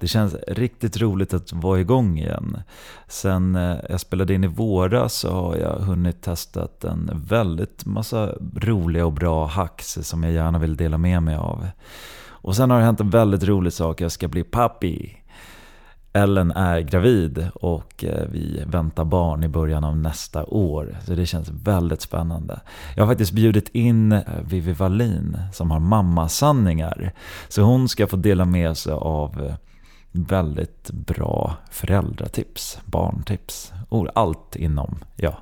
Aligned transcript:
Det 0.00 0.06
känns 0.06 0.34
riktigt 0.48 1.00
roligt 1.00 1.34
att 1.34 1.52
vara 1.52 1.80
igång 1.80 2.18
igen. 2.18 2.62
Sen 3.08 3.56
eh, 3.56 3.76
jag 3.88 4.00
spelade 4.00 4.34
in 4.34 4.44
i 4.44 4.46
våras 4.46 5.14
så 5.14 5.30
har 5.30 5.56
jag 5.56 5.78
hunnit 5.78 6.22
testat 6.22 6.84
en 6.84 7.10
väldigt 7.14 7.86
massa 7.86 8.34
roliga 8.56 9.06
och 9.06 9.12
bra 9.12 9.46
hacks 9.46 9.98
som 10.02 10.22
jag 10.22 10.32
gärna 10.32 10.58
vill 10.58 10.76
dela 10.76 10.98
med 10.98 11.22
mig 11.22 11.36
av. 11.36 11.66
Och 12.26 12.56
sen 12.56 12.70
har 12.70 12.78
det 12.78 12.84
hänt 12.84 13.00
en 13.00 13.10
väldigt 13.10 13.44
rolig 13.44 13.72
sak, 13.72 14.00
jag 14.00 14.12
ska 14.12 14.28
bli 14.28 14.44
pappi. 14.44 15.23
Ellen 16.16 16.50
är 16.50 16.80
gravid 16.80 17.48
och 17.54 18.04
eh, 18.04 18.26
vi 18.32 18.64
väntar 18.66 19.04
barn 19.04 19.44
i 19.44 19.48
början 19.48 19.84
av 19.84 19.96
nästa 19.96 20.44
år. 20.44 20.96
Så 21.06 21.14
det 21.14 21.26
känns 21.26 21.48
väldigt 21.48 22.00
spännande. 22.00 22.60
Jag 22.96 23.02
har 23.02 23.12
faktiskt 23.12 23.32
bjudit 23.32 23.68
in 23.68 24.12
eh, 24.12 24.22
Vivi 24.48 24.72
Wallin 24.72 25.38
som 25.52 25.70
har 25.70 25.80
mammasanningar. 25.80 27.12
Så 27.48 27.62
hon 27.62 27.88
ska 27.88 28.06
få 28.06 28.16
dela 28.16 28.44
med 28.44 28.76
sig 28.76 28.92
av 28.92 29.42
eh, 29.42 29.54
väldigt 30.12 30.90
bra 30.90 31.56
föräldratips, 31.70 32.78
barntips. 32.84 33.72
Allt 34.14 34.56
inom 34.56 34.98
ja, 35.16 35.38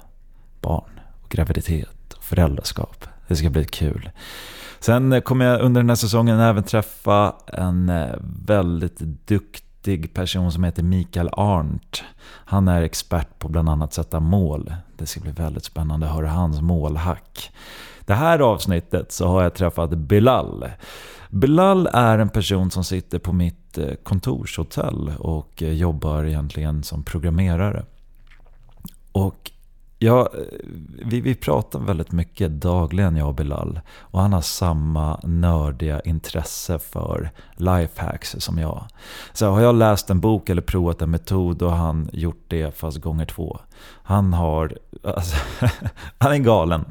barn, 0.61 1.01
och 1.23 1.31
graviditet 1.31 2.13
och 2.17 2.25
föräldraskap. 2.25 3.05
Det 3.29 3.37
ska 3.37 3.51
bli 3.51 3.65
kul. 3.65 4.11
Sen 4.81 5.23
kommer 5.23 5.45
jag 5.45 5.61
under 5.61 5.81
den 5.81 5.89
här 5.89 5.97
säsongen 5.97 6.41
även 6.41 6.63
träffa 6.63 7.35
en 7.47 7.93
väldigt 8.47 8.99
duktig 9.27 9.72
person 10.15 10.53
som 10.53 10.65
heter 10.65 10.83
Mikael 10.83 11.29
Arndt. 11.33 12.05
Han 12.25 12.69
är 12.69 12.83
expert 12.83 13.39
på 13.39 13.49
bland 13.49 13.69
annat 13.69 13.93
sätta 13.93 14.21
mål. 14.21 14.75
Det 14.97 15.07
ska 15.07 15.21
bli 15.21 15.33
väldigt 15.33 15.65
spännande 15.65 16.07
att 16.07 16.15
höra 16.15 16.29
hans 16.29 16.61
målhack. 16.61 17.51
Det 18.01 18.15
här 18.15 18.39
avsnittet 18.39 19.13
så 19.13 19.27
har 19.27 19.43
jag 19.43 19.55
träffat 19.55 19.91
Bilal. 19.91 20.71
Bilal 21.31 21.89
är 21.93 22.19
en 22.19 22.29
person 22.29 22.71
som 22.71 22.85
sitter 22.85 23.19
på 23.19 23.33
mitt 23.33 23.79
eh, 23.79 23.95
kontorshotell 24.03 25.13
och 25.19 25.63
eh, 25.63 25.73
jobbar 25.73 26.25
egentligen 26.25 26.83
som 26.83 27.05
programmerare. 27.05 27.85
Och 29.13 29.52
Ja, 30.03 30.29
eh, 30.35 30.59
vi, 31.05 31.21
vi 31.21 31.35
pratar 31.35 31.79
väldigt 31.79 32.13
mycket 32.13 32.51
dagligen 32.51 33.17
jag 33.17 33.29
och 33.29 33.35
Bilal. 33.35 33.81
Och 33.99 34.21
han 34.21 34.33
har 34.33 34.41
samma 34.41 35.21
nördiga 35.23 36.01
intresse 36.01 36.79
för 36.79 37.31
lifehacks 37.57 38.37
som 38.39 38.59
jag. 38.59 38.87
Så 39.33 39.51
har 39.51 39.61
jag 39.61 39.75
läst 39.75 40.11
en 40.11 40.21
bok 40.21 40.49
eller 40.49 40.63
provat 40.63 41.03
en 41.03 41.11
metod 41.11 41.57
då 41.57 41.69
har 41.69 41.77
han 41.77 42.11
gjort 42.13 42.45
det 42.49 42.77
fast 42.77 42.99
gånger 42.99 43.27
två. 43.27 43.59
Han 44.03 44.33
har, 44.33 44.79
alltså, 45.05 45.37
han 46.19 46.33
är 46.33 46.39
galen. 46.39 46.85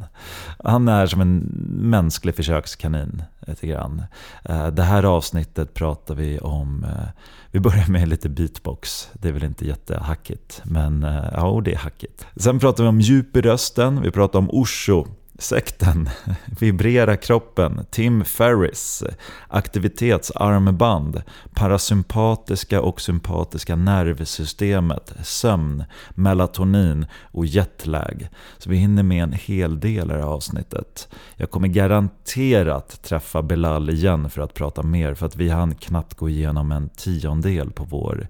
Han 0.64 0.88
är 0.88 1.06
som 1.06 1.22
en 1.22 1.38
mänsklig 1.70 2.36
försökskanin 2.36 3.24
lite 3.48 3.68
grann. 3.68 4.04
Eh, 4.46 4.68
det 4.68 4.84
här 4.84 5.04
avsnittet 5.04 5.74
pratar 5.74 6.16
vi 6.16 6.40
om, 6.40 6.84
eh, 6.84 7.10
vi 7.52 7.60
börjar 7.60 7.88
med 7.88 8.08
lite 8.08 8.30
beatbox. 8.30 9.10
Det 9.14 9.28
är 9.28 9.32
väl 9.32 9.44
inte 9.44 9.68
jättehackigt, 9.68 10.62
men 10.64 11.04
eh, 11.04 11.26
ja, 11.34 11.62
det 11.66 11.74
är 11.74 11.78
hackigt. 11.78 12.26
Sen 12.36 12.60
pratar 12.60 12.84
vi 12.84 12.90
om 12.90 13.02
djup 13.02 13.38
i 13.38 13.42
rösten, 13.42 14.02
vi 14.02 14.12
pratar 14.12 14.40
om 14.40 14.50
Osho. 14.52 15.06
Sekten, 15.40 16.10
Vibrera 16.60 17.18
kroppen, 17.18 17.86
Tim 17.92 18.26
Ferris, 18.26 19.04
aktivitetsarmband, 19.48 21.22
parasympatiska 21.54 22.82
och 22.82 23.02
sympatiska 23.02 23.76
nervsystemet, 23.76 25.14
sömn, 25.24 25.84
melatonin 26.10 27.06
och 27.22 27.46
jetlag. 27.46 28.30
Så 28.58 28.70
vi 28.70 28.78
hinner 28.78 29.04
med 29.04 29.24
en 29.24 29.34
hel 29.34 29.80
del 29.80 30.12
i 30.12 30.14
avsnittet. 30.14 31.10
Jag 31.36 31.52
kommer 31.52 31.68
garanterat 31.68 33.04
träffa 33.04 33.42
Belal 33.42 33.90
igen 33.90 34.30
för 34.30 34.42
att 34.42 34.54
prata 34.54 34.84
mer 34.84 35.14
för 35.14 35.26
att 35.26 35.36
vi 35.36 35.50
hann 35.50 35.76
knappt 35.76 36.14
gå 36.14 36.30
igenom 36.30 36.72
en 36.72 36.90
tiondel 36.90 37.72
på 37.72 37.84
vår 37.84 38.28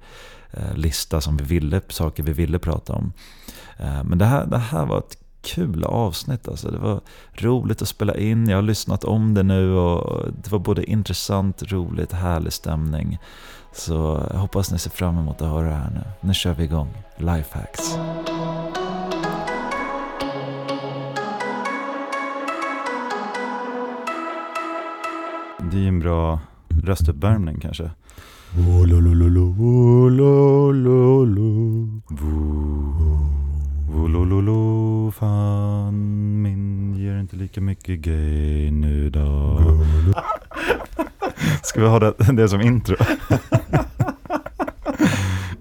eh, 0.52 0.76
lista 0.76 1.22
som 1.22 1.38
vi 1.38 1.44
ville, 1.44 1.82
saker 1.88 2.24
vi 2.24 2.34
ville 2.34 2.60
prata 2.60 2.94
om. 2.94 3.14
Eh, 3.78 4.04
men 4.04 4.18
det 4.18 4.26
här, 4.26 4.46
det 4.46 4.58
här 4.58 4.86
var 4.86 4.98
ett 4.98 5.21
kul 5.42 5.84
avsnitt. 5.84 6.48
Alltså. 6.48 6.72
Det 6.72 6.78
var 6.78 7.02
roligt 7.34 7.82
att 7.82 7.88
spela 7.88 8.18
in. 8.18 8.50
Jag 8.50 8.58
har 8.58 8.62
lyssnat 8.62 9.04
om 9.04 9.34
det 9.34 9.44
nu 9.44 9.74
och 9.74 10.26
det 10.44 10.52
var 10.52 10.60
både 10.60 10.84
intressant, 10.84 11.64
roligt, 11.72 12.12
härlig 12.12 12.54
stämning. 12.54 13.20
Så 13.74 14.28
jag 14.34 14.40
hoppas 14.40 14.72
ni 14.72 14.80
ser 14.80 14.90
fram 14.90 15.18
emot 15.18 15.42
att 15.42 15.50
höra 15.50 15.70
det 15.70 15.76
här 15.76 15.90
nu. 15.90 16.04
Nu 16.22 16.34
kör 16.34 16.54
vi 16.54 16.64
igång. 16.64 16.90
Lifehacks. 17.18 17.98
Det 25.72 25.78
är 25.78 25.82
ju 25.82 25.88
en 25.88 26.00
bra 26.00 26.40
röstuppvärmning 26.84 27.60
kanske. 27.60 27.92
Volololo, 33.94 35.12
fan 35.12 36.42
min 36.42 36.96
ger 36.96 37.20
inte 37.20 37.36
lika 37.36 37.62
mycket 37.62 38.00
gay 38.00 38.72
nu 38.72 39.10
då. 39.10 39.60
Ska 41.64 41.82
vi 41.82 41.88
ha 41.88 42.00
det, 42.00 42.14
det 42.34 42.50
som 42.50 42.62
intro? 42.62 42.96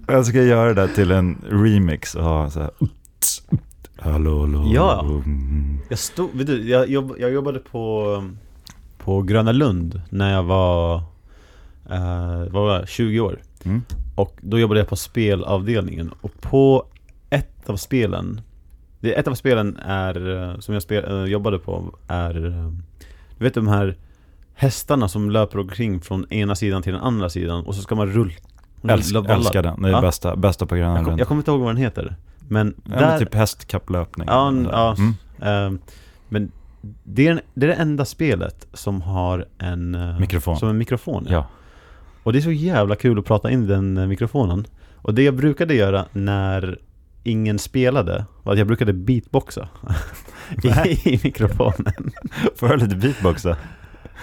Jag 0.07 0.25
ska 0.25 0.43
göra 0.43 0.73
det 0.73 0.87
till 0.87 1.11
en 1.11 1.37
remix 1.49 2.15
och 2.15 2.23
ha 2.23 2.49
så 2.49 2.59
här. 2.59 2.71
Hallå, 3.99 4.39
hallå. 4.39 4.71
Ja. 4.73 5.05
Jag, 5.89 5.99
stod, 5.99 6.45
du, 6.45 6.69
jag, 6.69 6.89
jobb, 6.89 7.15
jag 7.19 7.31
jobbade 7.31 7.59
på, 7.59 8.23
på 8.97 9.21
Gröna 9.21 9.51
Lund 9.51 10.01
när 10.09 10.33
jag 10.33 10.43
var, 10.43 10.95
uh, 11.91 12.51
var 12.51 12.75
jag, 12.79 12.89
20 12.89 13.19
år. 13.19 13.39
Mm. 13.63 13.81
Och 14.15 14.37
då 14.41 14.59
jobbade 14.59 14.79
jag 14.79 14.87
på 14.87 14.95
spelavdelningen. 14.95 16.11
Och 16.21 16.41
på 16.41 16.85
ett 17.31 17.69
av 17.69 17.75
spelen 17.77 18.41
det, 18.99 19.13
Ett 19.13 19.27
av 19.27 19.33
spelen 19.35 19.77
är, 19.85 20.55
som 20.59 20.73
jag 20.73 20.83
spel, 20.83 21.27
jobbade 21.31 21.59
på 21.59 21.95
är 22.07 22.33
Du 23.37 23.43
vet 23.43 23.53
de 23.53 23.67
här 23.67 23.97
hästarna 24.53 25.07
som 25.07 25.29
löper 25.31 25.59
omkring 25.59 26.01
från 26.01 26.33
ena 26.33 26.55
sidan 26.55 26.81
till 26.81 26.93
den 26.93 27.01
andra 27.01 27.29
sidan 27.29 27.63
och 27.65 27.75
så 27.75 27.81
ska 27.81 27.95
man 27.95 28.07
rulla 28.07 28.33
Älsk, 28.87 29.15
Älskar 29.29 29.63
den, 29.63 29.81
det 29.81 29.87
är 29.87 29.91
Ja. 29.91 30.01
bästa, 30.01 30.35
bästa 30.35 30.65
på 30.65 30.75
Gröna 30.75 30.95
jag, 30.95 31.05
kom, 31.05 31.17
jag 31.17 31.27
kommer 31.27 31.41
inte 31.41 31.51
ihåg 31.51 31.59
vad 31.59 31.69
den 31.69 31.77
heter 31.77 32.15
Men 32.47 32.75
Ja, 32.89 32.99
där, 32.99 33.07
men 33.07 33.19
typ 33.19 33.33
hästkapplöpning. 33.33 34.27
Ja, 34.31 34.53
ja 34.71 34.95
Mm. 34.97 35.13
ehm, 35.41 35.79
Men 36.29 36.51
det 37.03 37.27
är, 37.27 37.41
det 37.53 37.65
är 37.65 37.67
det 37.67 37.73
enda 37.75 38.05
spelet 38.05 38.67
som 38.73 39.01
har 39.01 39.45
en 39.57 39.95
eh, 39.95 40.19
Mikrofon. 40.19 40.57
Som 40.57 40.69
en 40.69 40.77
mikrofon 40.77 41.27
Ja. 41.29 41.45
Och 42.23 42.33
det 42.33 42.39
är 42.39 42.41
så 42.41 42.51
jävla 42.51 42.95
kul 42.95 43.19
att 43.19 43.25
prata 43.25 43.51
in 43.51 43.67
den 43.67 43.97
eh, 43.97 44.07
mikrofonen 44.07 44.67
Och 44.95 45.13
det 45.13 45.23
jag 45.23 45.35
brukade 45.35 45.73
göra 45.73 46.05
när 46.11 46.79
ingen 47.23 47.59
spelade 47.59 48.25
var 48.43 48.53
att 48.53 48.59
jag 48.59 48.67
brukade 48.67 48.93
beatboxa 48.93 49.67
i, 50.63 51.09
i 51.13 51.19
mikrofonen 51.23 51.93
Får 52.55 52.69
jag 52.69 52.79
lite 52.79 52.95
beatbox 52.95 53.43
då? 53.43 53.55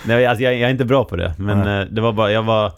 Nej, 0.06 0.26
alltså 0.26 0.44
jag, 0.44 0.54
jag 0.54 0.60
är 0.60 0.70
inte 0.70 0.84
bra 0.84 1.04
på 1.04 1.16
det 1.16 1.34
Men 1.38 1.58
Nej. 1.58 1.80
eh, 1.82 1.86
det 1.90 2.00
var 2.00 2.12
bara, 2.12 2.32
jag 2.32 2.42
var 2.42 2.72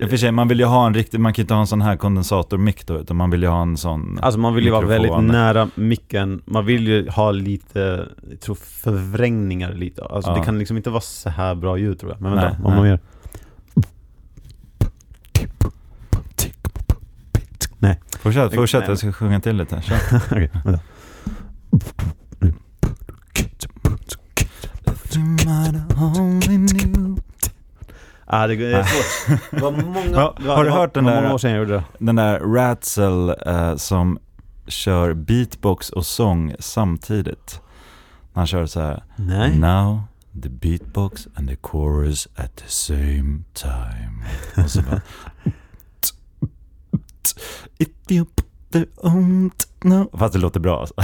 I 0.00 0.04
och 0.04 0.10
för 0.10 0.16
sig, 0.16 0.32
man 0.32 0.48
vill 0.48 0.58
ju 0.60 0.64
ha 0.66 0.86
en 0.86 0.94
riktig, 0.94 1.20
man 1.20 1.32
kan 1.32 1.42
inte 1.42 1.54
ha 1.54 1.60
en 1.60 1.66
sån 1.66 1.80
här 1.82 1.96
kondensatormick 1.96 2.86
då, 2.86 2.98
utan 2.98 3.16
man 3.16 3.30
vill 3.30 3.42
ju 3.42 3.48
ha 3.48 3.62
en 3.62 3.76
sån 3.76 4.18
Alltså 4.22 4.40
man 4.40 4.54
vill 4.54 4.64
ju 4.64 4.70
vara 4.70 4.86
mikrofon. 4.86 5.12
väldigt 5.16 5.32
nära 5.32 5.68
micken 5.74 6.42
Man 6.44 6.66
vill 6.66 6.88
ju 6.88 7.08
ha 7.08 7.30
lite, 7.30 8.08
jag 8.30 8.40
tror 8.40 8.54
förvrängningar 8.54 9.72
lite 9.72 10.04
Alltså 10.04 10.30
Ja. 10.30 10.36
det 10.36 10.44
kan 10.44 10.58
liksom 10.58 10.76
inte 10.76 10.90
vara 10.90 11.00
så 11.00 11.28
här 11.30 11.54
bra 11.54 11.78
ljud 11.78 11.98
tror 11.98 12.12
jag 12.12 12.20
Men 12.20 12.30
vänta, 12.32 12.48
Nej, 12.48 12.56
vad 12.62 12.76
man 12.76 12.88
gör 12.88 12.98
Nej, 17.82 18.00
Fortsätt, 18.18 18.54
fortsätt, 18.54 18.88
jag 18.88 18.98
ska 18.98 19.12
sjunga 19.12 19.40
till 19.40 19.56
lite. 19.56 19.76
Okej, 20.30 20.50
vänta 20.64 20.80
Ah, 28.26 28.46
det 28.46 28.54
är 28.54 28.82
svårt. 28.82 29.40
Det 29.50 29.60
var 29.60 29.70
många, 29.70 30.02
det 30.10 30.16
har 30.16 30.34
du 30.38 30.42
det 30.64 30.70
var- 30.70 30.70
hört 30.80 30.94
den 30.94 31.04
det 31.04 31.10
där- 31.10 31.22
många 31.22 31.34
år 31.34 31.38
sedan 31.38 31.50
jag 31.50 31.58
gjorde 31.58 31.72
det. 31.74 31.84
Den 31.98 32.16
där 32.16 32.40
Ratzel 32.40 33.34
eh, 33.46 33.76
som 33.76 34.18
kör 34.66 35.14
beatbox 35.14 35.90
och 35.90 36.06
sång 36.06 36.54
samtidigt. 36.58 37.60
Han 38.34 38.46
kör 38.46 38.66
så 38.66 38.80
här. 38.80 39.02
Nej. 39.16 39.56
Now 39.58 40.02
the 40.42 40.48
beatbox 40.48 41.28
and 41.34 41.48
the 41.48 41.56
chorus 41.62 42.28
at 42.36 42.56
the 42.56 42.68
same 42.68 43.42
time. 43.54 44.24
Och 44.64 44.70
så 44.70 44.82
bara... 44.82 45.00
If 47.78 47.88
you 48.08 48.26
ont 48.96 49.68
nu? 49.80 50.06
Fast 50.12 50.32
det 50.34 50.38
låter 50.40 50.60
bra 50.60 50.80
alltså. 50.80 50.94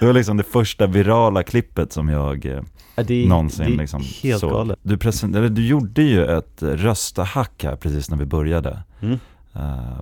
Det 0.00 0.06
var 0.06 0.12
liksom 0.12 0.36
det 0.36 0.42
första 0.42 0.86
virala 0.86 1.42
klippet 1.42 1.92
som 1.92 2.08
jag 2.08 2.46
eh, 2.46 2.62
det 2.96 3.28
någonsin 3.28 3.70
det 3.70 3.76
liksom 3.76 4.02
helt 4.22 4.40
såg. 4.40 4.50
galet. 4.50 4.78
Du, 4.82 4.96
present- 4.96 5.48
du 5.54 5.66
gjorde 5.66 6.02
ju 6.02 6.24
ett 6.24 6.62
röstahack 6.62 7.64
här 7.64 7.76
precis 7.76 8.10
när 8.10 8.16
vi 8.16 8.24
började. 8.26 8.82
Mm. 9.00 9.18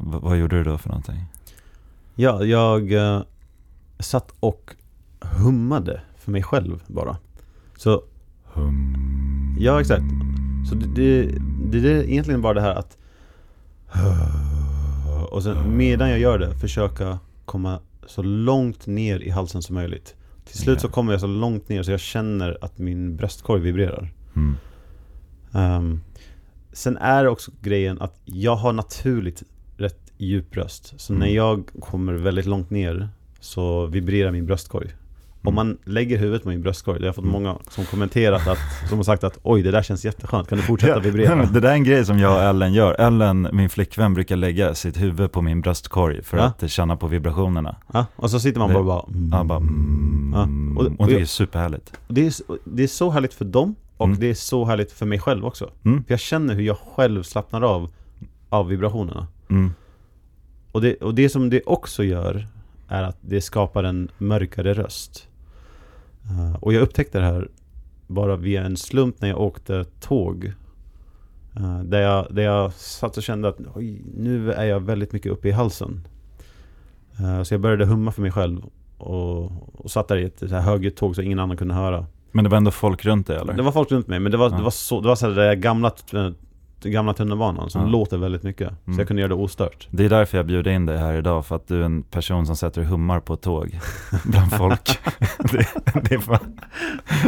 V- 0.01 0.19
vad 0.23 0.37
gjorde 0.39 0.57
du 0.57 0.65
då 0.65 0.79
för 0.79 0.89
någonting? 0.89 1.25
Ja, 2.15 2.45
jag 2.45 2.93
eh, 2.93 3.23
satt 3.99 4.35
och 4.41 4.71
hummade 5.21 6.01
för 6.19 6.31
mig 6.31 6.43
själv 6.43 6.83
bara. 6.87 7.17
Så, 7.77 8.03
ja 9.59 9.81
exakt. 9.81 10.05
Så 10.69 10.75
det, 10.75 10.87
det, 10.95 11.39
det 11.81 11.91
är 11.93 12.03
egentligen 12.05 12.43
bara 12.43 12.55
det 12.55 12.61
här 12.61 12.75
att 12.75 12.99
och 15.31 15.43
sen 15.43 15.77
medan 15.77 16.11
jag 16.11 16.19
gör 16.19 16.39
det 16.39 16.55
försöka 16.55 17.19
komma 17.45 17.79
så 18.07 18.23
långt 18.23 18.87
ner 18.87 19.21
i 19.21 19.31
halsen 19.31 19.63
som 19.63 19.75
möjligt. 19.75 20.15
Till 20.45 20.59
slut 20.59 20.81
så 20.81 20.89
kommer 20.89 21.13
jag 21.13 21.21
så 21.21 21.27
långt 21.27 21.69
ner 21.69 21.83
så 21.83 21.91
jag 21.91 22.01
känner 22.01 22.59
att 22.61 22.79
min 22.79 23.17
bröstkorg 23.17 23.61
vibrerar. 23.63 24.13
Mm. 24.37 24.55
Ehm, 25.53 26.01
sen 26.73 26.97
är 26.97 27.27
också 27.27 27.51
grejen 27.63 28.01
att 28.01 28.21
jag 28.25 28.57
har 28.57 28.73
naturligt 28.73 29.43
rätt 29.77 30.13
djup 30.19 30.57
röst. 30.57 30.95
Så 31.01 31.13
Mm. 31.13 31.21
när 31.29 31.35
jag 31.35 31.71
kommer 31.81 32.13
väldigt 32.13 32.47
långt 32.47 32.71
ner 32.71 33.09
så 33.41 33.87
vibrerar 33.87 34.31
min 34.31 34.47
bröstkorg. 34.47 34.91
Om 35.45 35.55
man 35.55 35.79
lägger 35.85 36.19
huvudet 36.19 36.43
på 36.43 36.49
min 36.49 36.63
bröstkorg, 36.63 37.01
det 37.01 37.07
har 37.07 37.13
fått 37.13 37.25
många 37.25 37.57
som 37.71 37.85
kommenterat 37.85 38.47
att, 38.49 38.59
som 38.89 38.99
har 38.99 39.03
sagt 39.05 39.25
att 39.25 39.39
oj 39.43 39.63
det 39.63 39.71
där 39.71 39.83
känns 39.83 40.05
jätteskönt, 40.05 40.49
kan 40.49 40.59
du 40.59 40.65
fortsätta 40.65 41.01
vibrera? 41.01 41.47
Det 41.53 41.61
där 41.61 41.69
är 41.69 41.73
en 41.75 41.85
grej 41.85 42.05
som 42.05 42.19
jag 42.19 42.37
och 42.37 42.43
Ellen 42.43 42.73
gör. 42.73 42.95
Ellen, 43.01 43.49
min 43.53 43.71
flickvän, 43.71 44.15
brukar 44.15 44.37
lägga 44.37 44.75
sitt 44.75 45.01
huvud 45.01 45.33
på 45.33 45.43
min 45.43 45.61
bröstkorg 45.61 46.23
för 46.23 46.37
Ja. 46.39 46.45
att 46.45 46.71
känna 46.71 46.97
på 46.97 47.07
vibrationerna. 47.07 47.77
Ja, 47.93 48.07
och 48.17 48.31
så 48.31 48.41
sitter 48.41 48.59
man 48.61 48.69
bara 48.73 48.79
och 48.79 48.85
bara 48.85 49.03
mm. 49.09 49.31
Ja, 49.33 49.45
bara, 49.45 49.59
mm, 49.59 50.33
Ja, 50.35 50.49
och, 50.81 50.87
och- 50.87 51.01
och 51.01 51.07
det 51.07 51.21
är 51.21 51.25
superhärligt. 51.25 51.93
det, 52.09 52.27
är, 52.27 52.33
det 52.65 52.83
är 52.83 52.89
så 52.89 53.11
härligt 53.11 53.35
för 53.35 53.45
dem 53.45 53.75
och 53.97 54.07
Mm. 54.07 54.19
det 54.21 54.31
är 54.31 54.35
så 54.35 54.65
härligt 54.65 54.93
för 54.93 55.07
mig 55.07 55.19
själv 55.19 55.45
också. 55.45 55.71
Mm. 55.85 56.05
För 56.05 56.13
jag 56.13 56.21
känner 56.21 56.55
hur 56.55 56.63
jag 56.63 56.77
själv 56.79 57.23
slappnar 57.23 57.63
av 57.63 57.89
av 58.49 58.67
vibrationerna. 58.69 59.27
Mm. 59.51 59.71
Och 60.73 60.81
det, 60.81 60.95
och 60.97 61.15
det 61.15 61.29
som 61.29 61.51
det 61.51 61.63
också 61.67 62.05
gör 62.05 62.47
är 62.89 63.03
att 63.03 63.17
det 63.21 63.41
skapar 63.41 63.85
en 63.85 64.09
mörkare 64.19 64.75
röst. 64.75 65.29
Eh, 66.31 66.55
och 66.61 66.73
jag 66.73 66.83
upptäckte 66.83 67.19
det 67.19 67.25
här 67.25 67.49
bara 68.07 68.37
via 68.37 68.65
en 68.65 68.77
slump 68.77 69.21
när 69.21 69.29
jag 69.29 69.41
åkte 69.41 69.85
tåg. 70.01 70.53
Eh, 71.57 71.81
där, 71.81 72.01
jag, 72.01 72.27
där 72.35 72.43
jag 72.43 72.73
satt 72.73 73.17
och 73.17 73.23
kände 73.23 73.49
att 73.49 73.59
Oj, 73.75 74.03
nu 74.17 74.53
är 74.53 74.65
jag 74.65 74.81
väldigt 74.81 75.13
mycket 75.13 75.33
uppe 75.33 75.49
i 75.49 75.53
halsen. 75.53 76.07
Eh, 77.21 77.43
så 77.43 77.55
jag 77.55 77.61
började 77.61 77.85
humma 77.87 78.13
för 78.13 78.23
mig 78.23 78.31
själv 78.33 78.65
och, 78.99 79.53
och 79.81 79.91
satt 79.91 80.09
där 80.09 80.17
i 80.17 80.25
ett 80.25 80.39
så 80.39 80.47
här 80.47 80.61
högljutt 80.61 80.97
tåg 80.97 81.15
så 81.17 81.23
ingen 81.23 81.39
annan 81.39 81.57
kunde 81.57 81.75
höra. 81.75 82.07
Men 82.33 82.45
det 82.45 82.51
var 82.51 82.57
ändå 82.57 82.71
folk 82.71 83.05
runt 83.05 83.27
dig 83.27 83.37
eller? 83.37 83.53
Det 83.53 83.63
var 83.63 83.73
folk 83.73 83.91
runt 83.91 84.07
mig 84.07 84.21
men 84.21 84.33
det 84.33 84.39
var, 84.39 84.51
Ja. 84.51 84.57
det 84.57 84.63
var 84.63 84.71
så, 84.71 85.01
det 85.01 85.09
var 85.09 85.17
så 85.17 85.27
här 85.29 85.35
där 85.35 85.55
gamla, 85.55 85.91
gamla 86.91 87.15
tunnelbanan 87.15 87.71
som 87.71 87.81
Ja. 87.83 87.87
låter 87.89 88.19
väldigt 88.19 88.43
mycket. 88.43 88.69
Så 88.69 88.75
Mm. 88.87 88.99
jag 88.99 89.07
kunde 89.09 89.23
göra 89.23 89.29
det 89.29 89.35
ostört. 89.43 89.89
Det 89.91 90.05
är 90.05 90.09
därför 90.09 90.37
jag 90.39 90.47
bjuder 90.47 90.71
in 90.71 90.87
dig 90.87 90.99
här 90.99 91.15
idag, 91.15 91.47
för 91.47 91.57
att 91.57 91.69
du 91.69 91.81
är 91.81 91.85
en 91.85 92.03
person 92.03 92.47
som 92.47 92.57
sätter 92.57 92.83
hummar 92.83 93.21
på 93.21 93.37
tåg 93.37 93.79
bland 94.25 94.53
folk. 94.53 94.99
det, 95.53 95.67
det 96.11 96.19
fan, 96.21 96.61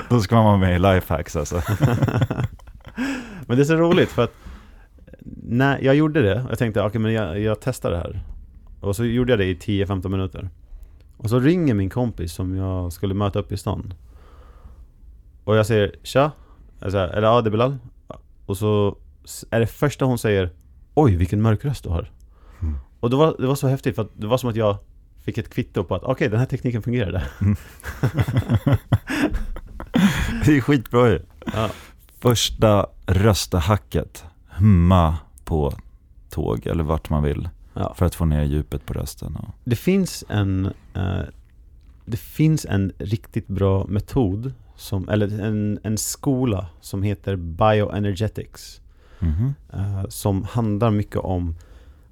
då 0.08 0.20
ska 0.20 0.34
man 0.34 0.44
vara 0.44 0.56
med 0.56 0.76
i 0.76 0.78
Lifehacks 0.78 1.36
alltså. 1.36 1.62
Men 3.46 3.56
det 3.56 3.62
är 3.62 3.64
så 3.64 3.76
roligt 3.76 4.08
för 4.10 4.24
att 4.24 4.32
när 5.42 5.78
jag 5.82 5.94
gjorde 5.94 6.22
det, 6.22 6.44
jag 6.48 6.58
tänkte 6.58 6.82
okej 6.82 7.00
men 7.00 7.12
jag, 7.12 7.40
jag 7.40 7.60
testar 7.60 7.90
det 7.90 7.96
här. 7.96 8.20
Och 8.80 8.96
så 8.96 9.04
gjorde 9.04 9.32
jag 9.32 9.38
det 9.38 9.44
i 9.44 9.54
10-15 9.54 10.08
minuter. 10.08 10.48
Och 11.16 11.30
så 11.30 11.40
ringer 11.40 11.74
min 11.74 11.90
kompis 11.90 12.32
som 12.32 12.56
jag 12.56 12.92
skulle 12.92 13.14
möta 13.14 13.38
upp 13.38 13.52
i 13.52 13.56
stan. 13.56 13.94
Och 15.44 15.56
jag 15.56 15.66
säger 15.66 15.94
tja, 16.02 16.30
eller 16.80 17.22
ja 17.22 17.40
det 17.40 17.48
är 17.48 17.50
Bilal. 17.50 17.76
Och 18.46 18.56
så 18.56 18.96
är 19.50 19.60
det 19.60 19.66
första 19.66 20.04
hon 20.04 20.18
säger 20.18 20.50
Oj 20.94 21.16
vilken 21.16 21.42
mörk 21.42 21.64
röst 21.64 21.84
du 21.84 21.88
har. 21.90 22.10
Mm. 22.62 22.74
Och 23.00 23.10
det 23.10 23.16
var, 23.16 23.36
det 23.38 23.46
var 23.46 23.54
så 23.54 23.68
häftigt 23.68 23.94
för 23.94 24.02
att 24.02 24.10
det 24.16 24.26
var 24.26 24.38
som 24.38 24.50
att 24.50 24.56
jag 24.56 24.76
fick 25.22 25.38
ett 25.38 25.50
kvitto 25.54 25.84
på 25.84 25.94
att 25.94 26.02
okej 26.02 26.28
den 26.28 26.38
här 26.38 26.46
tekniken 26.46 26.82
fungerade. 26.82 27.24
Det 30.46 30.56
är 30.56 30.60
skitbra 30.60 31.08
ju. 31.08 31.20
Ja. 31.54 31.70
Första 32.18 32.86
röstahacket, 33.06 34.24
humma 34.48 35.18
på 35.44 35.72
tåg 36.30 36.66
eller 36.66 36.84
vart 36.84 37.10
man 37.10 37.22
vill 37.22 37.48
Ja. 37.76 37.94
för 37.94 38.06
att 38.06 38.14
få 38.14 38.24
ner 38.24 38.42
djupet 38.44 38.86
på 38.86 38.92
rösten. 38.92 39.36
Och, 39.36 39.48
Det 39.64 39.76
finns 39.76 40.24
en 40.28 40.66
eh, 40.94 41.20
Det 42.04 42.16
finns 42.16 42.64
en 42.64 42.92
riktigt 42.98 43.46
bra 43.46 43.86
metod 43.86 44.52
som, 44.76 45.08
eller 45.08 45.40
en, 45.40 45.78
en 45.82 45.98
skola 45.98 46.66
som 46.80 47.02
heter 47.02 47.36
Bioenergetics 47.36 48.80
Eh, 49.72 50.04
Som 50.08 50.44
handlar 50.44 50.90
mycket 50.90 51.16
om 51.16 51.54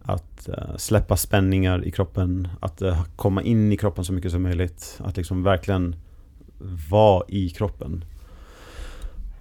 att 0.02 0.48
eh, 0.48 0.76
släppa 0.76 1.16
spänningar 1.16 1.84
i 1.84 1.90
kroppen 1.90 2.48
Att 2.60 2.82
eh, 2.82 3.04
komma 3.16 3.42
in 3.42 3.72
i 3.72 3.76
kroppen 3.76 4.04
så 4.04 4.12
mycket 4.12 4.32
som 4.32 4.42
möjligt 4.42 5.00
Att 5.04 5.16
liksom 5.16 5.42
verkligen 5.42 5.96
vara 6.90 7.24
i 7.28 7.48
kroppen 7.50 8.04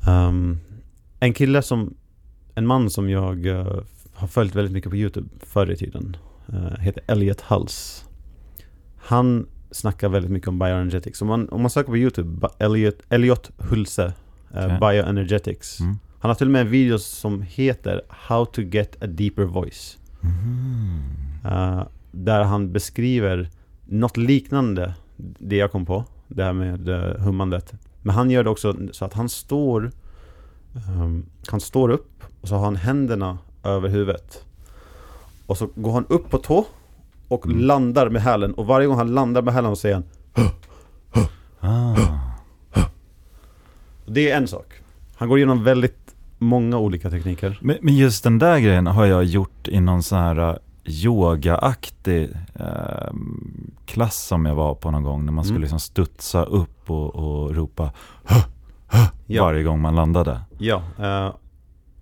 Ehm, 0.08 0.60
En 1.20 1.34
kille 1.34 1.62
som 1.62 1.94
En 2.56 2.68
man 2.68 2.90
som 2.90 3.10
jag 3.10 3.46
har 4.14 4.28
följt 4.28 4.56
väldigt 4.56 4.74
mycket 4.74 4.90
på 4.90 4.96
Youtube 4.98 5.30
förr 5.40 5.72
i 5.72 5.76
tiden 5.76 6.18
Heter 6.80 7.04
Elliot 7.08 7.42
Hulse 7.42 8.06
Han 8.98 9.48
snackar 9.72 10.10
väldigt 10.10 10.32
mycket 10.32 10.48
om 10.48 10.60
bioenergetics 10.60 11.22
Om 11.22 11.28
man, 11.28 11.50
om 11.50 11.62
man 11.62 11.70
söker 11.70 11.90
på 11.90 11.98
Youtube, 11.98 12.48
Elliot, 12.60 12.96
Elliot 13.10 13.52
Hulse 13.58 14.14
Okej. 14.50 14.78
Bioenergetics 14.82 15.80
Mm. 15.80 15.98
Han 16.22 16.30
har 16.30 16.36
till 16.36 16.48
och 16.48 16.52
med 16.52 16.62
en 16.62 16.70
video 16.70 17.00
som 17.00 17.42
heter 17.42 18.02
How 18.10 18.46
to 18.46 18.62
get 18.62 19.04
a 19.04 19.08
deeper 19.08 19.44
voice 19.44 19.98
Mhm. 20.20 21.02
Eh, 21.46 21.84
Där 22.12 22.44
han 22.44 22.72
beskriver 22.72 23.50
något 23.86 24.18
liknande 24.18 24.94
det 25.18 25.56
jag 25.56 25.72
kom 25.72 25.86
på 25.86 26.06
Det 26.28 26.44
här 26.44 26.54
med 26.54 26.90
uh, 26.90 27.18
hummandet 27.20 27.74
Men 28.02 28.16
han 28.16 28.32
gör 28.32 28.44
det 28.44 28.50
också 28.50 28.76
så 28.92 29.06
att 29.06 29.14
han 29.14 29.30
står 29.30 29.92
ehm, 30.76 31.26
Han 31.48 31.60
står 31.60 31.90
upp 31.90 32.24
och 32.42 32.48
så 32.48 32.56
har 32.56 32.66
han 32.66 32.76
händerna 32.76 33.38
över 33.64 33.90
huvudet 33.90 34.46
Och 35.46 35.58
så 35.58 35.70
går 35.76 35.92
han 35.94 36.06
upp 36.10 36.30
på 36.30 36.38
tå 36.38 36.66
Och 37.28 37.46
Mm. 37.46 37.60
landar 37.60 38.10
med 38.10 38.22
hälen 38.22 38.54
och 38.54 38.66
varje 38.66 38.88
gång 38.88 38.98
han 38.98 39.14
landar 39.14 39.42
med 39.42 39.54
hälen 39.54 39.72
så 39.72 39.76
säger 39.76 39.96
han 39.96 40.04
Ah. 41.60 41.96
Det 44.06 44.32
är 44.32 44.38
en 44.38 44.48
sak 44.48 44.74
Han 45.16 45.30
går 45.30 45.38
igenom 45.38 45.64
väldigt 45.64 46.11
många 46.42 46.78
olika 46.78 47.10
tekniker 47.10 47.60
Men, 47.62 47.78
men 47.82 47.96
just 47.96 48.24
den 48.24 48.40
där 48.40 48.60
grejen 48.60 48.88
har 48.88 49.06
jag 49.06 49.24
gjort 49.24 49.68
i 49.68 49.80
någon 49.80 50.04
sån 50.04 50.20
här 50.20 50.40
uh, 50.40 50.56
yogaaktig 50.86 52.30
eh, 52.56 53.14
klass 53.86 54.16
som 54.28 54.46
jag 54.46 54.56
var 54.56 54.76
på 54.76 54.92
någon 54.92 55.04
gång 55.04 55.26
när 55.26 55.32
man 55.34 55.44
skulle 55.44 55.56
Mm. 55.56 55.62
liksom 55.62 55.80
studsa 55.80 56.44
upp 56.44 56.90
och, 56.90 57.16
och 57.16 57.56
ropa 57.56 57.92
"Huh, 58.24 58.46
huh", 58.92 59.08
Ja. 59.28 59.44
varje 59.44 59.64
gång 59.64 59.82
man 59.82 59.96
landade. 59.96 60.42
Ja, 60.58 60.82
eh, 61.00 61.34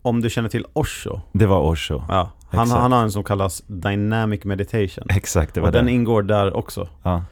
om 0.02 0.22
du 0.22 0.30
känner 0.30 0.50
till 0.50 0.66
Osho 0.74 1.20
Det 1.32 1.46
var 1.46 1.60
Osho. 1.62 2.02
Ja, 2.10 2.32
han, 2.50 2.64
Exakt. 2.64 2.82
han 2.82 2.92
har 2.92 3.04
en 3.04 3.12
som 3.12 3.24
kallas 3.24 3.64
Dynamic 3.68 4.44
Meditation 4.44 5.06
Exakt, 5.10 5.54
det 5.54 5.62
var 5.62 5.68
Och 5.68 5.74
den 5.74 5.86
det. 5.86 5.92
ingår 5.92 6.24
där 6.24 6.54
också 6.58 6.88
Ja. 7.04 7.24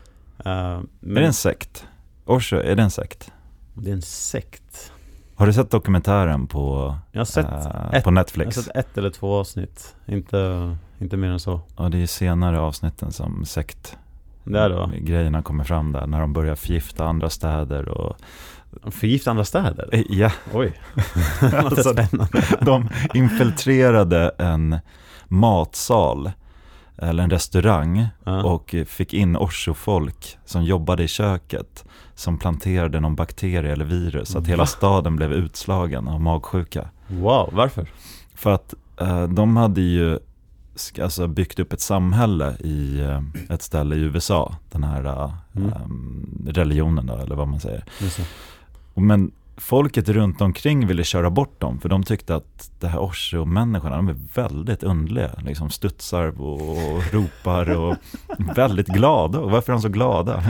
Eh, 0.45 0.51
Är 0.51 0.81
men 0.99 1.15
det 1.15 1.25
en 1.25 1.33
sekt? 1.33 1.85
Osho, 2.25 2.55
är 2.55 2.75
det 2.75 2.83
en 2.83 2.91
sekt? 2.91 3.31
det 3.73 3.89
är 3.89 3.93
en 3.93 4.01
sekt 4.01 4.91
Har 5.37 5.47
du 5.47 5.53
sett 5.53 5.71
dokumentären 5.71 6.47
på, 6.47 6.95
Jag 7.11 7.19
har 7.19 7.25
sett, 7.25 7.45
eh, 7.45 7.55
ett- 7.65 7.65
på 7.91 7.91
jag 7.93 8.03
har 8.03 8.11
Netflix? 8.11 8.55
sett 8.55 8.75
ett 8.75 8.97
eller 8.97 9.09
två 9.09 9.35
avsnitt. 9.39 9.95
Inte, 10.05 10.75
inte 10.99 11.17
mer 11.17 11.27
än 11.29 11.39
så. 11.39 11.61
Ja, 11.77 11.89
det 11.89 11.97
är 12.01 12.05
senare 12.07 12.59
avsnitten 12.59 13.11
som 13.11 13.45
sekt 13.45 13.97
Det 14.43 14.59
är 14.59 14.69
det 14.69 14.75
va? 14.75 14.91
grejerna 14.99 15.41
kommer 15.41 15.63
fram 15.63 15.91
där, 15.91 16.07
när 16.07 16.19
de 16.19 16.33
börjar 16.33 16.55
förgifta 16.55 17.05
andra 17.05 17.29
städer 17.29 17.89
och 17.89 18.17
Förgifta 18.91 19.31
andra 19.31 19.43
städer? 19.43 19.89
Eh, 19.91 20.01
Ja, 20.09 20.31
Oj, 20.53 20.73
Alltså, 21.55 21.89
spännande. 21.93 22.43
De 22.61 22.89
infiltrerade 23.13 24.29
en 24.37 24.77
matsal 25.27 26.31
eller 26.97 27.23
en 27.23 27.29
restaurang 27.29 28.07
ja. 28.23 28.43
och 28.43 28.75
fick 28.87 29.13
in 29.13 29.35
Osho-folk 29.35 30.37
som 30.45 30.63
jobbade 30.63 31.03
i 31.03 31.07
köket 31.07 31.85
som 32.15 32.37
planterade 32.37 32.99
någon 32.99 33.15
bakterie 33.15 33.71
eller 33.73 33.85
virus 33.85 34.29
så 34.29 34.37
att 34.37 34.47
hela 34.47 34.65
staden 34.65 35.15
blev 35.15 35.33
utslagen 35.33 36.07
av 36.07 36.21
magsjuka. 36.21 36.89
Wow, 37.07 37.49
varför? 37.53 37.89
För 38.35 38.51
att 38.51 38.73
eh, 39.01 39.23
de 39.27 39.57
hade 39.57 39.81
ju 39.81 40.19
alltså, 41.01 41.27
byggt 41.27 41.59
upp 41.59 41.73
ett 41.73 41.81
samhälle 41.81 42.55
i 42.59 42.99
eh, 42.99 43.21
ett 43.49 43.61
ställe 43.61 43.95
i 43.95 43.99
USA, 43.99 44.55
den 44.71 44.83
här 44.83 45.05
eh, 45.05 45.33
Mm. 45.55 45.73
em, 45.73 46.47
religionen 46.47 47.05
då, 47.05 47.13
eller 47.15 47.35
vad 47.35 47.47
man 47.47 47.59
säger. 47.59 47.83
Men 48.93 49.31
folket 49.57 50.09
runt 50.09 50.41
omkring 50.41 50.87
ville 50.87 51.03
köra 51.03 51.29
bort 51.29 51.61
dem 51.61 51.79
för 51.79 51.89
de 51.89 52.03
tyckte 52.03 52.35
att 52.35 52.71
det 52.79 52.87
här 52.87 52.99
Osho-människorna, 52.99 53.95
de 53.95 54.07
är 54.07 54.15
väldigt 54.33 54.83
underliga. 54.83 55.31
Liksom 55.37 55.69
studsar 55.69 56.41
och 56.41 57.13
ropar 57.13 57.69
och 57.69 57.95
väldigt 58.55 58.87
glada. 58.87 59.39
Och 59.39 59.51
varför 59.51 59.71
är 59.71 59.75
de 59.75 59.81
så 59.81 59.89
glada? 59.89 60.43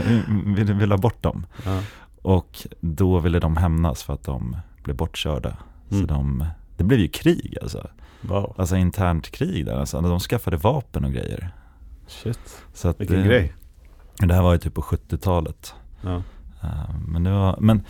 Vill, 0.56 0.74
vill 0.74 0.90
ha 0.90 0.98
bort 0.98 1.22
dem. 1.22 1.46
Ja. 1.64 1.82
Och 2.22 2.66
då 2.80 3.18
ville 3.18 3.38
de 3.38 3.56
hämnas 3.56 4.02
för 4.02 4.14
att 4.14 4.24
de 4.24 4.56
blev 4.84 4.96
bortkörda. 4.96 5.56
Mm. 5.90 6.02
Så 6.02 6.14
de, 6.14 6.44
det 6.76 6.84
blev 6.84 7.00
ju 7.00 7.08
krig 7.08 7.56
alltså. 7.62 7.86
Wow. 8.20 8.54
Alltså 8.58 8.76
internt 8.76 9.30
krig 9.30 9.66
där. 9.66 9.76
Alltså, 9.76 10.00
de 10.00 10.20
skaffade 10.20 10.56
vapen 10.56 11.04
och 11.04 11.12
grejer. 11.12 11.50
Shit. 12.06 12.62
Så 12.74 12.88
att 12.88 13.00
Vilken 13.00 13.16
det, 13.16 13.26
grej. 13.26 13.52
Det 14.18 14.34
här 14.34 14.42
var 14.42 14.52
ju 14.52 14.58
typ 14.58 14.74
på 14.74 14.82
70-talet. 14.82 15.74
Ja. 16.00 16.22
Eh, 16.62 16.94
Men, 17.06 17.24
var, 17.24 17.56
men 17.60 17.76
eh, 17.76 17.82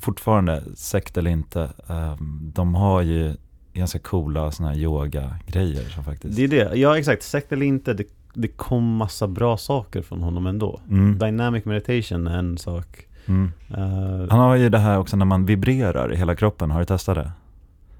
fortfarande, 0.00 0.62
sekt 0.74 1.16
eller 1.16 1.30
inte, 1.30 1.62
eh, 1.88 2.14
de 2.40 2.74
har 2.74 3.02
ju 3.02 3.34
ganska 3.72 3.98
coola 3.98 4.50
sådana 4.50 4.72
här 4.74 4.80
yoga-grejer 4.80 5.88
som 5.88 6.04
faktiskt... 6.04 6.36
Det 6.36 6.44
är 6.44 6.48
det, 6.48 6.76
ja 6.76 6.98
exakt, 6.98 7.22
sekt 7.22 7.52
eller 7.52 7.66
inte, 7.66 7.94
det, 7.94 8.04
det 8.34 8.48
kom 8.48 8.96
massa 8.96 9.26
bra 9.28 9.56
saker 9.56 10.02
från 10.02 10.22
honom 10.22 10.46
ändå. 10.46 10.80
Mm, 10.90 11.18
Dynamic 11.18 11.64
meditation 11.64 12.26
är 12.26 12.38
en 12.38 12.58
sak. 12.58 13.06
mm. 13.26 13.52
Uh, 13.70 14.28
Han 14.30 14.40
har 14.40 14.56
ju 14.56 14.68
det 14.68 14.78
här 14.78 14.98
också 14.98 15.16
när 15.16 15.24
man 15.26 15.46
vibrerar 15.46 16.12
i 16.12 16.16
hela 16.16 16.34
kroppen, 16.36 16.70
har 16.70 16.78
du 16.80 16.86
testat 16.86 17.14
det? 17.14 17.32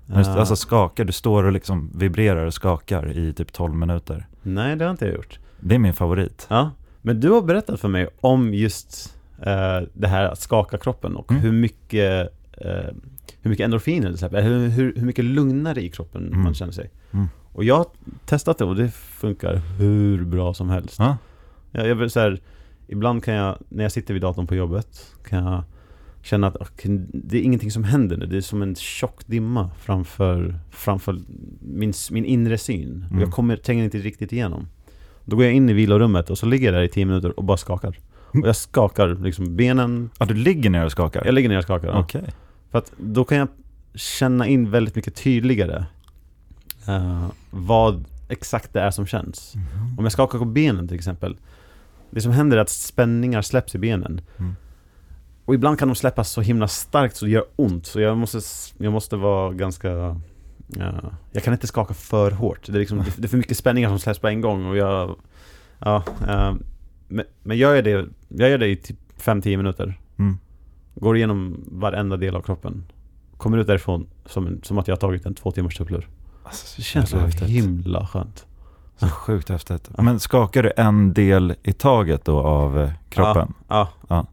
Du- 0.07 0.15
Alltså 0.15 0.57
skakar, 0.57 1.05
du 1.05 1.13
står 1.13 1.45
och 1.45 1.53
liksom 1.53 1.91
vibrerar 1.95 2.47
och 2.47 2.55
skakar 2.55 3.19
i 3.19 3.33
typ 3.33 3.53
12 3.53 3.75
minuter. 3.75 4.27
Nej, 4.43 4.77
det 4.77 4.85
har 4.85 4.91
inte 4.91 5.07
jag 5.07 5.15
gjort. 5.15 5.39
Det 5.61 5.75
är 5.75 5.79
min 5.79 5.95
favorit. 5.95 6.47
Ja, 6.51 6.71
men 7.03 7.21
du 7.21 7.31
har 7.31 7.43
berättat 7.43 7.81
för 7.81 7.89
mig 7.89 8.09
om 8.21 8.55
just 8.55 9.15
eh, 9.15 9.18
det 9.93 10.09
här 10.09 10.25
att 10.25 10.39
skaka 10.41 10.79
kroppen 10.79 11.17
och 11.17 11.31
Mm. 11.31 11.43
hur 11.43 11.53
mycket 11.53 12.29
eh, 12.53 12.95
hur 13.43 13.51
mycket 13.51 13.65
endorfiner 13.65 14.11
det 14.11 14.17
släpper, 14.17 14.43
hur, 14.43 14.69
hur, 14.69 14.95
hur 14.97 15.07
mycket 15.07 15.25
lugnare 15.25 15.83
i 15.83 15.89
kroppen 15.91 16.27
Mm. 16.27 16.41
man 16.43 16.55
känner 16.55 16.73
sig. 16.73 16.91
Mm. 17.13 17.27
Och 17.53 17.65
jag 17.65 17.77
har 17.77 17.87
testat 18.27 18.59
det 18.59 18.65
och 18.65 18.77
det 18.77 18.91
funkar 18.95 19.57
hur 19.57 20.25
bra 20.25 20.55
som 20.55 20.69
helst. 20.71 20.97
Ja. 20.99 21.17
Jag, 21.73 21.87
jag 21.89 22.11
så 22.11 22.21
här, 22.21 22.41
ibland 22.87 23.25
kan 23.25 23.35
jag, 23.35 23.59
när 23.69 23.85
jag 23.85 23.93
sitter 23.93 24.15
vid 24.15 24.23
datorn 24.23 24.47
på 24.47 24.55
jobbet, 24.55 25.15
kan 25.29 25.45
jag 25.45 25.63
känna 26.23 26.47
att 26.47 26.57
okej, 26.57 27.07
det 27.13 27.39
är 27.39 27.43
ingenting 27.43 27.71
som 27.71 27.85
händer 27.85 28.17
nu. 28.17 28.27
Det 28.27 28.37
är 28.37 28.41
som 28.41 28.63
en 28.63 28.75
tjock 28.75 29.27
dimma 29.27 29.71
framför, 29.81 30.59
framför 30.71 31.19
min, 31.61 31.93
min 32.11 32.25
inre 32.25 32.59
syn. 32.59 33.03
Och 33.07 33.11
Mm. 33.11 33.23
jag 33.23 33.33
kommer, 33.33 33.57
tränger 33.57 33.85
inte 33.85 33.99
riktigt 33.99 34.33
igenom. 34.33 34.69
Då 35.25 35.37
går 35.37 35.45
jag 35.45 35.55
in 35.55 35.69
i 35.69 35.73
vilorummet 35.73 36.31
och 36.31 36.39
så 36.39 36.47
ligger 36.47 36.67
jag 36.67 36.75
där 36.75 36.83
i 36.83 36.89
10 36.89 37.07
minuter 37.07 37.39
och 37.39 37.45
bara 37.45 37.57
skakar. 37.57 37.99
Och 38.31 38.49
jag 38.49 38.57
skakar 38.57 39.09
liksom 39.09 39.57
benen, 39.57 40.11
Ja, 40.19 40.27
du 40.27 40.35
ligger 40.35 40.71
ner 40.71 40.85
och 40.85 40.93
skakar? 40.93 41.25
jag 41.25 41.35
ligger 41.35 41.49
ner 41.49 41.59
och 41.59 41.65
skakar. 41.65 41.89
ja. 41.89 42.01
Okej. 42.01 42.25
För 42.71 42.79
att 42.79 42.93
då 42.97 43.25
kan 43.25 43.39
jag 43.39 43.49
känna 43.95 44.47
in 44.47 44.71
väldigt 44.71 44.95
mycket 44.95 45.15
tydligare 45.17 45.85
eh, 46.89 47.27
vad 47.51 48.05
exakt 48.29 48.73
det 48.73 48.81
är 48.81 48.91
som 48.91 49.07
känns. 49.07 49.55
Mhm. 49.55 49.99
Om 49.99 50.05
jag 50.05 50.13
skakar 50.13 50.39
på 50.39 50.45
benen 50.45 50.89
till 50.89 50.97
exempel. 50.97 51.37
Det 52.11 52.21
som 52.21 52.33
händer 52.33 52.57
är 52.57 52.61
att 52.61 52.71
spänningar 52.71 53.43
släpps 53.43 53.75
i 53.75 53.79
benen. 53.79 54.21
Mm. 54.39 54.57
Och 55.45 55.55
ibland 55.55 55.79
kan 55.79 55.89
de 55.89 55.95
släppas 55.95 56.31
så 56.31 56.41
himla 56.41 56.69
starkt 56.69 57.17
så 57.17 57.25
det 57.25 57.31
gör 57.31 57.45
ont. 57.57 57.87
Så 57.87 58.01
jag 58.01 58.17
måste, 58.17 58.41
jag 58.79 58.93
måste 58.93 59.17
vara 59.17 59.53
ganska... 59.53 59.89
ja, 60.69 60.93
jag 61.33 61.43
kan 61.43 61.53
inte 61.53 61.67
skaka 61.67 61.95
för 61.95 62.31
hårt. 62.31 62.67
Det 62.67 62.73
är, 62.73 62.79
liksom, 62.81 63.05
det 63.17 63.25
är 63.27 63.29
för 63.29 63.37
mycket 63.37 63.57
spänningar 63.57 63.89
som 63.89 63.99
släpps 63.99 64.21
på 64.21 64.29
en 64.29 64.41
gång 64.41 64.67
och 64.67 64.77
jag... 64.77 65.17
Ja, 65.79 66.03
eh, 66.29 66.55
men, 67.09 67.25
men 67.43 67.57
gör 67.57 67.75
jag 67.75 67.85
det, 67.85 68.07
jag 68.29 68.51
gör 68.51 68.59
det 68.59 68.67
i 68.69 68.77
typ 68.77 68.97
5-10 69.21 69.57
minuter. 69.57 70.01
Mm. 70.19 70.39
Går 70.95 71.17
igenom 71.17 71.65
varenda 71.67 72.17
del 72.17 72.37
av 72.37 72.43
kroppen. 72.43 72.85
Kommer 73.37 73.59
ut 73.59 73.67
därifrån 73.67 74.07
som, 74.27 74.61
som 74.63 74.79
att 74.79 74.89
jag 74.89 74.93
har 74.97 75.01
tagit 75.01 75.27
en 75.27 75.35
två 75.35 75.51
timmars 75.51 75.77
tupplur. 75.77 76.09
Alltså, 76.45 76.77
Det 76.77 76.83
känns 76.83 77.11
så 77.11 77.19
häftigt. 77.19 77.49
himla 77.49 78.07
skönt. 78.07 78.47
Så 78.97 79.09
sjukt 79.09 79.49
häftigt. 79.49 79.89
Men 79.99 80.21
skakar 80.21 80.63
du 80.63 80.73
en 80.77 81.13
del 81.13 81.55
i 81.63 81.73
taget 81.73 82.25
då 82.25 82.39
av 82.41 82.81
eh, 82.81 82.91
kroppen? 83.09 83.55
Ja. 83.69 83.89
Ja. 84.09 84.27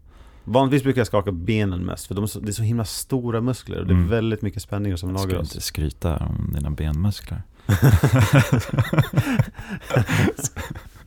Vanligtvis 0.43 0.83
brukar 0.83 0.99
jag 0.99 1.07
skaka 1.07 1.31
benen 1.31 1.85
mest, 1.85 2.07
för 2.07 2.15
de 2.15 2.23
är 2.23 2.27
så, 2.27 2.39
det 2.39 2.49
är 2.49 2.53
så 2.53 2.63
himla 2.63 2.85
stora 2.85 3.41
muskler 3.41 3.79
och 3.79 3.85
det 3.87 3.93
är 3.93 3.97
Mm. 3.97 4.09
väldigt 4.09 4.41
mycket 4.41 4.61
spänningar 4.61 4.95
som 4.97 5.09
Jag 5.09 5.19
ska 5.19 5.27
lagras. 5.29 5.53
inte 5.53 5.65
skryta 5.65 6.17
om 6.17 6.51
dina 6.55 6.69
benmuskler. 6.69 7.41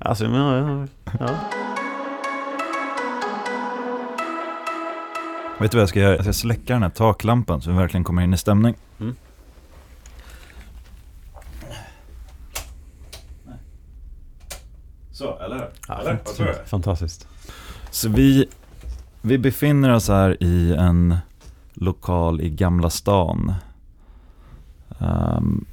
Alltså, 0.00 0.28
men 0.28 0.88
ja. 1.20 1.28
Vet 5.60 5.70
du 5.70 5.76
vad 5.76 5.82
jag 5.82 5.88
ska 5.88 6.00
göra? 6.00 6.14
Jag 6.16 6.24
ska 6.24 6.32
släcka 6.32 6.72
den 6.72 6.82
här 6.82 6.90
taklampan 6.90 7.62
så 7.62 7.70
vi 7.70 7.76
verkligen 7.76 8.04
kommer 8.04 8.22
in 8.22 8.34
i 8.34 8.38
stämning. 8.38 8.74
Mm. 9.00 9.14
Så, 15.10 15.38
eller? 15.38 15.70
ja 15.88 16.00
fant- 16.04 16.64
Fantastiskt. 16.66 17.28
Så 17.90 18.08
vi, 18.08 18.46
vi 19.22 19.38
befinner 19.38 19.90
oss 19.94 20.08
här 20.08 20.42
i 20.42 20.74
en 20.74 21.16
lokal 21.74 22.40
i 22.40 22.50
Gamla 22.50 22.90
stan. 22.90 23.54
Ehm, 24.98 25.64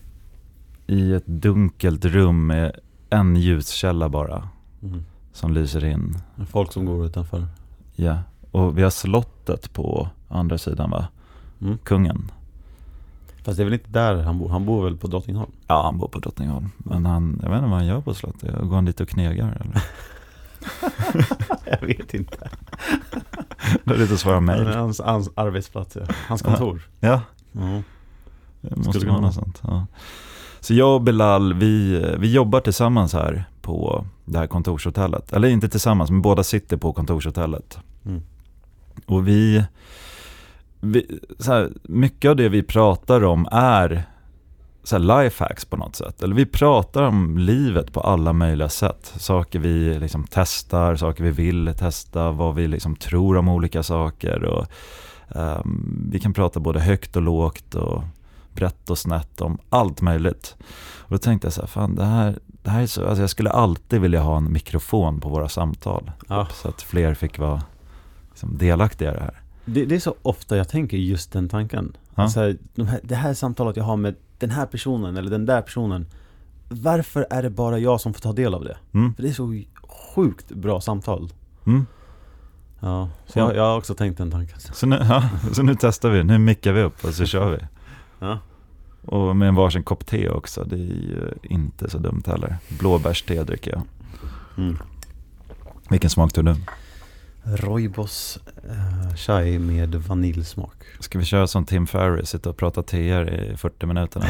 I 0.87 1.13
ett 1.13 1.25
dunkelt 1.27 2.05
rum 2.05 2.47
med 2.47 2.75
en 3.09 3.35
ljuskälla 3.35 4.09
bara 4.09 4.49
Mm. 4.83 5.05
som 5.33 5.53
lyser 5.53 5.85
in. 5.85 6.17
Folk 6.49 6.73
som 6.73 6.85
går 6.85 7.05
utanför. 7.05 7.47
Ja, 7.95 8.17
och 8.51 8.77
vi 8.77 8.83
har 8.83 8.89
slottet 8.89 9.73
på 9.73 10.09
andra 10.27 10.57
sidan 10.57 10.89
va? 10.89 11.07
Mm. 11.61 11.77
Kungen. 11.77 12.31
Fast 13.43 13.57
det 13.57 13.63
är 13.63 13.65
väl 13.65 13.73
inte 13.73 13.89
där 13.89 14.23
han 14.23 14.37
bor? 14.39 14.49
Han 14.49 14.65
bor 14.65 14.83
väl 14.83 14.97
på 14.97 15.07
Drottningholm? 15.07 15.51
Ja, 15.67 15.83
han 15.83 15.97
bor 15.97 16.07
på 16.07 16.19
Drottningholm. 16.19 16.69
Men 16.77 17.05
han, 17.05 17.39
jag 17.43 17.49
vet 17.49 17.57
inte 17.57 17.69
vad 17.69 17.77
han 17.79 17.85
gör 17.85 18.01
på 18.01 18.13
slottet. 18.13 18.55
Går 18.61 18.75
han 18.75 18.85
dit 18.85 18.99
och 19.01 19.09
knegar 19.09 19.61
eller? 19.61 19.83
jag 21.81 21.87
vet 21.87 22.13
inte. 22.13 22.49
Det 23.83 23.93
är 23.93 23.97
lite 23.97 24.13
att 24.13 24.19
svara 24.19 24.39
mejl. 24.39 24.67
hans, 24.67 25.01
hans 25.01 25.29
arbetsplats, 25.35 25.95
ja. 25.95 26.13
Hans 26.27 26.41
kontor. 26.41 26.81
Ja, 26.99 27.21
Mm. 27.55 27.83
det 28.61 28.75
måste 28.75 29.07
vara 29.07 29.19
något 29.21 29.33
sånt. 29.33 29.59
Ja. 29.63 29.85
Så 30.59 30.73
jag 30.73 30.95
och 30.95 31.01
Bilal, 31.01 31.53
vi, 31.53 32.05
vi 32.17 32.33
jobbar 32.33 32.59
tillsammans 32.61 33.13
här 33.13 33.45
på 33.61 34.05
det 34.25 34.37
här 34.37 34.47
kontorshotellet. 34.47 35.33
Eller 35.33 35.47
inte 35.47 35.69
tillsammans, 35.69 36.09
men 36.11 36.21
båda 36.21 36.43
sitter 36.43 36.77
på 36.77 36.93
kontorshotellet. 36.93 37.79
Mm. 38.05 38.21
Och 39.05 39.27
vi, 39.27 39.63
vi 40.79 41.19
så 41.39 41.51
här, 41.51 41.69
mycket 41.83 42.29
av 42.29 42.35
det 42.35 42.49
vi 42.49 42.63
pratar 42.63 43.23
om 43.23 43.47
är 43.51 44.03
så 44.83 44.97
här 44.97 45.23
lifehacks 45.23 45.65
på 45.65 45.77
något 45.77 45.95
sätt. 45.95 46.23
Eller 46.23 46.35
vi 46.35 46.45
pratar 46.45 47.03
om 47.03 47.37
livet 47.37 47.93
på 47.93 48.01
alla 48.01 48.33
möjliga 48.33 48.69
sätt. 48.69 49.13
Saker 49.17 49.59
vi 49.59 49.99
liksom 49.99 50.27
testar, 50.29 50.95
saker 50.95 51.23
vi 51.23 51.31
vill 51.31 51.73
testa, 51.77 52.31
vad 52.31 52.55
vi 52.55 52.67
liksom 52.67 52.95
tror 52.95 53.37
om 53.37 53.49
olika 53.49 53.83
saker. 53.83 54.43
Och, 54.43 54.65
ehm, 55.39 56.07
vi 56.11 56.19
kan 56.19 56.33
prata 56.33 56.59
både 56.59 56.79
högt 56.79 57.15
och 57.15 57.21
lågt 57.21 57.75
och 57.75 58.03
brett 58.59 58.89
och 58.89 58.97
snett 58.97 59.41
om 59.41 59.57
allt 59.69 60.01
möjligt. 60.01 60.55
Och 60.99 61.11
då 61.11 61.17
tänkte 61.17 61.45
jag 61.45 61.53
så 61.53 61.61
här, 61.61 61.67
fan 61.67 61.95
det 61.95 62.05
här, 62.05 62.39
det 62.45 62.69
här 62.69 62.81
är 62.81 62.87
så, 62.87 63.07
alltså 63.07 63.21
jag 63.21 63.29
skulle 63.29 63.49
alltid 63.49 64.01
vilja 64.01 64.21
ha 64.21 64.37
en 64.37 64.53
mikrofon 64.53 65.19
på 65.19 65.29
våra 65.29 65.49
samtal. 65.49 66.11
Ja. 66.27 66.47
Så 66.53 66.67
att 66.67 66.81
fler 66.81 67.13
fick 67.13 67.39
vara 67.39 67.63
liksom, 68.29 68.57
delaktiga 68.57 69.11
i 69.11 69.13
det 69.13 69.19
här. 69.19 69.41
Det, 69.65 69.85
det 69.85 69.95
är 69.95 69.99
så 69.99 70.15
ofta 70.21 70.57
jag 70.57 70.69
tänker 70.69 70.97
just 70.97 71.31
den 71.31 71.49
tanken. 71.49 71.97
Ja. 72.15 72.23
Alltså, 72.23 72.53
de 72.75 72.87
här, 72.87 72.99
det 73.03 73.15
här 73.15 73.33
samtalet 73.33 73.77
jag 73.77 73.83
har 73.83 73.97
med 73.97 74.15
den 74.37 74.49
här 74.49 74.65
personen 74.65 75.17
eller 75.17 75.31
den 75.31 75.45
där 75.45 75.61
personen. 75.61 76.05
Varför 76.69 77.27
är 77.29 77.43
det 77.43 77.49
bara 77.49 77.79
jag 77.79 78.01
som 78.01 78.13
får 78.13 78.21
ta 78.21 78.33
del 78.33 78.53
av 78.53 78.63
det? 78.63 78.77
Mm. 78.93 79.13
För 79.13 79.23
det 79.23 79.29
är 79.29 79.33
så 79.33 79.63
sjukt 80.15 80.51
bra 80.51 80.81
samtal. 80.81 81.29
Mm. 81.65 81.85
Ja, 82.79 83.09
så 83.25 83.39
jag, 83.39 83.55
jag 83.55 83.63
har 83.63 83.77
också 83.77 83.93
tänkt 83.93 84.17
den 84.17 84.31
tanken. 84.31 84.59
Så, 84.59 84.87
nu, 84.87 84.95
ja, 85.09 85.23
så 85.53 85.63
nu 85.63 85.75
testar 85.79 86.09
vi, 86.09 86.23
nu 86.23 86.37
mickar 86.37 86.73
vi 86.73 86.81
upp 86.81 87.05
och 87.05 87.13
så 87.13 87.25
kör 87.25 87.51
vi. 87.51 87.57
Ja. 88.19 88.39
Och 89.05 89.35
med 89.35 89.47
en 89.47 89.55
varsin 89.55 89.83
kopp 89.83 90.05
te 90.05 90.29
också, 90.29 90.63
det 90.63 90.75
är 90.75 90.79
ju 90.79 91.33
inte 91.41 91.89
så 91.89 91.97
dumt 91.97 92.23
heller. 92.25 92.57
Blåbärste 92.79 93.43
dricker 93.43 93.71
jag. 93.71 93.81
Mm. 94.57 94.77
Vilken 95.89 96.09
smak 96.09 96.33
tog 96.33 96.45
du? 96.45 96.55
Roibos 97.43 98.39
eh, 98.69 99.15
chai 99.15 99.59
med 99.59 99.95
vaniljsmak. 99.95 100.83
Ska 100.99 101.19
vi 101.19 101.25
köra 101.25 101.47
som 101.47 101.65
Tim 101.65 101.87
Ferriss, 101.87 102.29
sitta 102.29 102.49
och 102.49 102.57
prata 102.57 102.83
teer 102.83 103.33
i 103.33 103.57
40 103.57 103.85
minuter? 103.85 104.19
nu? 104.19 104.27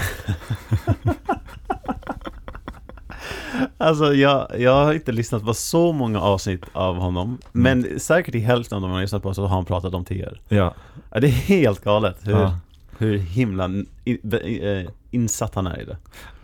Alltså 3.78 4.14
jag, 4.14 4.48
jag 4.60 4.86
har 4.86 4.94
inte 4.94 5.12
lyssnat 5.12 5.46
på 5.46 5.54
så 5.54 5.92
många 5.92 6.22
avsnitt 6.22 6.64
av 6.72 6.96
honom. 6.96 7.38
Men 7.52 8.00
säkert 8.00 8.36
i 8.36 8.40
hälften 8.40 8.76
av 8.76 8.82
dem 8.82 8.90
jag 8.90 8.98
har 8.98 9.02
lyssnat 9.02 9.24
på 9.24 9.34
så 9.34 9.42
har 9.42 9.50
han 9.50 9.66
pratat 9.66 9.94
om 9.94 10.06
teer. 10.06 10.42
Ja, 10.50 10.74
det 11.12 11.28
är 11.28 11.32
helt 11.32 11.84
galet 11.84 12.18
hur, 12.24 12.32
ja. 12.32 12.58
Hur 13.00 13.18
himla 13.18 13.66
eh, 14.06 14.90
insatt 15.12 15.56
han 15.56 15.68
är 15.68 15.82
i 15.82 15.86
det. 15.86 15.98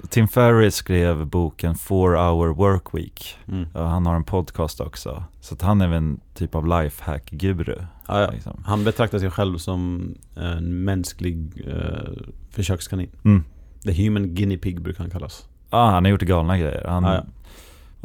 Tim 0.10 0.28
Ferriss 0.28 0.76
skrev 0.76 1.26
boken 1.26 1.76
Four 1.76 2.16
Hour 2.16 2.54
Work 2.54 2.94
Week. 2.94 3.38
Mm. 3.48 3.68
Han 3.74 4.06
har 4.06 4.16
en 4.16 4.24
podcast 4.24 4.82
också. 4.82 5.24
Så 5.40 5.56
han 5.62 5.82
är 5.82 5.88
väl 5.88 5.98
en 5.98 6.20
typ 6.34 6.56
av 6.56 6.68
lifehack-guru. 6.68 7.78
Ja, 8.08 8.22
ja. 8.22 8.32
Liksom. 8.32 8.64
Han 8.66 8.84
betraktar 8.84 9.20
sig 9.20 9.32
själv 9.32 9.58
som 9.58 10.14
en 10.36 10.84
mänsklig 10.84 11.64
eh, 11.68 12.12
försökskanin. 12.50 13.10
Mm. 13.24 13.44
The 13.84 14.04
human 14.04 14.36
guinea 14.36 14.58
pig 14.58 14.82
brukar 14.82 15.00
han 15.00 15.12
kallas. 15.12 15.48
Ja, 15.70 15.86
han 15.90 16.06
har 16.06 16.12
gjort 16.12 16.22
galna 16.22 16.58
grejer. 16.58 16.86
Han, 16.88 17.04
Ja, 17.04 17.14
ja. 17.14 17.24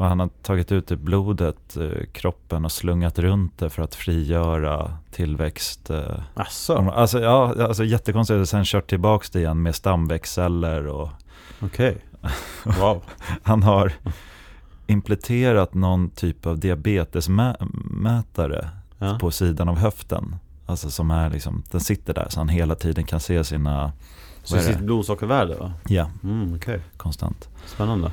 Och 0.01 0.07
han 0.07 0.19
har 0.19 0.27
tagit 0.27 0.71
ut 0.71 0.91
i 0.91 0.95
blodet, 0.95 1.77
eh, 1.77 2.05
kroppen 2.11 2.65
och 2.65 2.71
slungat 2.71 3.19
runt 3.19 3.57
det 3.57 3.69
för 3.69 3.83
att 3.83 3.95
frigöra 3.95 4.97
tillväxt. 5.11 5.89
Eh, 5.89 6.19
Asså, 6.33 6.89
alltså, 6.91 7.19
ja, 7.21 7.55
alltså 7.63 7.83
jättekonstigt. 7.83 8.49
Sen 8.49 8.65
kört 8.65 8.89
tillbaks 8.89 9.29
det 9.29 9.39
igen 9.39 9.61
med 9.61 9.75
stamväxtceller 9.75 10.87
och 10.87 11.09
okej. 11.59 11.97
Wow. 12.79 13.03
han 13.43 13.63
har 13.63 13.93
implementerat 14.87 15.73
någon 15.73 16.09
typ 16.09 16.45
av 16.45 16.59
diabetesmätare 16.59 18.69
Ja. 18.97 19.17
på 19.21 19.31
sidan 19.31 19.69
av 19.69 19.77
höften. 19.77 20.35
Alltså 20.65 20.91
som 20.91 21.11
är 21.11 21.29
liksom, 21.29 21.63
den 21.71 21.81
sitter 21.81 22.13
där 22.13 22.27
så 22.29 22.39
han 22.39 22.49
hela 22.49 22.75
tiden 22.75 23.03
kan 23.05 23.19
se 23.19 23.43
sina, 23.43 23.91
Så 24.43 24.57
sitt 24.57 24.77
det? 24.77 24.83
blodsockervärde 24.83 25.55
va? 25.55 25.73
Ja, 25.87 26.09
Mm, 26.23 26.53
okej. 26.55 26.79
konstant. 26.97 27.49
Spännande. 27.65 28.11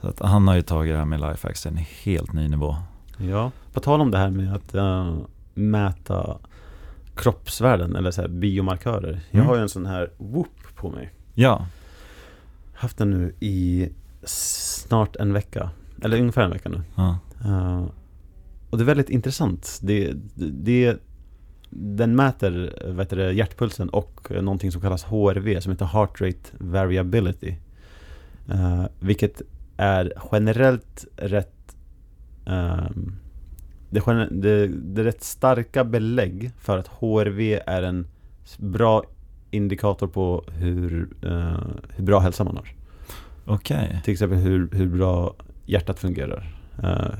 Så 0.00 0.08
att 0.08 0.20
han 0.20 0.48
har 0.48 0.54
ju 0.54 0.62
tagit 0.62 0.92
det 0.94 0.98
här 0.98 1.04
med 1.04 1.20
lifehacks 1.20 1.62
till 1.62 1.70
en 1.70 1.76
helt 2.04 2.32
ny 2.32 2.48
nivå. 2.48 2.76
Ja, 3.18 3.50
på 3.72 3.80
tal 3.80 4.00
om 4.00 4.10
det 4.10 4.18
här 4.18 4.30
med 4.30 4.54
att 4.54 4.74
eh, 4.74 5.16
mäta 5.54 6.38
kroppsvärden 7.14 7.96
eller 7.96 8.10
så 8.10 8.20
här 8.20 8.28
biomarkörer. 8.28 9.20
Jag 9.30 9.34
Mm. 9.38 9.46
har 9.46 9.56
ju 9.56 9.62
en 9.62 9.68
sån 9.68 9.86
här 9.86 10.10
Whoop 10.18 10.74
på 10.76 10.90
mig. 10.90 11.12
Ja, 11.34 11.66
Haft 12.74 12.98
den 12.98 13.10
nu 13.10 13.34
i 13.40 13.88
snart 14.24 15.16
en 15.16 15.32
vecka. 15.32 15.70
Eller 16.02 16.20
ungefär 16.20 16.42
en 16.42 16.50
vecka 16.50 16.68
nu. 16.68 16.82
ja. 16.94 17.18
Eh, 17.44 17.84
och 18.70 18.78
det 18.78 18.84
är 18.84 18.86
väldigt 18.86 19.10
intressant. 19.10 19.78
Det, 19.82 20.12
det, 20.34 20.96
den 21.70 22.16
mäter 22.16 22.74
heter 22.98 23.16
det, 23.16 23.32
hjärtpulsen 23.32 23.88
och 23.88 24.30
någonting 24.30 24.72
som 24.72 24.80
kallas 24.82 25.04
HRV 25.04 25.60
som 25.60 25.72
heter 25.72 25.84
Heart 25.86 26.20
Rate 26.20 26.50
Variability. 26.58 27.54
Eh, 28.48 28.84
vilket 29.00 29.42
är 29.80 30.12
generellt 30.32 31.06
rätt 31.16 31.76
ehm, 32.46 33.14
det, 33.90 34.00
det, 34.30 34.66
det 34.66 35.00
är 35.00 35.04
rätt 35.04 35.22
starka 35.22 35.84
belägg 35.84 36.50
för 36.58 36.78
att 36.78 36.86
HRV 36.86 37.60
är 37.66 37.82
en 37.82 38.06
bra 38.58 39.02
indikator 39.50 40.06
på 40.06 40.44
hur, 40.48 41.08
eh, 41.22 41.58
hur 41.96 42.04
bra 42.04 42.20
hälsa 42.20 42.44
man 42.44 42.56
har. 42.56 42.68
okej. 43.44 44.00
Till 44.04 44.12
exempel 44.12 44.38
hur, 44.38 44.68
hur 44.72 44.88
bra 44.88 45.34
hjärtat 45.66 45.98
fungerar. 45.98 46.56
eh, 46.82 47.14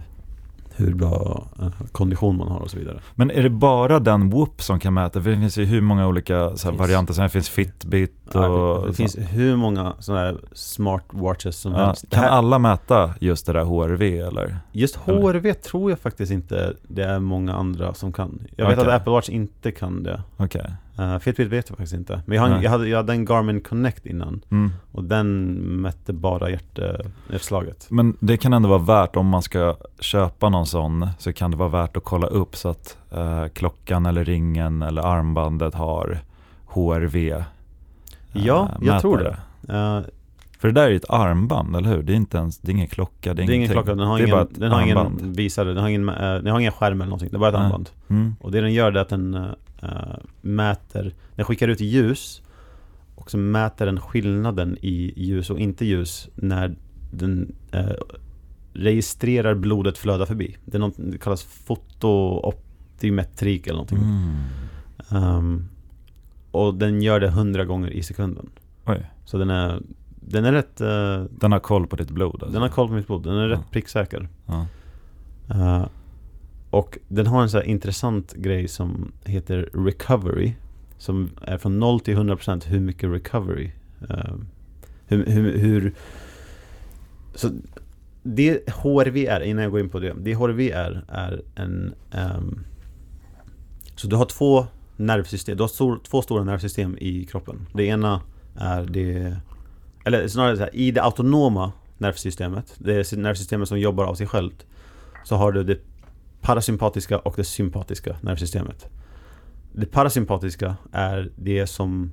hur 0.81 0.95
bra 0.95 1.47
eh, 1.61 1.69
kondition 1.93 2.37
man 2.37 2.49
har 2.49 2.61
och 2.61 2.71
så 2.71 2.79
vidare. 2.79 3.01
Men 3.15 3.31
är 3.31 3.43
det 3.43 3.51
bara 3.51 3.99
den 3.99 4.31
Whoop 4.31 4.63
som 4.63 4.81
kan 4.81 4.95
mäta? 4.95 5.23
För 5.23 5.31
det 5.31 5.37
finns 5.37 5.59
ju 5.59 5.65
hur 5.65 5.81
många 5.81 6.07
olika 6.07 6.57
så 6.57 6.71
varianter. 6.71 7.15
Sen 7.15 7.31
finns 7.31 7.49
Fitbit 7.49 8.35
och... 8.35 8.43
Ja, 8.43 8.85
det, 8.87 8.93
finns 8.93 9.17
hur 9.19 9.57
många 9.57 9.93
sådana 9.99 10.25
här 10.25 10.39
smartwatches 10.53 11.57
som 11.57 11.73
ja, 11.73 11.87
helst. 11.87 12.11
Kan 12.11 12.25
alla 12.25 12.59
mäta 12.59 13.15
just 13.21 13.47
det 13.47 13.53
där 13.53 13.65
HRV 13.65 14.21
eller? 14.21 14.57
Just 14.73 14.99
eller? 15.07 15.21
HRV 15.21 15.55
tror 15.55 15.91
jag 15.91 15.99
faktiskt 15.99 16.33
inte 16.33 16.75
det 16.83 17.05
är 17.05 17.19
många 17.19 17.55
andra 17.55 17.95
som 17.95 18.13
kan. 18.13 18.47
Jag 18.57 18.69
vet 18.69 18.79
Okej. 18.79 18.91
att 18.91 19.01
Apple 19.01 19.13
Watch 19.13 19.29
inte 19.29 19.73
kan 19.73 20.03
det. 20.03 20.23
Okej. 20.37 20.71
Uh, 20.99 21.19
Fitbit 21.19 21.49
vet 21.49 21.69
jag 21.69 21.79
faktiskt 21.79 21.95
inte. 21.95 22.23
Men 22.27 22.37
jag, 22.37 22.51
Nej. 22.51 22.63
jag, 22.63 22.71
hade, 22.71 22.89
jag 22.89 22.97
hade 22.97 23.13
en 23.13 23.25
Garmin 23.25 23.61
Connect 23.61 24.07
innan. 24.07 24.41
Mm. 24.51 24.73
Och 24.93 25.05
den 25.05 25.45
mätte 25.81 26.13
bara 26.13 26.51
hjärtslaget. 26.51 27.87
Men 27.91 28.17
det 28.21 28.37
kan 28.37 28.53
ändå 28.53 28.69
vara 28.69 28.79
värt 28.79 29.17
om 29.17 29.27
man 29.27 29.43
ska 29.43 29.77
köpa 30.01 30.49
någon 30.49 30.67
sån 30.67 31.09
så 31.19 31.33
kan 31.33 31.51
det 31.51 31.57
vara 31.57 31.69
värt 31.69 31.97
att 31.97 32.05
kolla 32.05 32.27
upp 32.27 32.57
så 32.57 32.69
att 32.69 32.97
eh, 33.11 33.47
klockan 33.47 34.07
eller 34.07 34.25
ringen 34.25 34.83
eller 34.83 35.03
armbandet 35.03 35.75
har 35.75 36.19
HRV. 36.67 37.31
eh, 37.31 37.43
Ja, 38.33 38.69
jag 38.81 39.01
tror 39.01 39.17
mätare. 39.17 39.37
det. 39.61 39.73
Uh, 39.73 40.01
För 40.59 40.69
det 40.69 40.75
där 40.75 40.83
är 40.85 40.91
ju 40.91 40.97
ett 40.97 41.11
armband, 41.11 41.77
eller 41.77 41.89
hur? 41.89 42.03
Det 42.03 42.13
är 42.13 42.17
inte 42.17 42.39
ens, 42.39 42.59
det 42.59 42.71
är 42.71 42.75
ingen 42.75 42.87
klocka, 42.89 43.35
det 43.35 43.43
är, 43.43 43.47
det 43.47 43.53
är 43.53 43.57
ingen 43.57 43.69
klocka, 43.69 43.95
den 43.95 44.07
har 44.07 44.19
det 44.19 44.25
ingen, 44.25 44.49
den 44.55 44.73
har 44.73 44.83
ingen 44.83 45.33
visare, 45.33 45.69
den 45.69 45.83
har 45.83 45.89
ingen, 45.89 46.09
eh, 46.09 46.15
den 46.35 46.47
har 46.47 46.61
ingen 46.61 46.73
skärm 46.73 47.01
eller 47.01 47.11
någonting. 47.11 47.29
Det 47.31 47.37
är 47.37 47.39
bara 47.39 47.51
ett 47.51 47.57
armband. 47.57 47.91
Mm. 48.09 48.35
Och 48.41 48.51
det 48.53 48.61
den 48.61 48.73
gör 48.73 48.91
det 48.91 48.99
är 49.01 49.03
att 49.03 49.09
den 49.09 49.35
eh, 49.35 49.47
mäter, 50.41 51.15
den 51.37 51.45
skickar 51.45 51.69
ut 51.69 51.81
ljus 51.81 52.43
och 53.15 53.31
så 53.31 53.39
mäter 53.39 53.87
den 53.87 54.01
skillnaden 54.01 54.77
i 54.83 55.13
ljus 55.17 55.51
och 55.51 55.59
inte 55.59 55.85
ljus 55.85 56.29
när 56.35 56.77
den 57.13 57.53
eh, 57.73 57.91
registrerar 58.73 59.55
blodet 59.55 59.99
flöda 59.99 60.27
förbi. 60.27 60.57
Det, 60.65 60.77
är 60.77 60.81
något, 60.81 60.95
det 60.97 61.19
kallas 61.19 61.43
fotooptimetrik 61.43 63.67
eller 63.67 63.75
någonting. 63.77 63.99
Mm. 63.99 64.35
Ehm, 65.11 65.69
och 66.51 66.75
den 66.75 67.03
gör 67.03 67.21
det 67.21 67.27
100 67.29 67.65
gånger 67.65 67.91
i 67.91 68.03
sekunden. 68.03 68.51
Oj, 68.87 69.11
Så 69.25 69.39
den 69.39 69.51
är, 69.51 69.83
den 70.21 70.45
är 70.45 70.53
rätt, 70.53 70.81
eh, 70.81 71.23
den 71.41 71.53
har 71.53 71.61
koll 71.61 71.87
på 71.87 71.97
ditt 71.97 72.11
blod 72.11 72.35
alltså. 72.35 72.51
den 72.53 72.63
har 72.63 72.69
koll 72.69 72.89
på 72.89 72.95
mitt 72.95 73.07
blod. 73.07 73.23
Den 73.23 73.37
är 73.37 73.49
Ja. 73.49 73.55
rätt 73.55 73.71
pricksäker. 73.71 74.29
Ja. 74.47 74.67
Eh, 75.51 75.85
och 76.71 76.99
den 77.09 77.27
har 77.27 77.43
en 77.43 77.51
så 77.51 77.57
här 77.57 77.65
intressant 77.65 78.33
grej 78.33 78.69
som 78.69 79.13
heter 79.25 79.71
recovery. 79.73 80.53
Som 80.99 81.31
är 81.43 81.59
från 81.59 81.79
0 81.79 82.01
till 82.01 82.17
100% 82.17 82.67
hur 82.67 82.81
mycket 82.81 83.11
recovery. 83.11 83.71
eh, 84.09 84.35
hur, 85.07 85.27
hur, 85.27 85.59
hur... 85.59 85.95
Så 87.35 87.51
det 88.23 88.71
HRV 88.71 89.27
är, 89.27 89.41
innan 89.41 89.63
jag 89.63 89.73
går 89.73 89.81
in 89.81 89.89
på 89.89 89.99
det. 89.99 90.15
Det 90.19 90.35
HRV 90.35 90.71
är, 90.71 91.05
är 91.09 91.43
en... 91.55 91.95
Um, 92.37 92.65
så 93.97 94.07
du 94.07 94.17
har 94.17 94.25
två 94.25 94.67
nervsystem. 94.97 95.57
Du 95.57 95.63
har 95.63 95.69
stor, 95.69 96.01
två 96.05 96.23
stora 96.23 96.45
nervsystem 96.45 96.99
i 97.01 97.25
kroppen. 97.25 97.67
Det 97.75 97.85
ena 97.85 98.21
är 98.57 98.85
det... 98.85 99.37
Eller 100.05 100.29
snarare 100.29 100.57
så 100.57 100.63
här, 100.63 100.77
i 100.77 100.91
det 100.91 101.03
autonoma 101.03 101.73
nervsystemet. 101.99 102.75
Det 102.79 103.13
är 103.13 103.17
nervsystemet 103.17 103.69
som 103.69 103.81
jobbar 103.81 104.05
av 104.05 104.15
sig 104.15 104.27
självt. 104.27 104.67
Så 105.25 105.37
har 105.37 105.53
du 105.53 105.65
det 105.65 105.79
parasympatiska 106.41 107.19
och 107.19 107.35
det 107.37 107.45
sympatiska 107.45 108.17
nervsystemet. 108.21 108.87
Det 109.73 109.87
parasympatiska 109.87 110.77
är 110.93 111.31
det 111.37 111.67
som 111.67 112.11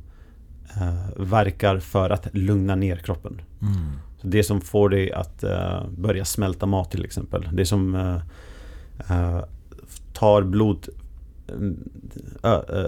eh, 0.76 1.24
verkar 1.26 1.80
för 1.80 2.10
att 2.10 2.36
lugna 2.36 2.76
ner 2.76 2.96
kroppen. 2.96 3.42
Mm. 3.62 3.74
Så 4.22 4.28
det 4.28 4.44
som 4.44 4.62
får 4.62 4.90
dig 4.90 5.12
att 5.12 5.44
eh, 5.44 5.88
börja 5.90 6.26
smälta 6.26 6.66
mat 6.66 6.92
till 6.92 7.06
exempel. 7.06 7.50
Det 7.52 7.66
som 7.66 7.96
eh, 7.96 8.16
eh, 9.10 9.44
tar 10.14 10.42
blod 10.42 10.88
äh, 12.44 12.52
äh, 12.52 12.86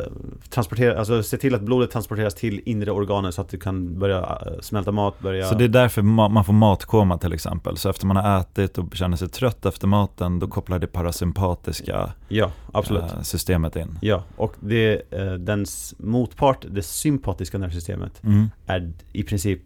transportera, 0.50 1.00
alltså 1.00 1.24
se 1.24 1.38
till 1.38 1.56
att 1.56 1.62
blodet 1.62 1.92
transporteras 1.92 2.36
till 2.36 2.62
inre 2.66 2.92
organen 2.92 3.34
så 3.34 3.42
att 3.42 3.50
du 3.50 3.58
kan 3.58 4.00
börja 4.00 4.20
äh, 4.20 4.60
smälta 4.62 4.92
mat, 4.92 5.20
börja... 5.20 5.46
Så 5.46 5.56
det 5.56 5.64
är 5.64 5.68
därför 5.70 6.02
ma- 6.02 6.30
man 6.30 6.46
får 6.46 6.54
matkoma 6.54 7.18
till 7.18 7.34
exempel. 7.34 7.78
Så 7.78 7.90
efter 7.90 8.06
man 8.08 8.18
har 8.18 8.40
ätit 8.40 8.78
och 8.78 8.96
känner 8.96 9.18
sig 9.18 9.30
trött 9.30 9.66
efter 9.66 9.88
maten, 9.88 10.40
då 10.40 10.48
kopplar 10.48 10.80
det 10.80 10.88
parasympatiska 10.88 12.12
Ja, 12.28 12.52
absolut. 12.74 13.04
eh, 13.04 13.22
systemet 13.22 13.76
in. 13.76 13.98
Ja, 14.02 14.24
och 14.36 14.56
det, 14.60 15.02
eh, 15.14 15.34
dens 15.34 15.96
motpart, 15.98 16.66
det 16.72 16.82
sympatiska 16.82 17.58
nervsystemet, 17.58 18.24
Mm. 18.24 18.50
är 18.66 18.92
i 19.12 19.24
princip 19.24 19.62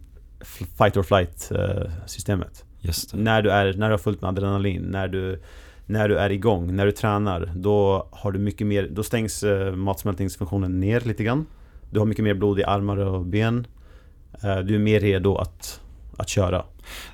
fight 0.78 0.96
or 0.96 1.02
flight 1.02 1.50
eh, 1.54 1.90
systemet. 2.06 2.64
När 3.12 3.42
du, 3.42 3.50
är, 3.50 3.74
när 3.74 3.86
du 3.88 3.92
har 3.92 3.98
fullt 3.98 4.20
med 4.20 4.28
adrenalin, 4.28 4.82
när 4.82 5.08
du, 5.08 5.42
när 5.86 6.08
du 6.08 6.18
är 6.18 6.30
igång, 6.30 6.76
när 6.76 6.86
du 6.86 6.92
tränar, 6.92 7.52
då 7.56 8.08
har 8.10 8.32
du 8.32 8.38
mycket 8.38 8.66
mer, 8.66 8.88
då 8.90 9.02
stängs 9.02 9.42
eh, 9.42 9.74
matsmältningsfunktionen 9.74 10.80
ner 10.80 11.00
lite 11.00 11.24
grann. 11.24 11.46
Du 11.90 11.98
har 11.98 12.06
mycket 12.06 12.24
mer 12.24 12.34
blod 12.34 12.60
i 12.60 12.64
armar 12.64 12.96
och 12.96 13.26
ben. 13.26 13.66
Eh, 14.42 14.58
du 14.58 14.74
är 14.74 14.78
mer 14.78 15.00
redo 15.00 15.36
att, 15.36 15.80
att 16.16 16.28
köra. 16.28 16.64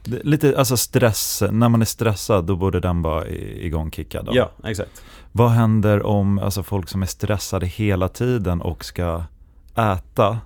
Lite, 0.04 0.58
alltså 0.58 0.76
stress, 0.76 1.42
när 1.50 1.68
man 1.68 1.80
är 1.80 1.86
stressad 1.86 2.46
då 2.46 2.56
borde 2.56 2.80
den 2.80 3.02
vara 3.02 3.28
igångkickad. 3.28 4.24
Då. 4.24 4.32
Ja, 4.34 4.50
exakt. 4.64 5.02
Vad 5.32 5.50
händer 5.50 6.06
om 6.06 6.38
alltså, 6.38 6.62
folk 6.62 6.88
som 6.88 7.02
är 7.02 7.06
stressade 7.06 7.66
hela 7.66 8.08
tiden 8.08 8.60
och 8.60 8.84
ska 8.84 9.24
äta 9.74 10.38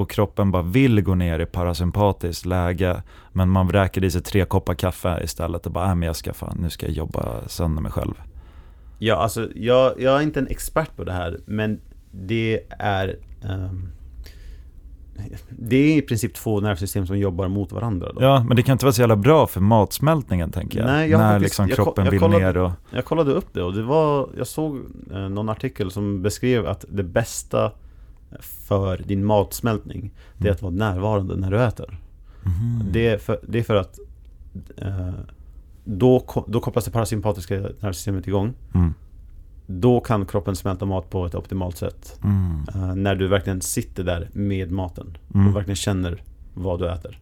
och 0.00 0.10
kroppen 0.10 0.50
bara 0.50 0.62
vill 0.62 1.00
gå 1.00 1.14
ner 1.14 1.38
i 1.38 1.46
parasympatiskt 1.46 2.46
läge 2.46 3.02
men 3.32 3.48
man 3.50 3.66
vräker 3.68 4.04
i 4.04 4.10
sig 4.10 4.22
tre 4.22 4.44
koppar 4.44 4.74
kaffe 4.74 5.20
istället 5.24 5.66
och 5.66 5.72
bara, 5.72 5.88
äh, 5.88 5.94
men 5.94 6.06
jag 6.06 6.16
ska 6.16 6.32
fan, 6.32 6.56
nu 6.60 6.70
ska 6.70 6.86
jag 6.86 6.94
jobba 6.94 7.48
sönder 7.48 7.82
mig 7.82 7.92
själv. 7.92 8.14
Ja, 8.98 9.16
alltså 9.16 9.48
jag, 9.54 10.00
jag 10.00 10.16
är 10.16 10.22
inte 10.22 10.40
en 10.40 10.46
expert 10.46 10.96
på 10.96 11.04
det 11.04 11.12
här, 11.12 11.40
men 11.46 11.80
det 12.10 12.60
är 12.78 13.16
ehm, 13.44 13.88
Det 15.50 15.76
är 15.76 15.96
i 15.96 16.02
princip 16.02 16.34
två 16.34 16.60
nervsystem 16.60 17.06
som 17.06 17.18
jobbar 17.18 17.48
mot 17.48 17.72
varandra 17.72 18.12
då. 18.12 18.22
Ja, 18.22 18.44
men 18.48 18.56
det 18.56 18.62
kan 18.62 18.72
inte 18.72 18.84
vara 18.84 18.92
så 18.92 19.02
jävla 19.02 19.16
bra 19.16 19.46
för 19.46 19.60
matsmältningen 19.60 20.50
tänker 20.50 20.78
jag. 20.78 20.86
Nej, 20.86 21.10
jag 21.10 21.18
när 21.18 21.32
faktiskt- 21.32 21.44
liksom 21.44 21.68
jag 21.68 21.76
kroppen 21.76 22.04
jag 22.04 22.10
vill 22.10 22.20
kollade- 22.20 22.44
ner 22.44 22.56
och... 22.56 22.70
Jag 22.90 23.04
kollade 23.04 23.32
upp 23.32 23.46
det 23.52 23.62
och 23.62 23.74
det 23.74 23.82
var 23.82 24.28
Jag 24.38 24.46
såg 24.46 24.76
eh, 25.12 25.18
någon 25.28 25.48
artikel 25.48 25.90
som 25.90 26.22
beskrev 26.22 26.66
att 26.66 26.84
det 26.88 27.02
bästa 27.02 27.72
för 28.40 28.98
din 29.06 29.24
matsmältning, 29.24 30.10
det 30.38 30.48
är 30.48 30.52
att 30.52 30.62
vara 30.62 30.72
närvarande 30.72 31.36
när 31.36 31.50
du 31.50 31.62
äter. 31.64 31.98
Mhm. 32.42 32.84
Det, 32.92 33.06
är 33.06 33.18
för, 33.18 33.40
det 33.48 33.58
är 33.58 33.62
för 33.62 33.74
att 33.76 33.98
eh, 34.76 35.10
då, 35.84 36.24
då 36.46 36.60
kopplas 36.60 36.84
det 36.84 36.90
parasympatiska 36.90 37.54
nervsystemet 37.54 38.26
igång. 38.26 38.52
Mm. 38.74 38.94
Då 39.66 40.00
kan 40.00 40.26
kroppen 40.26 40.56
smälta 40.56 40.84
mat 40.86 41.10
på 41.10 41.26
ett 41.26 41.34
optimalt 41.34 41.76
sätt. 41.76 42.20
Mm. 42.24 42.64
Eh, 42.74 42.94
när 42.94 43.14
du 43.14 43.28
verkligen 43.28 43.60
sitter 43.60 44.04
där 44.04 44.28
med 44.32 44.70
maten 44.70 45.16
Mm. 45.34 45.48
och 45.48 45.56
verkligen 45.56 45.76
känner 45.76 46.22
vad 46.54 46.78
du 46.78 46.88
äter. 46.90 47.18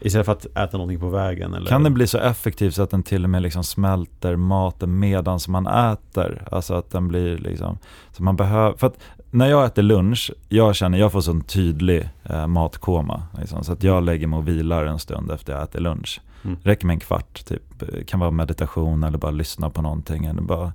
Istället 0.00 0.26
för 0.26 0.32
att 0.32 0.46
äta 0.46 0.76
någonting 0.76 1.00
på 1.00 1.08
vägen 1.08 1.54
eller... 1.54 1.66
Kan 1.66 1.82
det 1.82 1.90
bli 1.90 2.06
så 2.06 2.18
effektiv 2.18 2.70
så 2.70 2.82
att 2.82 2.90
den 2.90 3.02
till 3.02 3.24
och 3.24 3.30
med 3.30 3.42
liksom 3.42 3.64
smälter 3.64 4.36
maten 4.36 4.98
medan 4.98 5.40
man 5.48 5.66
äter? 5.66 6.48
Alltså 6.50 6.74
att 6.74 6.90
den 6.90 7.08
blir 7.08 7.38
liksom, 7.38 7.78
så 8.12 8.22
man 8.22 8.36
behöver, 8.36 8.76
för 8.76 8.86
att 8.86 8.98
när 9.30 9.48
jag 9.48 9.64
äter 9.64 9.82
lunch, 9.82 10.32
jag 10.48 10.76
känner, 10.76 10.98
jag 10.98 11.12
får 11.12 11.20
sån 11.20 11.40
tydlig 11.40 12.08
eh, 12.24 12.46
matkoma. 12.46 13.22
Liksom, 13.38 13.64
så 13.64 13.72
att 13.72 13.82
jag 13.82 14.02
lägger 14.04 14.26
mig 14.26 14.38
och 14.38 14.48
vilar 14.48 14.84
en 14.84 14.98
stund 14.98 15.30
efter 15.30 15.52
jag 15.52 15.62
äter 15.62 15.80
lunch. 15.80 16.20
Mm. 16.44 16.56
Räcker 16.62 16.86
med 16.86 16.94
en 16.94 17.00
kvart, 17.00 17.44
typ. 17.44 17.62
Kan 18.06 18.20
vara 18.20 18.30
meditation 18.30 19.04
eller 19.04 19.18
bara 19.18 19.30
lyssna 19.30 19.70
på 19.70 19.82
någonting 19.82 20.24
eller 20.24 20.42
bara 20.42 20.72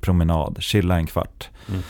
promenad, 0.00 0.56
chilla 0.60 0.96
en 0.96 1.06
kvart. 1.06 1.48
Mm. 1.68 1.82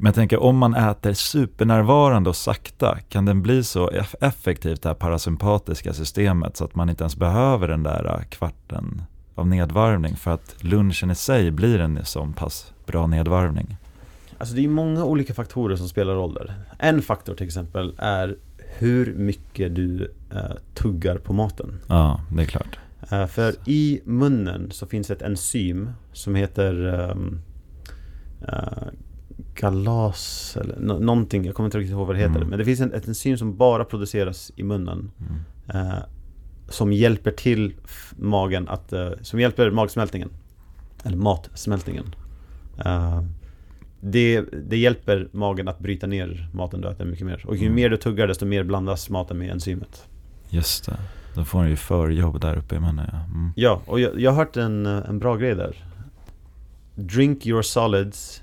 Men 0.00 0.06
jag 0.06 0.14
tänker 0.14 0.42
om 0.42 0.56
man 0.58 0.74
äter 0.74 1.12
supernärvarande 1.12 2.30
och 2.30 2.36
sakta, 2.36 2.98
kan 3.08 3.24
den 3.24 3.42
bli 3.42 3.64
så 3.64 3.90
eff- 3.90 4.14
effektivt 4.20 4.82
det 4.82 4.88
här 4.88 4.94
parasympatiska 4.94 5.92
systemet 5.92 6.56
så 6.56 6.64
att 6.64 6.74
man 6.74 6.90
inte 6.90 7.02
ens 7.02 7.16
behöver 7.16 7.68
den 7.68 7.82
där 7.82 8.04
eh, 8.04 8.24
kvarten 8.28 9.02
av 9.34 9.46
nedvarvning 9.48 10.16
för 10.16 10.30
att 10.30 10.54
lunchen 10.60 11.10
i 11.10 11.14
sig 11.14 11.50
blir 11.50 11.78
en 11.78 12.04
sån 12.04 12.32
pass 12.32 12.72
bra 12.86 13.06
nedvarvning. 13.06 13.76
Alltså 14.38 14.54
det 14.54 14.64
är 14.64 14.68
många 14.68 15.04
olika 15.04 15.34
faktorer 15.34 15.76
som 15.76 15.88
spelar 15.88 16.14
roll 16.14 16.34
där. 16.34 16.54
En 16.78 17.02
faktor 17.02 17.34
till 17.34 17.46
exempel 17.46 17.94
är 17.98 18.36
hur 18.78 19.14
mycket 19.14 19.74
du 19.74 20.12
eh, 20.32 20.38
tuggar 20.74 21.18
på 21.18 21.32
maten. 21.32 21.80
Ja, 21.88 22.20
det 22.36 22.42
är 22.42 22.46
klart. 22.46 22.78
Eh, 23.10 23.26
för 23.26 23.54
i 23.66 24.00
munnen 24.04 24.70
så 24.70 24.86
finns 24.86 25.10
ett 25.10 25.22
enzym 25.22 25.90
som 26.12 26.34
heter 26.34 26.94
eh, 27.00 27.16
galas 29.54 30.56
eller 30.60 30.76
nå- 30.80 30.98
någonting, 30.98 31.44
jag 31.44 31.54
kommer 31.54 31.66
inte 31.66 31.78
riktigt 31.78 31.92
ihåg 31.92 32.06
vad 32.06 32.16
det 32.16 32.20
heter. 32.20 32.36
Mm. 32.36 32.48
Men 32.48 32.58
det 32.58 32.64
finns 32.64 32.80
en, 32.80 32.92
ett 32.94 33.08
enzym 33.08 33.36
som 33.38 33.56
bara 33.56 33.84
produceras 33.84 34.52
i 34.56 34.62
munnen. 34.62 35.10
Mm. 35.20 35.86
Eh, 35.88 35.98
som 36.68 36.92
hjälper 36.92 37.30
till 37.30 37.74
magen 38.16 38.68
att, 38.68 38.92
eh, 38.92 39.10
som 39.22 39.40
hjälper 39.40 39.70
magsmältningen. 39.70 40.30
Eller 41.04 41.16
matsmältningen. 41.16 42.04
Eh, 42.84 43.22
det, 44.00 44.40
det 44.68 44.76
hjälper 44.76 45.28
magen 45.32 45.68
att 45.68 45.78
bryta 45.78 46.06
ner 46.06 46.48
maten 46.54 46.80
du 46.80 46.88
äter 46.88 47.04
mycket 47.04 47.26
mer. 47.26 47.44
Och 47.46 47.56
ju 47.56 47.62
Mm. 47.62 47.74
mer 47.74 47.90
du 47.90 47.96
tuggar 47.96 48.26
desto 48.28 48.46
mer 48.46 48.64
blandas 48.64 49.10
maten 49.10 49.38
med 49.38 49.50
enzymet. 49.50 50.06
Just 50.48 50.86
det. 50.86 50.96
Då 51.34 51.44
får 51.44 51.60
den 51.60 51.70
ju 51.70 51.76
förjobb 51.76 52.40
där 52.40 52.56
uppe 52.56 52.74
i 52.76 52.80
munnen. 52.80 53.06
Ja. 53.12 53.18
Mm. 53.24 53.50
Ja, 53.56 53.82
och 53.86 54.00
jag, 54.00 54.20
jag 54.20 54.30
har 54.30 54.36
hört 54.36 54.56
en, 54.56 54.86
en 54.86 55.18
bra 55.18 55.36
grej 55.36 55.54
där. 55.54 55.84
Drink 56.94 57.46
your 57.46 57.62
solids, 57.62 58.42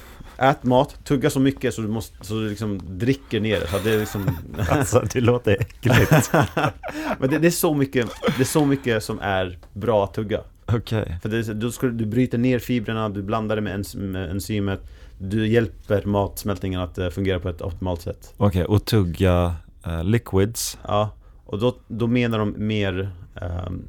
Ät 0.41 0.63
mat, 0.63 0.97
tugga 1.03 1.29
så 1.29 1.39
mycket 1.39 1.73
så 1.73 1.81
du, 1.81 1.87
måste, 1.87 2.25
så 2.25 2.33
du 2.33 2.49
liksom 2.49 2.81
dricker 2.85 3.39
ner 3.39 3.59
det. 3.59 3.67
Så 3.67 3.77
det, 3.83 3.93
är 3.93 3.99
liksom, 3.99 4.37
Alltså 4.69 5.03
det 5.13 5.21
låter 5.21 5.51
äckligt. 5.61 6.31
men 7.19 7.29
det, 7.29 7.37
det, 7.39 7.47
är 7.47 7.51
så 7.51 7.73
mycket, 7.73 8.09
det 8.37 8.43
är 8.43 8.45
så 8.45 8.65
mycket 8.65 9.03
som 9.03 9.19
är 9.19 9.57
bra 9.73 10.03
att 10.03 10.13
tugga. 10.13 10.41
Okej. 10.65 11.17
För 11.21 11.29
det, 11.29 11.53
då 11.53 11.71
ska, 11.71 11.87
du- 11.87 11.93
du 11.93 12.05
bryter 12.05 12.37
ner 12.37 12.59
fibrerna, 12.59 13.09
du 13.09 13.21
blandar 13.21 13.55
det 13.55 13.61
med, 13.61 13.71
ens, 13.71 13.95
med 13.95 14.29
enzymet. 14.31 14.79
Du 15.17 15.47
hjälper 15.47 16.05
matsmältningen 16.05 16.81
att 16.81 16.97
eh, 16.97 17.09
fungera 17.09 17.39
på 17.39 17.49
ett 17.49 17.61
optimalt 17.61 18.01
sätt. 18.01 18.33
Okej, 18.37 18.65
och 18.65 18.85
tugga 18.85 19.55
eh, 19.85 20.03
liquids. 20.03 20.77
Ja, 20.87 21.09
och 21.45 21.59
då, 21.59 21.75
då 21.87 22.07
menar 22.07 22.39
de 22.39 22.67
mer 22.67 23.11
ehm, 23.35 23.87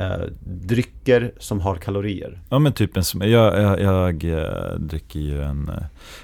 eh, 0.00 0.16
drycker 0.44 1.32
som 1.38 1.60
har 1.60 1.74
kalorier. 1.76 2.40
Ja 2.48 2.58
men 2.58 2.72
typ 2.72 2.96
en, 2.96 3.02
jag, 3.30 3.60
jag, 3.62 3.80
jag 3.80 4.24
eh, 4.24 4.74
dricker 4.78 5.20
ju 5.20 5.42
en 5.42 5.68
uh, 5.68 5.74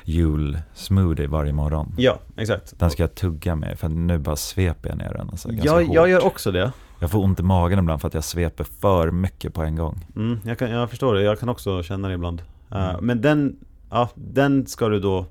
jul-smoothie 0.04 1.26
varje 1.26 1.52
morgon. 1.52 1.94
Ja, 1.98 2.18
exakt. 2.36 2.78
Den 2.78 2.90
ska 2.90 3.02
jag 3.02 3.14
tugga 3.14 3.54
med 3.54 3.78
för 3.78 3.88
nu 3.88 4.18
bara 4.18 4.36
sveper 4.36 4.88
jag 4.88 4.98
ner 4.98 5.12
den. 5.12 5.30
Alltså, 5.30 5.48
ganska 5.48 5.66
Jag, 5.68 5.84
hårt. 5.86 5.94
jag 5.94 6.08
gör 6.10 6.24
också 6.26 6.50
det. 6.52 6.72
jag 7.00 7.10
får 7.10 7.24
ont 7.24 7.40
i 7.40 7.42
magen 7.42 7.78
ibland 7.78 8.00
för 8.00 8.08
att 8.08 8.14
jag 8.14 8.24
sveper 8.24 8.64
för 8.64 9.10
mycket 9.10 9.54
på 9.54 9.62
en 9.62 9.76
gång. 9.76 10.06
Mm, 10.16 10.38
jag, 10.44 10.58
kan, 10.58 10.70
jag 10.70 10.90
förstår 10.90 11.14
det, 11.14 11.22
jag 11.22 11.40
kan 11.40 11.48
också 11.48 11.82
känna 11.82 12.08
det 12.08 12.14
ibland. 12.14 12.42
Eh, 12.70 12.88
Mm. 12.90 13.06
Men 13.06 13.20
den, 13.20 13.56
ja, 13.90 14.08
den 14.14 14.66
ska 14.66 14.88
du 14.88 15.00
då 15.00 15.26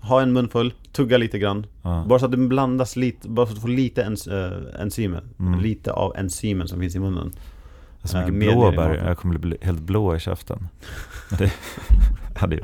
ha 0.00 0.22
en 0.22 0.32
munfull, 0.32 0.74
tugga 0.92 1.18
lite 1.18 1.38
grann. 1.38 1.66
Ja. 1.82 2.04
Bara 2.08 2.18
så 2.18 2.24
att 2.24 2.30
den 2.30 2.48
blandas 2.48 2.96
lite, 2.96 3.28
bara 3.28 3.46
så 3.46 3.50
att 3.50 3.56
du 3.56 3.60
får 3.60 3.68
lite 3.68 4.00
ens, 4.00 4.26
äh, 4.26 4.52
enzymer. 4.80 5.22
Mm. 5.38 5.60
Lite 5.60 5.92
av 5.92 6.16
enzymen 6.16 6.68
som 6.68 6.80
finns 6.80 6.96
i 6.96 6.98
munnen. 6.98 7.32
Så 8.04 8.16
Eh, 8.16 8.26
mycket 8.26 8.34
ner 8.34 8.52
i 8.52 8.54
blåbär, 8.54 9.02
jag 9.06 9.18
kommer 9.18 9.38
bli 9.38 9.56
helt 9.60 9.80
blå 9.80 10.16
i 10.16 10.20
käften. 10.20 10.68
Det 11.38 11.52
hade 12.36 12.56
ju. 12.56 12.62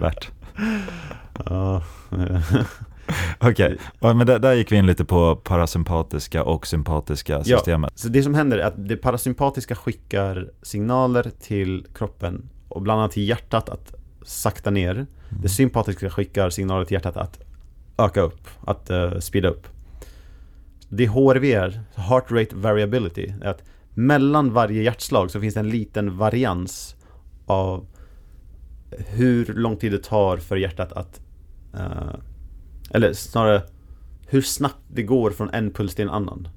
Ja, 1.46 1.82
Okej, 3.38 3.78
ja, 4.00 4.14
men 4.14 4.26
där, 4.26 4.38
där 4.38 4.52
gick 4.52 4.72
vi 4.72 4.76
in 4.76 4.86
lite 4.86 5.04
på 5.04 5.36
parasympatiska 5.36 6.44
och 6.44 6.66
sympatiska 6.66 7.44
systemet. 7.44 7.92
Så 7.98 8.08
det 8.08 8.22
som 8.22 8.34
händer 8.34 8.58
är 8.58 8.66
att 8.66 8.88
det 8.88 8.96
parasympatiska 8.96 9.74
skickar 9.74 10.50
signaler 10.62 11.30
till 11.40 11.86
kroppen 11.94 12.48
och 12.68 12.82
bland 12.82 13.00
annat 13.00 13.12
till 13.12 13.28
hjärtat 13.28 13.68
att 13.68 13.94
sakta 14.22 14.70
ner. 14.70 15.06
Det 15.28 15.48
sympatiska 15.48 16.10
skickar 16.10 16.50
signaler 16.50 16.84
till 16.84 16.94
hjärtat 16.94 17.16
att 17.16 17.40
öka 17.98 18.20
upp, 18.20 18.48
att 18.60 18.90
uh, 18.90 19.18
speeda 19.18 19.48
upp. 19.48 19.66
Det 20.88 21.06
HRV 21.06 21.44
är, 21.44 21.80
Heart 21.94 22.30
Rate 22.30 22.56
Variability, 22.56 23.32
är 23.42 23.48
att 23.48 23.62
mellan 23.94 24.52
varje 24.52 24.82
hjärtslag 24.82 25.30
så 25.30 25.40
finns 25.40 25.54
det 25.54 25.60
en 25.60 25.70
liten 25.70 26.16
varians 26.16 26.96
av 27.46 27.86
hur 28.98 29.46
lång 29.46 29.76
tid 29.76 29.92
det 29.92 30.02
tar 30.02 30.36
för 30.36 30.56
hjärtat 30.56 30.92
att 30.92 31.20
eh, 31.74 32.14
eller 32.90 33.12
snarare 33.12 33.62
hur 34.26 34.42
snabbt 34.42 34.82
det 34.88 35.02
går 35.02 35.30
från 35.30 35.50
en 35.50 35.70
puls 35.70 35.94
till 35.94 36.04
en 36.04 36.14
annan. 36.14 36.48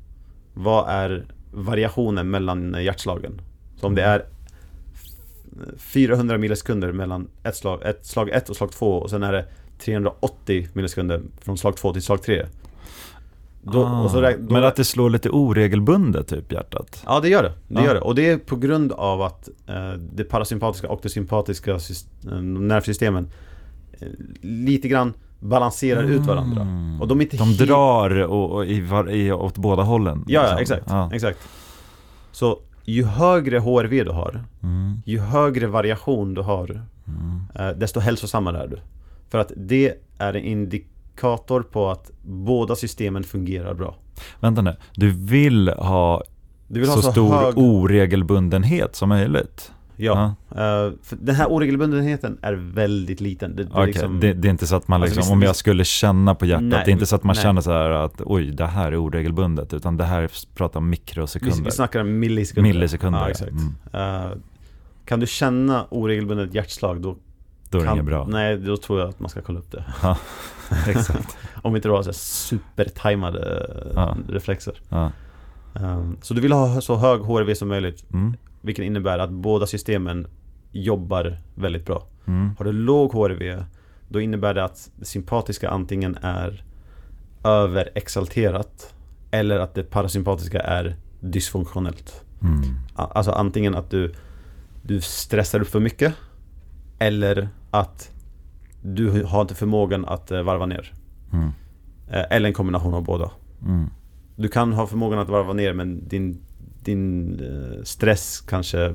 Vad 0.54 0.90
är 0.90 1.26
variationen 1.52 2.30
mellan 2.30 2.84
hjärtslagen? 2.84 3.42
Så 3.76 3.88
om 3.88 3.96
det 3.96 4.04
är 4.04 4.26
400 5.78 6.38
millisekunder 6.38 6.91
mellan 6.91 7.28
ett 7.43 7.56
slag, 7.56 7.82
ett 7.86 8.06
slag 8.06 8.30
1 8.30 8.50
och 8.50 8.56
slag 8.56 8.72
2 8.72 8.91
och 8.98 9.10
sen 9.10 9.24
är 9.24 9.34
det 9.34 9.46
380 9.80 10.67
millisekunder 10.74 11.22
från 11.41 11.58
slag 11.58 11.78
2 11.78 11.93
till 11.93 12.02
slag 12.02 12.22
3. 12.24 12.46
Då, 13.62 13.84
Ah, 13.86 14.10
så 14.10 14.22
då, 14.22 14.32
men 14.39 14.63
att 14.63 14.76
det 14.76 14.84
slår 14.84 15.10
lite 15.10 15.30
oregelbundet 15.30 16.28
typ 16.28 16.52
hjärtat. 16.52 17.04
Ja 17.06 17.20
det 17.20 17.30
gör 17.30 17.43
det, 17.43 17.54
det 17.67 17.80
Ja. 17.82 17.86
gör 17.86 17.93
det. 17.96 18.02
Och 18.02 18.15
det 18.15 18.30
är 18.30 18.38
på 18.38 18.56
grund 18.56 18.91
av 18.91 19.22
att 19.22 19.50
eh, 19.67 19.91
det 20.13 20.24
parasympatiska 20.24 20.89
och 20.89 21.00
det 21.04 21.10
sympatiska 21.10 21.72
eh, 21.72 22.41
nervsystemen 22.41 23.28
eh, 24.00 24.08
lite 24.41 24.88
grann 24.88 25.13
balanserar 25.39 26.04
ut 26.04 26.22
varandra. 26.22 26.67
Och 27.02 27.08
de 27.08 27.20
är 27.20 27.24
inte 27.24 27.38
Mm. 27.38 27.48
De 27.50 27.58
helt- 27.58 27.70
drar 27.70 28.10
och, 28.24 28.52
och 28.52 28.65
i, 28.65 28.82
var, 28.82 29.12
i, 29.12 29.32
åt 29.32 29.58
båda 29.58 29.84
hållen. 29.84 30.24
Ja, 30.28 30.43
ja 30.50 30.60
liksom. 30.60 30.76
exakt, 30.78 30.91
Ja. 30.91 31.10
exakt. 31.13 31.39
Så 32.32 32.60
ju 32.88 33.04
högre 33.04 33.60
HRV 33.60 34.04
du 34.04 34.12
har, 34.12 34.43
Mm, 34.63 35.02
ju 35.06 35.19
högre 35.19 35.67
variation 35.67 36.34
du 36.34 36.41
har, 36.41 36.82
mm. 37.08 37.41
eh, 37.56 37.78
desto 37.78 38.00
hälsosammare 38.00 38.63
är 38.63 38.67
du. 38.67 38.80
För 39.30 39.38
att 39.38 39.52
det 39.56 39.93
är 40.17 40.34
en 40.34 40.43
indikator 40.43 41.62
på 41.62 41.89
att 41.89 42.12
båda 42.23 42.76
systemen 42.76 43.23
fungerar 43.23 43.73
bra. 43.73 43.95
Vänta 44.39 44.62
nu, 44.62 44.76
du 44.95 45.12
vill 45.12 45.69
ha 45.69 46.23
Du 46.67 46.80
vill 46.80 46.89
så, 46.89 46.95
ha 46.95 47.02
så 47.02 47.12
stor 47.12 47.34
hög... 47.34 47.58
oregelbundenhet 47.58 48.95
som 48.95 49.10
möjligt? 49.10 49.71
Ja. 50.00 50.36
Eh, 50.52 50.56
för 51.04 51.16
den 51.20 51.36
här 51.36 51.48
oregelbundenheten 51.52 52.38
är 52.42 52.54
väldigt 52.54 53.22
liten. 53.22 53.56
Det, 53.56 53.64
det, 53.64 53.70
Okej, 53.74 53.86
liksom, 53.86 54.20
det, 54.20 54.34
det 54.34 54.48
är 54.48 54.50
inte 54.50 54.68
så 54.68 54.76
att 54.76 54.88
man 54.88 55.02
Alltså, 55.02 55.16
liksom, 55.16 55.22
visst- 55.30 55.32
om 55.34 55.42
jag 55.42 55.56
skulle 55.56 55.84
känna 55.84 56.36
på 56.36 56.46
hjärtat, 56.46 56.64
Nej, 56.64 56.82
det 56.86 56.92
är 56.92 56.94
inte 56.94 57.06
så 57.06 57.16
att 57.16 57.24
man 57.24 57.36
nej. 57.36 57.44
känner 57.44 57.62
så 57.62 57.72
här 57.72 57.90
att 57.90 58.22
oj, 58.26 58.52
det 58.52 58.66
här 58.66 58.92
är 58.92 59.04
oregelbundet, 59.06 59.74
utan 59.74 59.98
det 59.98 60.04
här 60.04 60.22
är, 60.22 60.30
pratar 60.56 60.80
om 60.80 60.86
vi, 60.86 60.90
mikrosekunder. 60.90 61.64
vi 61.66 61.72
snackar 61.72 62.00
om 62.02 62.20
millisekunder. 62.20 62.70
Millisekunder, 62.74 63.20
Ja, 63.20 63.26
ja. 63.26 63.30
exakt. 63.32 63.52
Mm. 63.52 64.26
Eh, 64.26 64.32
kan 65.06 65.20
du 65.20 65.28
känna 65.28 65.86
oregelbundet 65.90 66.54
hjärtslag 66.54 67.02
då 67.02 67.16
Då 67.70 67.78
är 67.78 67.82
det 67.82 67.88
kan, 67.88 67.96
inget 67.96 68.06
bra. 68.06 68.26
Nej, 68.30 68.58
då 68.58 68.78
tror 68.78 69.00
jag 69.00 69.10
att 69.10 69.20
man 69.20 69.30
ska 69.30 69.42
kolla 69.42 69.60
upp 69.60 69.72
det. 69.72 69.84
Exakt. 70.88 71.38
Om 71.62 71.76
inte 71.76 71.88
du 71.88 71.92
har 71.92 72.04
så 72.04 72.14
supertajmade 72.14 73.66
eh, 73.86 73.92
Ja. 73.96 74.18
reflexer. 74.30 74.74
Ja. 74.90 75.12
Eh, 75.76 76.04
så 76.22 76.34
du 76.34 76.42
vill 76.42 76.52
ha 76.52 76.82
så 76.82 76.96
hög 76.96 77.22
HRV 77.22 77.56
som 77.56 77.68
möjligt, 77.68 78.06
Mm. 78.14 78.36
Vilket 78.62 78.86
innebär 78.86 79.20
att 79.20 79.30
båda 79.30 79.67
systemen 79.67 80.28
jobbar 80.72 81.38
väldigt 81.56 81.86
bra. 81.86 82.04
Mm. 82.26 82.56
Har 82.58 82.65
du 82.65 82.72
låg 82.72 83.12
HRV, 83.12 83.63
då 84.10 84.22
innebär 84.22 84.54
det 84.54 84.63
att 84.63 84.91
det 84.96 85.06
sympatiska 85.06 85.70
antingen 85.70 86.17
är 86.22 86.63
överexalterat 87.43 88.93
eller 89.32 89.60
att 89.60 89.74
det 89.74 89.84
parasympatiska 89.84 90.60
är 90.60 90.96
dysfunktionellt. 91.20 92.24
Mm. 92.41 92.62
Alltså 92.96 93.32
antingen 93.32 93.76
att 93.76 93.89
du, 93.89 94.13
du 94.84 95.02
stressar 95.02 95.62
upp 95.62 95.67
för 95.67 95.80
mycket 95.80 96.13
eller 97.00 97.50
att 97.72 98.12
du 98.82 99.24
har 99.24 99.41
inte 99.41 99.56
förmågan 99.56 100.06
att 100.06 100.32
eh, 100.32 100.41
varva 100.41 100.65
ner. 100.65 100.93
Mm. 101.34 101.52
Eh, 102.10 102.24
Eller 102.30 102.48
en 102.48 102.54
kombination 102.54 102.93
av 102.93 103.04
båda. 103.04 103.32
Mm. 103.65 103.89
Du 104.36 104.48
kan 104.48 104.74
ha 104.74 104.88
förmågan 104.88 105.20
att 105.20 105.30
varva 105.30 105.54
ner 105.54 105.74
men 105.74 106.08
din, 106.08 106.41
din 106.88 107.39
eh, 107.39 107.84
stress 107.84 108.41
kanske 108.41 108.86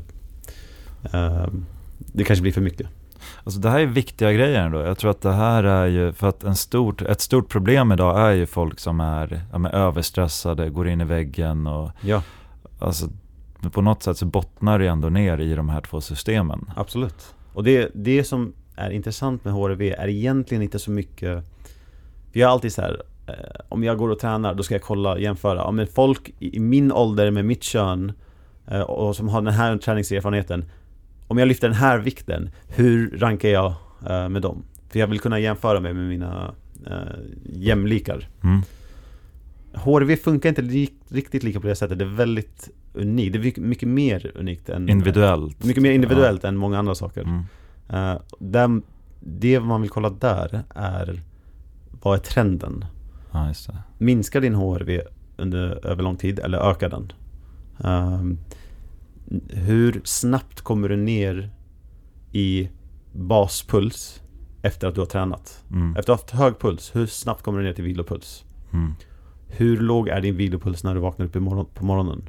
eh, 1.12 1.46
Det 1.96 2.24
kanske 2.24 2.42
blir 2.42 2.52
för 2.52 2.60
mycket. 2.60 2.86
Alltså 3.44 3.60
det 3.60 3.70
här 3.70 3.80
är 3.80 3.86
viktiga 3.86 4.32
grejer 4.32 4.60
ändå. 4.60 4.80
Jag 4.80 4.98
tror 4.98 5.10
att 5.10 5.20
det 5.20 5.32
här 5.32 5.64
är 5.64 5.86
ju, 5.86 6.12
för 6.12 6.28
att 6.28 6.44
en 6.44 6.56
stort, 6.56 7.02
ett 7.02 7.20
stort 7.20 7.48
problem 7.48 7.92
idag 7.92 8.20
är 8.20 8.32
ju 8.32 8.46
folk 8.46 8.80
som 8.80 9.00
är, 9.00 9.40
ja, 9.52 9.68
överstressade, 9.70 10.70
går 10.70 10.88
in 10.88 11.00
i 11.00 11.04
väggen 11.04 11.66
och 11.66 11.90
Ja, 12.00 12.22
alltså 12.78 13.08
på 13.72 13.82
något 13.82 14.02
sätt 14.02 14.16
så 14.16 14.26
bottnar 14.26 14.78
det 14.78 14.86
ändå 14.86 15.08
ner 15.08 15.38
i 15.38 15.54
de 15.54 15.68
här 15.68 15.80
två 15.80 16.00
systemen. 16.00 16.70
absolut. 16.76 17.34
Och 17.52 17.64
det, 17.64 17.90
det 17.94 18.24
som 18.24 18.52
är 18.76 18.90
intressant 18.90 19.44
med 19.44 19.54
HRV 19.54 19.94
är 19.98 20.08
egentligen 20.08 20.62
inte 20.62 20.78
så 20.78 20.90
mycket 20.90 21.44
Vi 22.32 22.42
har 22.42 22.50
alltid 22.50 22.72
så 22.72 22.82
här 22.82 23.02
Om 23.68 23.84
jag 23.84 23.98
går 23.98 24.08
och 24.08 24.18
tränar 24.18 24.54
då 24.54 24.62
ska 24.62 24.74
jag 24.74 24.82
kolla, 24.82 25.18
jämföra. 25.18 25.58
Ja, 25.58 25.70
men 25.70 25.86
folk 25.86 26.34
i 26.38 26.60
min 26.60 26.92
ålder 26.92 27.30
med 27.30 27.44
mitt 27.44 27.62
kön 27.62 28.12
eh, 28.66 28.80
och 28.80 29.16
som 29.16 29.28
har 29.28 29.42
den 29.42 29.54
här 29.54 29.76
träningserfarenheten 29.78 30.64
Om 31.28 31.38
jag 31.38 31.48
lyfter 31.48 31.68
den 31.68 31.76
här 31.76 31.98
vikten, 31.98 32.50
hur 32.68 33.18
rankar 33.18 33.48
jag 33.48 33.74
eh, 34.08 34.28
med 34.28 34.42
dem? 34.42 34.62
För 34.88 34.98
jag 34.98 35.06
vill 35.06 35.20
kunna 35.20 35.38
jämföra 35.38 35.80
mig 35.80 35.94
med 35.94 36.08
mina 36.08 36.54
eh, 36.86 36.92
jämlikar. 37.44 38.28
Mm. 38.42 38.60
HRV 39.74 40.16
funkar 40.16 40.48
inte 40.48 40.62
li- 40.62 40.92
riktigt 41.08 41.42
lika 41.42 41.60
på 41.60 41.66
det 41.66 41.74
sättet. 41.76 41.98
Det 41.98 42.04
är 42.04 42.08
väldigt 42.16 42.70
unikt. 42.94 43.32
Det 43.32 43.38
är 43.38 43.60
mycket, 43.60 43.88
mer 43.88 44.32
unikt 44.34 44.68
än 44.68 44.88
Individuellt. 44.88 45.64
Mycket 45.64 45.82
mer 45.82 45.92
individuellt 45.92 46.44
än 46.44 46.56
många 46.56 46.78
andra 46.78 46.94
saker. 46.94 47.22
Mm. 47.22 47.42
Eh, 47.88 48.20
där, 48.38 48.80
det 49.20 49.60
man 49.60 49.80
vill 49.82 49.90
kolla 49.90 50.10
där 50.10 50.62
är 50.74 51.20
vad 52.02 52.14
är 52.14 52.22
trenden? 52.22 52.84
Ja, 53.32 53.48
just 53.48 53.66
det. 53.66 53.78
Minskar 53.98 54.40
din 54.40 54.54
HRV 54.54 55.00
under, 55.36 55.86
över 55.86 56.02
lång 56.02 56.16
tid 56.16 56.38
eller 56.38 56.58
ökar 56.58 56.88
den? 56.90 57.12
Ehm, 57.84 58.38
hur 59.48 60.00
snabbt 60.04 60.60
kommer 60.60 60.88
du 60.88 60.96
ner 60.96 61.50
i 62.32 62.68
baspuls 63.12 64.22
efter 64.62 64.88
att 64.88 64.94
du 64.94 65.00
har 65.00 65.06
tränat? 65.06 65.64
Mm. 65.70 65.96
Efter 65.96 66.00
att 66.00 66.08
ha 66.08 66.14
haft 66.14 66.30
hög 66.30 66.58
puls, 66.58 66.90
hur 66.94 67.06
snabbt 67.06 67.42
kommer 67.42 67.58
du 67.58 67.64
ner 67.64 67.72
till 67.72 67.84
vilopuls? 67.84 68.44
Mm. 68.72 68.94
Hur 69.46 69.76
låg 69.80 70.08
är 70.08 70.20
din 70.20 70.36
vilopuls 70.36 70.84
när 70.84 70.94
du 70.94 71.00
vaknar 71.00 71.26
upp 71.26 71.34
morgon, 71.34 71.66
på 71.74 71.84
morgonen? 71.84 72.28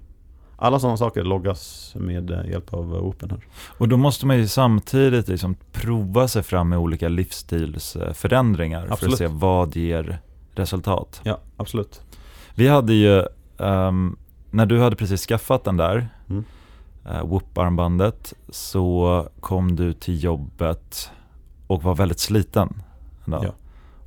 Alla 0.56 0.80
sådana 0.80 0.98
saker 0.98 1.24
loggas 1.24 1.94
med 1.96 2.32
eh, 2.32 2.50
hjälp 2.50 2.74
av 2.74 2.96
eh, 2.96 3.04
Open 3.04 3.30
här. 3.30 3.40
Och 3.78 3.90
då 3.90 3.98
måste 3.98 4.26
man 4.26 4.38
ju 4.38 4.48
samtidigt 4.48 5.28
liksom 5.28 5.56
prova 5.72 6.28
sig 6.28 6.44
fram 6.44 6.70
med 6.70 6.80
olika 6.80 7.10
livsstilsförändringar 7.10 8.80
för 8.80 8.88
att 8.88 8.94
Absolut. 8.94 9.18
se 9.18 9.28
vad 9.28 9.76
ger 9.76 10.22
resultat. 10.56 11.22
Ja, 11.24 11.40
absolut. 11.58 12.02
Vi 12.56 12.68
hade 12.68 12.94
ju, 12.94 13.24
ehm, 13.58 14.16
när 14.52 14.66
du 14.66 14.80
hade 14.80 14.96
precis 14.96 15.26
skaffat 15.26 15.64
den 15.64 15.78
där, 15.78 16.08
Mm. 16.30 16.44
uh, 17.12 17.24
Whoop-armbandet, 17.26 18.34
så 18.50 19.28
kom 19.40 19.76
du 19.76 19.94
till 19.94 20.24
jobbet 20.24 21.12
och 21.68 21.84
var 21.84 21.96
väldigt 21.96 22.20
sliten. 22.20 22.82
Ja. 23.26 23.46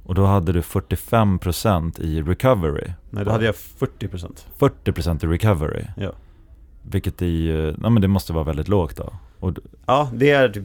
Och 0.05 0.15
då 0.15 0.25
hade 0.27 0.53
du 0.53 0.61
45% 0.63 2.01
i 2.01 2.23
recovery. 2.23 2.93
Nej, 3.11 3.25
då 3.25 3.31
hade 3.31 3.45
jag 3.45 3.55
40% 3.55 4.47
40% 4.59 5.25
i 5.25 5.27
recovery. 5.27 5.85
Ja. 5.97 6.11
Vilket 6.83 7.23
är 7.23 7.27
ju, 7.27 7.75
ja 7.83 7.91
men 7.91 8.03
det 8.03 8.09
måste 8.09 8.33
vara 8.33 8.45
väldigt 8.45 8.69
lågt 8.69 8.97
då. 8.97 9.13
Och, 9.41 9.53
Ja, 9.87 10.11
det 10.15 10.31
är 10.31 10.49
typ, 10.49 10.65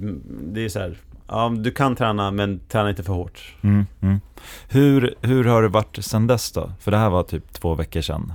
det 0.54 0.66
är 0.66 0.70
så 0.70 0.80
här. 0.80 0.98
Ja, 1.32 1.50
du 1.50 1.72
kan 1.72 1.96
träna 1.96 2.32
men 2.32 2.60
träna 2.68 2.90
inte 2.90 3.04
för 3.04 3.14
hårt. 3.14 3.56
mm, 3.62 3.86
mm. 4.02 4.20
Hur, 4.70 5.16
hur 5.22 5.44
har 5.44 5.62
det 5.62 5.68
varit 5.68 5.98
sedan 6.06 6.28
dess 6.28 6.52
då? 6.52 6.72
För 6.80 6.92
det 6.92 6.98
här 6.98 7.10
var 7.10 7.24
typ 7.24 7.54
två 7.54 7.76
veckor 7.76 8.02
sedan. 8.02 8.34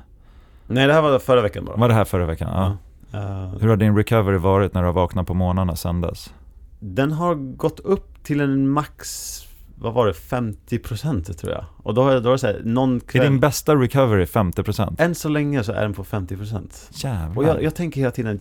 Nej, 0.66 0.86
det 0.86 0.92
här 0.92 1.02
var 1.02 1.18
förra 1.18 1.40
veckan 1.42 1.64
bara. 1.64 1.76
Var 1.76 1.88
det 1.88 1.94
här 1.94 2.04
förra 2.04 2.26
veckan? 2.26 2.48
Ja. 2.52 2.76
Eh, 3.18 3.58
Hur 3.60 3.68
har 3.68 3.76
din 3.76 3.96
recovery 3.96 4.38
varit 4.38 4.74
när 4.74 4.80
du 4.82 4.86
har 4.88 4.92
vaknat 4.92 5.26
på 5.26 5.34
morgnarna 5.34 5.76
sedan 5.76 6.00
dess? 6.00 6.32
den 6.80 7.12
har 7.12 7.34
gått 7.34 7.80
upp 7.80 8.24
till 8.24 8.40
en 8.40 8.68
max, 8.68 9.40
vad 9.78 9.92
var 9.94 10.06
det, 10.06 10.12
50% 10.12 11.32
tror 11.32 11.52
jag. 11.52 11.64
Och 11.82 11.94
då 11.94 12.02
då 12.02 12.10
har 12.10 12.30
jag 12.30 12.40
så 12.40 12.46
här, 12.46 12.60
någon 12.64 12.96
Är 12.96 13.00
kväll, 13.00 13.22
din 13.22 13.40
bästa 13.40 13.74
recovery 13.76 14.24
50%? 14.24 14.94
än 15.02 15.14
så 15.14 15.28
länge 15.28 15.62
så 15.64 15.72
är 15.72 15.82
den 15.82 15.92
på 15.94 16.04
50%. 16.04 16.68
Jävlar. 16.90 17.36
Och 17.36 17.44
jag, 17.44 17.62
jag 17.62 17.74
tänker 17.74 18.00
hela 18.00 18.10
tiden, 18.10 18.40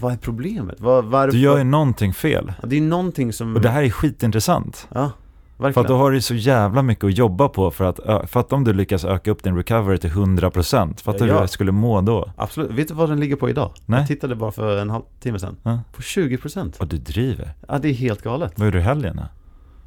vad 0.00 0.12
är 0.12 0.16
problemet? 0.16 0.80
Vad, 0.80 1.04
varför? 1.04 1.32
Du 1.32 1.38
gör 1.38 1.58
ju 1.58 1.64
någonting 1.64 2.14
fel. 2.14 2.52
Ja, 2.62 2.68
Det 2.68 2.76
är 2.76 2.80
någonting 2.80 3.32
som... 3.32 3.54
Och 3.56 3.60
det 3.62 3.68
här 3.68 3.82
är 3.82 3.90
skitintressant. 3.90 4.88
Ja, 4.94 5.10
För 5.56 5.62
verkligen. 5.62 5.84
att 5.84 5.88
då 5.88 5.96
har 5.96 6.10
du 6.10 6.20
så 6.20 6.34
jävla 6.34 6.82
mycket 6.82 7.04
att 7.04 7.18
jobba 7.18 7.48
på 7.48 7.70
för 7.70 7.84
att, 7.84 8.30
för 8.30 8.40
att 8.40 8.52
om 8.52 8.64
du 8.64 8.72
lyckas 8.72 9.04
öka 9.04 9.30
upp 9.30 9.42
din 9.42 9.56
recovery 9.56 9.98
till 9.98 10.10
100%, 10.10 11.02
fattar 11.02 11.18
du 11.18 11.24
Ja, 11.24 11.24
hur 11.24 11.34
ja. 11.34 11.40
jag 11.42 11.50
skulle 11.50 11.72
må 11.72 12.00
då? 12.00 12.30
Absolut. 12.36 12.70
Vet 12.70 12.88
du 12.88 12.94
vad 12.94 13.08
den 13.08 13.20
ligger 13.20 13.36
på 13.36 13.50
idag? 13.50 13.70
Nej. 13.86 13.98
Jag 14.00 14.08
tittade 14.08 14.34
bara 14.34 14.52
för 14.52 14.76
en 14.78 14.90
halvtimme 14.90 15.38
sedan. 15.38 15.56
Ja. 15.62 15.80
På 15.92 16.02
20%. 16.02 16.74
Vad 16.78 16.88
du 16.88 16.98
driver. 16.98 17.52
Ja, 17.68 17.78
det 17.78 17.88
är 17.88 17.92
helt 17.92 18.22
galet. 18.22 18.52
Vad 18.56 18.66
gjorde 18.66 18.78
du 18.78 18.82
helgen 18.82 19.16
då? 19.16 19.22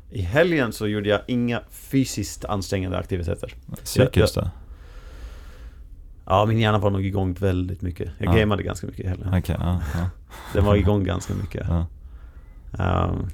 I 0.10 0.22
helgen 0.22 0.74
så 0.74 0.88
gjorde 0.88 1.10
jag 1.10 1.22
inga 1.28 1.62
fysiskt 1.70 2.46
ansträngande 2.46 2.98
aktiviteter. 2.98 3.54
Psykiskt 3.84 4.36
då? 4.36 4.50
Ja, 6.26 6.46
min 6.46 6.60
hjärna 6.60 6.78
var 6.78 6.90
nog 6.90 7.06
igång 7.06 7.34
väldigt 7.34 7.82
mycket. 7.82 8.12
Jag 8.18 8.34
Ja. 8.36 8.40
gamade 8.40 8.64
ganska 8.64 8.88
mycket 8.88 9.06
i 9.06 9.08
helgen. 9.08 9.28
Okej, 9.38 9.56
ja, 9.60 9.82
ja. 9.94 10.10
Den 10.54 10.66
var 10.66 10.76
igång 10.76 11.04
ganska 11.04 11.34
mycket. 11.34 11.68
Ehm, 12.80 13.28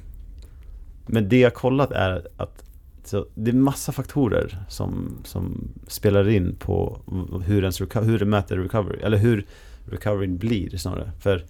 men 1.05 1.29
det 1.29 1.39
jag 1.39 1.53
kollat 1.53 1.91
är 1.91 2.27
att 2.37 2.63
så 3.03 3.25
det 3.35 3.51
är 3.51 3.55
massa 3.55 3.91
faktorer 3.91 4.65
som, 4.69 5.17
som 5.23 5.67
spelar 5.87 6.29
in 6.29 6.55
på 6.59 6.99
hur, 7.45 7.61
ens 7.61 7.81
hur 7.81 8.19
det 8.19 8.25
mäter 8.25 8.57
recovery, 8.57 8.99
eller 9.01 9.17
hur 9.17 9.45
recoveryn 9.85 10.37
blir 10.37 10.77
snarare. 10.77 11.11
För 11.19 11.45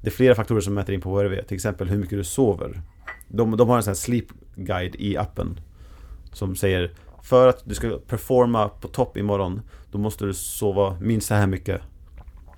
det 0.00 0.08
är 0.08 0.12
flera 0.12 0.34
faktorer 0.34 0.60
som 0.60 0.74
mäter 0.74 0.94
in 0.94 1.00
på 1.00 1.10
HRV, 1.18 1.42
till 1.42 1.54
exempel 1.54 1.88
hur 1.88 1.98
mycket 1.98 2.18
du 2.18 2.24
sover. 2.24 2.82
De, 3.28 3.56
de 3.56 3.68
har 3.68 3.76
en 3.76 3.82
sån 3.82 3.90
här 3.90 3.94
sleep 3.96 4.24
guide 4.64 4.96
i 4.98 5.16
appen 5.16 5.60
som 6.32 6.56
säger 6.56 6.90
för 7.22 7.48
att 7.48 7.62
du 7.64 7.74
ska 7.74 7.98
performa 8.06 8.68
på 8.68 8.88
topp 8.88 9.16
imorgon 9.16 9.60
då 9.92 9.98
måste 9.98 10.24
du 10.24 10.34
sova 10.34 10.96
minst 11.00 11.26
så 11.26 11.34
här 11.34 11.46
mycket. 11.46 11.80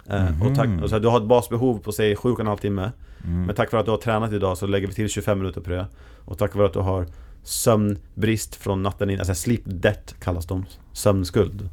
Eh, 0.07 0.43
och 0.43 0.55
tack, 0.55 0.69
och 0.83 0.89
så 0.89 0.95
här, 0.95 1.01
du 1.01 1.09
har 1.09 1.21
ett 1.21 1.27
basbehov 1.27 1.79
på 1.79 1.93
säg 1.93 2.15
7,5 2.15 2.57
timme 2.57 2.91
Mm. 3.25 3.43
men 3.43 3.55
tack 3.55 3.73
vare 3.73 3.81
att 3.81 3.87
du 3.87 3.91
har 3.91 3.99
tränat 3.99 4.33
idag 4.33 4.59
så 4.59 4.67
lägger 4.67 4.87
vi 4.87 4.95
till 4.95 5.09
25 5.09 5.39
minuter 5.39 5.61
på 5.61 5.71
det. 5.71 5.87
Och 6.25 6.39
tack 6.39 6.55
vare 6.55 6.67
att 6.67 6.73
du 6.73 6.79
har 6.79 7.07
sömnbrist 7.43 8.55
från 8.55 8.83
natten 8.83 9.11
in, 9.11 9.19
alltså 9.19 9.35
sleep 9.35 9.61
debt 9.65 10.15
kallas 10.21 10.47
de, 10.47 10.65
sömnskuld. 10.93 11.69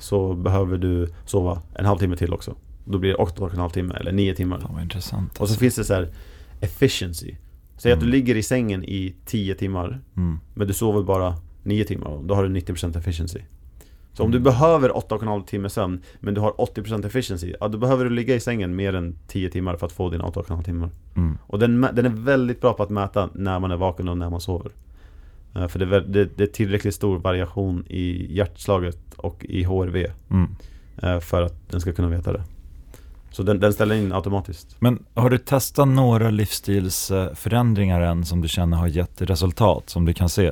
Så 0.00 0.34
behöver 0.34 0.78
du 0.78 1.08
sova 1.26 1.62
en 1.74 1.84
halvtimme 1.84 2.16
till 2.16 2.34
också. 2.34 2.54
Då 2.84 2.98
blir 2.98 3.10
det 3.10 3.16
8,5 3.16 3.70
timme 3.70 3.94
eller 4.00 4.12
9 4.12 4.34
timmar. 4.34 4.60
Fan 4.60 4.82
intressant 4.82 5.30
Och 5.30 5.36
så 5.36 5.42
alltså. 5.42 5.58
finns 5.58 5.74
det 5.74 5.84
så 5.84 5.94
här 5.94 6.08
efficiency. 6.60 7.34
Säg 7.78 7.92
att 7.92 8.00
du 8.00 8.06
Mm. 8.06 8.12
ligger 8.12 8.34
i 8.36 8.42
sängen 8.42 8.84
i 8.84 9.14
10 9.24 9.54
timmar, 9.54 10.00
mm. 10.16 10.38
men 10.54 10.66
du 10.66 10.72
sover 10.74 11.02
bara 11.02 11.34
9 11.62 11.84
timmar. 11.84 12.20
Då 12.24 12.34
har 12.34 12.42
du 12.42 12.48
90% 12.48 12.98
efficiency. 12.98 13.40
Så 14.12 14.24
om 14.24 14.30
du 14.30 14.40
behöver 14.40 14.90
8,5 14.90 15.44
timmar 15.44 15.68
sömn, 15.68 16.00
men 16.20 16.34
du 16.34 16.40
har 16.40 16.50
80% 16.52 17.06
efficiency, 17.06 17.54
ja 17.60 17.68
då 17.68 17.78
behöver 17.78 18.04
du 18.04 18.10
ligga 18.10 18.34
i 18.34 18.40
sängen 18.40 18.76
mer 18.76 18.94
än 18.94 19.16
10 19.28 19.50
timmar 19.50 19.76
för 19.76 19.86
att 19.86 19.92
få 19.92 20.10
dina 20.10 20.24
8,5 20.24 20.62
timmar. 20.62 20.90
Mm. 21.16 21.38
Och 21.46 21.58
den, 21.58 21.80
den 21.92 22.06
är 22.06 22.10
väldigt 22.10 22.60
bra 22.60 22.72
på 22.72 22.82
att 22.82 22.90
mäta 22.90 23.28
när 23.34 23.58
man 23.60 23.70
är 23.70 23.76
vaken 23.76 24.08
och 24.08 24.18
när 24.18 24.30
man 24.30 24.40
sover. 24.40 24.72
Eh, 25.54 25.68
För 25.68 25.78
det 25.78 25.96
är, 25.96 26.00
det, 26.00 26.28
det 26.36 26.42
är 26.42 26.46
tillräckligt 26.46 26.94
stor 26.94 27.18
variation 27.18 27.84
i 27.88 28.36
hjärtslaget 28.36 28.98
och 29.16 29.44
i 29.44 29.62
HRV 29.64 30.06
Mm. 30.30 30.48
eh, 31.02 31.20
för 31.20 31.42
att 31.42 31.70
den 31.70 31.80
ska 31.80 31.92
kunna 31.92 32.08
veta 32.08 32.32
det. 32.32 32.42
Så 33.38 33.44
den, 33.44 33.60
den 33.60 33.72
ställer 33.72 33.94
in 33.94 34.12
automatiskt. 34.12 34.76
Men 34.78 35.04
har 35.14 35.30
du 35.30 35.38
testat 35.38 35.88
några 35.88 36.30
livsstilsförändringar 36.30 38.00
än 38.00 38.24
som 38.24 38.40
du 38.40 38.48
känner 38.48 38.76
har 38.76 38.86
gett 38.86 39.22
resultat, 39.22 39.90
som 39.90 40.04
du 40.04 40.12
kan 40.12 40.28
se? 40.28 40.48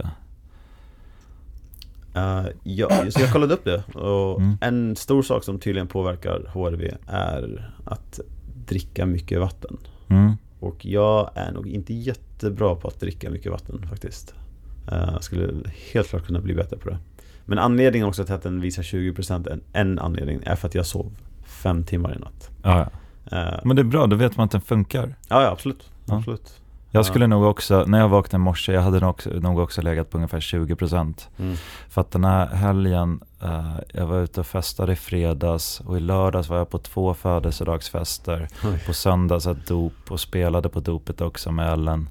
Uh, 2.16 2.46
ja, 2.62 3.10
så 3.10 3.20
jag 3.20 3.32
kollade 3.32 3.54
upp 3.54 3.64
det 3.64 3.82
och 3.94 4.40
Mm. 4.40 4.58
en 4.60 4.96
stor 4.96 5.22
sak 5.22 5.44
som 5.44 5.58
tydligen 5.58 5.86
påverkar 5.86 6.50
HRV 6.52 6.94
är 7.06 7.72
att 7.84 8.20
dricka 8.66 9.06
mycket 9.06 9.40
vatten. 9.40 9.76
Mm. 10.08 10.32
Och 10.60 10.86
jag 10.86 11.30
är 11.34 11.52
nog 11.52 11.68
inte 11.68 11.94
jättebra 11.94 12.74
på 12.74 12.88
att 12.88 13.00
dricka 13.00 13.30
mycket 13.30 13.52
vatten 13.52 13.88
faktiskt. 13.88 14.34
Jag 14.90 15.24
skulle 15.24 15.70
helt 15.92 16.08
klart 16.08 16.26
kunna 16.26 16.40
bli 16.40 16.54
bättre 16.54 16.76
på 16.76 16.90
det. 16.90 16.98
Men 17.44 17.58
anledningen 17.58 18.08
också 18.08 18.24
till 18.24 18.34
att 18.34 18.42
den 18.42 18.60
visar 18.60 18.82
20% 18.82 19.52
en, 19.52 19.60
en 19.72 19.98
anledning 19.98 20.40
är 20.44 20.56
för 20.56 20.68
att 20.68 20.74
jag 20.74 20.86
sov 20.86 21.12
fem 21.66 21.84
timmar 21.84 22.16
i 22.16 22.18
natt. 22.18 22.50
Ja, 22.62 22.78
ja. 23.30 23.38
Eh, 23.38 23.60
Men 23.64 23.76
det 23.76 23.82
är 23.82 23.84
bra, 23.84 24.06
då 24.06 24.16
vet 24.16 24.36
man 24.36 24.44
att 24.44 24.50
den 24.50 24.60
funkar. 24.60 25.14
Ja, 25.28 25.42
ja 25.42 25.50
absolut. 25.50 25.90
Ja. 26.04 26.16
absolut. 26.16 26.60
Jag 26.90 27.06
skulle 27.06 27.26
nog 27.26 27.44
också, 27.44 27.84
när 27.86 27.98
jag 27.98 28.08
vaknade 28.08 28.42
i 28.42 28.44
morse, 28.44 28.72
jag 28.72 28.82
hade 28.82 29.00
nog 29.00 29.10
också, 29.10 29.30
nog 29.30 29.58
också 29.58 29.82
legat 29.82 30.10
på 30.10 30.18
ungefär 30.18 30.40
20% 30.40 31.28
Mm. 31.38 31.56
För 31.88 32.00
att 32.00 32.10
den 32.10 32.24
här 32.24 32.46
helgen, 32.46 33.20
eh, 33.42 33.74
jag 33.94 34.06
var 34.06 34.18
ute 34.18 34.40
och 34.40 34.46
festade 34.46 34.92
i 34.92 34.96
fredags 34.96 35.80
och 35.80 35.96
i 35.96 36.00
lördags 36.00 36.48
var 36.48 36.58
jag 36.58 36.70
på 36.70 36.78
två 36.78 37.14
födelsedagsfester. 37.14 38.48
Oj. 38.64 38.82
På 38.86 38.92
söndags 38.92 39.46
ett 39.46 39.66
dop 39.66 40.10
och 40.10 40.20
spelade 40.20 40.68
på 40.68 40.80
dopet 40.80 41.20
också 41.20 41.52
med 41.52 41.72
Ellen. 41.72 42.08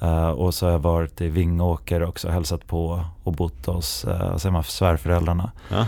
Eh, 0.00 0.28
och 0.28 0.54
så 0.54 0.66
har 0.66 0.72
jag 0.72 0.78
varit 0.78 1.20
i 1.20 1.28
Vingåker 1.28 2.02
också, 2.02 2.28
hälsat 2.28 2.66
på 2.66 3.04
och 3.22 3.32
bott 3.32 3.66
hos 3.66 4.04
uh, 4.04 4.62
svärföräldrarna. 4.62 5.50
Ja. 5.68 5.86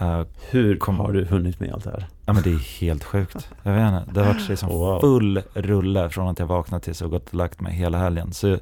Eh, 0.00 0.22
Hur 0.50 0.76
Kom- 0.76 0.98
har 0.98 1.12
du 1.12 1.24
hunnit 1.24 1.60
med 1.60 1.72
allt 1.72 1.84
det 1.84 1.90
här? 1.90 2.06
Ja 2.26 2.32
men 2.32 2.42
det 2.42 2.50
är 2.50 2.80
helt 2.80 3.04
sjukt. 3.04 3.48
Jag 3.62 3.72
vet 3.72 3.86
inte, 3.92 4.12
det 4.14 4.20
har 4.20 4.34
varit 4.34 4.48
liksom 4.48 4.68
Wow. 4.68 5.00
full 5.00 5.42
rulle 5.54 6.10
från 6.10 6.28
att 6.28 6.38
jag 6.38 6.46
vaknade 6.46 6.84
tills 6.84 7.00
jag 7.00 7.10
gått 7.10 7.28
och 7.28 7.34
lagt 7.34 7.60
mig 7.60 7.72
hela 7.74 7.98
helgen. 7.98 8.32
Så 8.32 8.58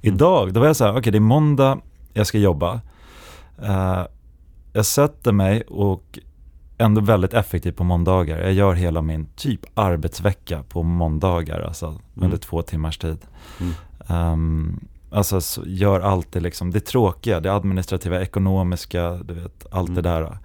idag, 0.00 0.52
då 0.52 0.60
var 0.60 0.66
jag 0.66 0.76
så 0.76 0.84
här, 0.84 0.96
okej 0.98 1.12
det 1.12 1.18
är 1.18 1.20
måndag, 1.20 1.78
jag 2.12 2.26
ska 2.26 2.38
jobba. 2.38 2.80
Eh, 3.62 4.02
jag 4.72 4.86
sätter 4.86 5.32
mig 5.32 5.62
och 5.62 6.18
ändå 6.78 7.00
väldigt 7.00 7.34
effektiv 7.34 7.72
på 7.72 7.84
måndagar. 7.84 8.38
Jag 8.38 8.52
gör 8.52 8.72
hela 8.74 9.02
min 9.02 9.26
typ 9.36 9.60
arbetsvecka 9.74 10.62
på 10.68 10.82
måndagar, 10.82 11.60
alltså 11.60 12.00
under 12.14 12.36
två 12.36 12.62
timmars 12.62 12.98
tid. 12.98 13.18
Mm. 13.60 13.72
Ehm, 14.08 14.80
alltså 15.14 15.40
så 15.40 15.62
gör 15.66 16.00
allt 16.00 16.32
det 16.32 16.40
liksom, 16.40 16.70
det 16.70 16.80
tråkiga, 16.80 17.40
det 17.40 17.52
administrativa, 17.54 18.20
ekonomiska, 18.22 19.10
du 19.10 19.34
vet, 19.34 19.66
allt 19.70 19.88
Mm. 19.88 20.02
det 20.02 20.08
där. 20.10 20.38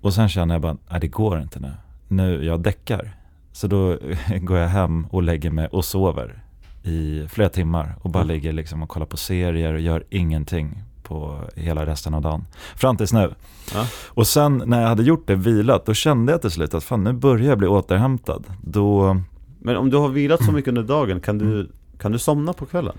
Och 0.00 0.14
sen 0.14 0.28
känner 0.28 0.54
jag 0.54 0.62
bara, 0.62 0.76
nej 0.90 1.00
det 1.00 1.08
går 1.08 1.40
inte 1.40 1.60
nu. 1.60 1.72
Nu, 2.08 2.44
jag 2.44 2.60
däckar. 2.60 3.16
Så 3.52 3.66
då 3.66 3.98
går 4.40 4.58
jag 4.58 4.68
hem 4.68 5.06
och 5.10 5.22
lägger 5.22 5.50
mig 5.50 5.66
och 5.66 5.84
sover 5.84 6.42
i 6.82 7.26
flera 7.28 7.48
timmar 7.48 7.94
och 8.02 8.10
bara 8.10 8.22
Mm. 8.22 8.34
ligger 8.34 8.52
liksom 8.52 8.82
och 8.82 8.88
kollar 8.88 9.06
på 9.06 9.16
serier 9.16 9.72
och 9.74 9.80
gör 9.80 10.04
ingenting 10.10 10.82
på 11.02 11.40
hela 11.54 11.86
resten 11.86 12.14
av 12.14 12.22
dagen. 12.22 12.44
Fram 12.76 12.96
tills 12.96 13.12
nu. 13.12 13.34
Ja. 13.74 13.86
Och 14.08 14.26
sen 14.26 14.62
när 14.66 14.80
jag 14.80 14.88
hade 14.88 15.02
gjort 15.02 15.26
det, 15.26 15.34
vilat, 15.34 15.86
då 15.86 15.94
kände 15.94 16.32
jag 16.32 16.40
till 16.40 16.50
slut 16.50 16.74
att 16.74 16.84
fan 16.84 17.04
nu 17.04 17.12
börjar 17.12 17.48
jag 17.48 17.58
bli 17.58 17.66
återhämtad. 17.68 18.44
Då, 18.62 19.16
Men 19.58 19.76
om 19.76 19.90
du 19.90 19.96
har 19.96 20.08
vilat 20.08 20.40
Mm. 20.40 20.46
så 20.46 20.52
mycket 20.56 20.68
under 20.68 20.82
dagen, 20.82 21.20
kan 21.20 21.38
du, 21.38 21.70
kan 21.98 22.12
du 22.12 22.18
somna 22.18 22.52
på 22.52 22.66
kvällen? 22.66 22.96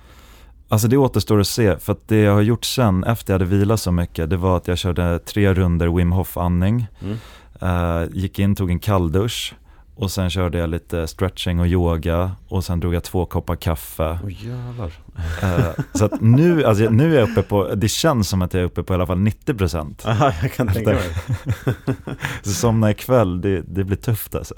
Alltså 0.69 0.87
det 0.87 0.97
återstår 0.97 1.39
att 1.39 1.47
se, 1.47 1.77
för 1.79 1.91
att 1.93 2.07
det 2.07 2.17
jag 2.17 2.33
har 2.33 2.41
gjort 2.41 2.65
sen 2.65 3.03
efter 3.03 3.33
jag 3.33 3.39
hade 3.39 3.57
vilat 3.57 3.79
så 3.79 3.91
mycket, 3.91 4.29
det 4.29 4.37
var 4.37 4.57
att 4.57 4.67
jag 4.67 4.77
körde 4.77 5.19
tre 5.19 5.53
runder 5.53 5.87
Wim 5.87 6.11
Hof 6.11 6.37
andning, 6.37 6.87
Mm. 7.01 7.17
eh, 7.61 8.09
gick 8.13 8.39
in, 8.39 8.55
tog 8.55 8.69
en 8.71 8.79
kalldusch 8.79 9.55
och 9.95 10.11
sen 10.11 10.29
körde 10.29 10.57
jag 10.57 10.69
lite 10.69 11.07
stretching 11.07 11.59
och 11.59 11.67
yoga 11.67 12.31
och 12.47 12.63
sen 12.63 12.79
drog 12.79 12.93
jag 12.95 13.03
två 13.03 13.25
koppar 13.25 13.55
kaffe. 13.55 14.19
Åh 14.23 14.45
jävlar. 14.47 14.91
Eh, 15.41 15.83
så 15.93 16.05
att 16.05 16.21
nu, 16.21 16.65
alltså 16.65 16.83
nu 16.89 17.15
är 17.15 17.19
jag 17.19 17.29
uppe 17.31 17.41
på, 17.43 17.75
det 17.75 17.87
känns 17.87 18.29
som 18.29 18.41
att 18.41 18.53
jag 18.53 18.61
är 18.61 18.65
uppe 18.65 18.83
på 18.83 18.93
i 18.93 18.95
alla 18.95 19.05
fall 19.07 19.17
90%. 19.17 20.07
Aha, 20.07 20.31
jag 20.41 20.53
kan 20.53 20.67
tänka 20.67 20.89
mig. 20.89 21.03
Så 22.43 22.49
somna 22.49 22.91
ikväll, 22.91 23.41
det, 23.41 23.61
det 23.67 23.83
blir 23.83 23.97
tufft 23.97 24.35
alltså. 24.35 24.53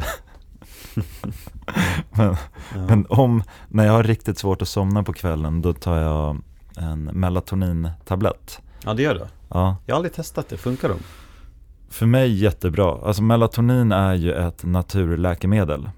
men, 2.11 2.35
Ja. 2.75 2.85
men 2.87 3.05
om, 3.09 3.43
när 3.67 3.85
jag 3.85 3.93
har 3.93 4.03
riktigt 4.03 4.37
svårt 4.37 4.61
att 4.61 4.67
somna 4.67 5.03
på 5.03 5.13
kvällen, 5.13 5.61
då 5.61 5.73
tar 5.73 5.97
jag 5.97 6.37
en 6.77 7.03
melatonintablett. 7.03 8.61
ja, 8.85 8.93
det 8.93 9.01
gör 9.03 9.13
du. 9.13 9.25
Ja, 9.49 9.75
Jag 9.85 9.95
har 9.95 9.97
aldrig 9.97 10.13
testat 10.13 10.49
det, 10.49 10.57
funkar 10.57 10.89
de? 10.89 10.97
för 11.89 12.05
mig 12.05 12.33
jättebra. 12.43 12.97
Alltså 13.07 13.21
melatonin 13.23 13.91
är 13.91 14.13
ju 14.13 14.33
ett 14.33 14.63
naturläkemedel. 14.65 15.89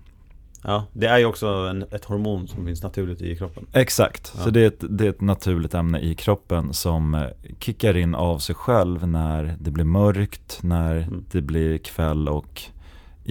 Ja, 0.64 0.86
det 0.94 1.06
är 1.08 1.18
ju 1.18 1.26
också 1.26 1.48
en, 1.48 1.86
ett 1.92 2.06
hormon 2.06 2.48
som 2.48 2.66
finns 2.66 2.84
naturligt 2.84 3.22
i 3.22 3.36
kroppen. 3.36 3.66
Exakt, 3.74 4.34
Ja. 4.38 4.44
så 4.44 4.50
det 4.50 4.62
är, 4.62 4.68
ett, 4.68 4.84
det 4.90 5.06
är 5.06 5.10
ett 5.10 5.22
naturligt 5.22 5.74
ämne 5.74 6.00
i 6.00 6.16
kroppen 6.16 6.74
som 6.74 7.14
eh, 7.16 7.24
kickar 7.60 7.98
in 7.98 8.16
av 8.16 8.40
sig 8.40 8.56
själv 8.56 9.08
när 9.08 9.56
det 9.60 9.72
blir 9.72 9.86
mörkt, 9.86 10.60
när 10.64 10.96
Mm. 10.98 11.26
det 11.32 11.42
blir 11.42 11.78
kväll 11.78 12.30
och 12.30 12.62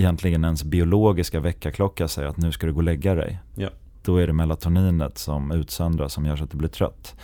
egentligen 0.01 0.45
ens 0.45 0.65
biologiska 0.65 1.41
väckarklocka 1.41 2.09
säger 2.09 2.29
att 2.29 2.37
nu 2.37 2.53
ska 2.53 2.67
du 2.67 2.73
gå 2.73 2.77
och 2.79 2.83
lägga 2.85 3.15
dig. 3.15 3.39
Ja. 3.55 3.69
Då 4.03 4.17
är 4.17 4.27
det 4.27 4.33
melatoninet 4.33 5.19
som 5.19 5.53
utsöndras 5.53 6.13
som 6.13 6.27
gör 6.27 6.37
så 6.37 6.45
att 6.45 6.51
du 6.51 6.57
blir 6.57 6.69
trött. 6.69 7.15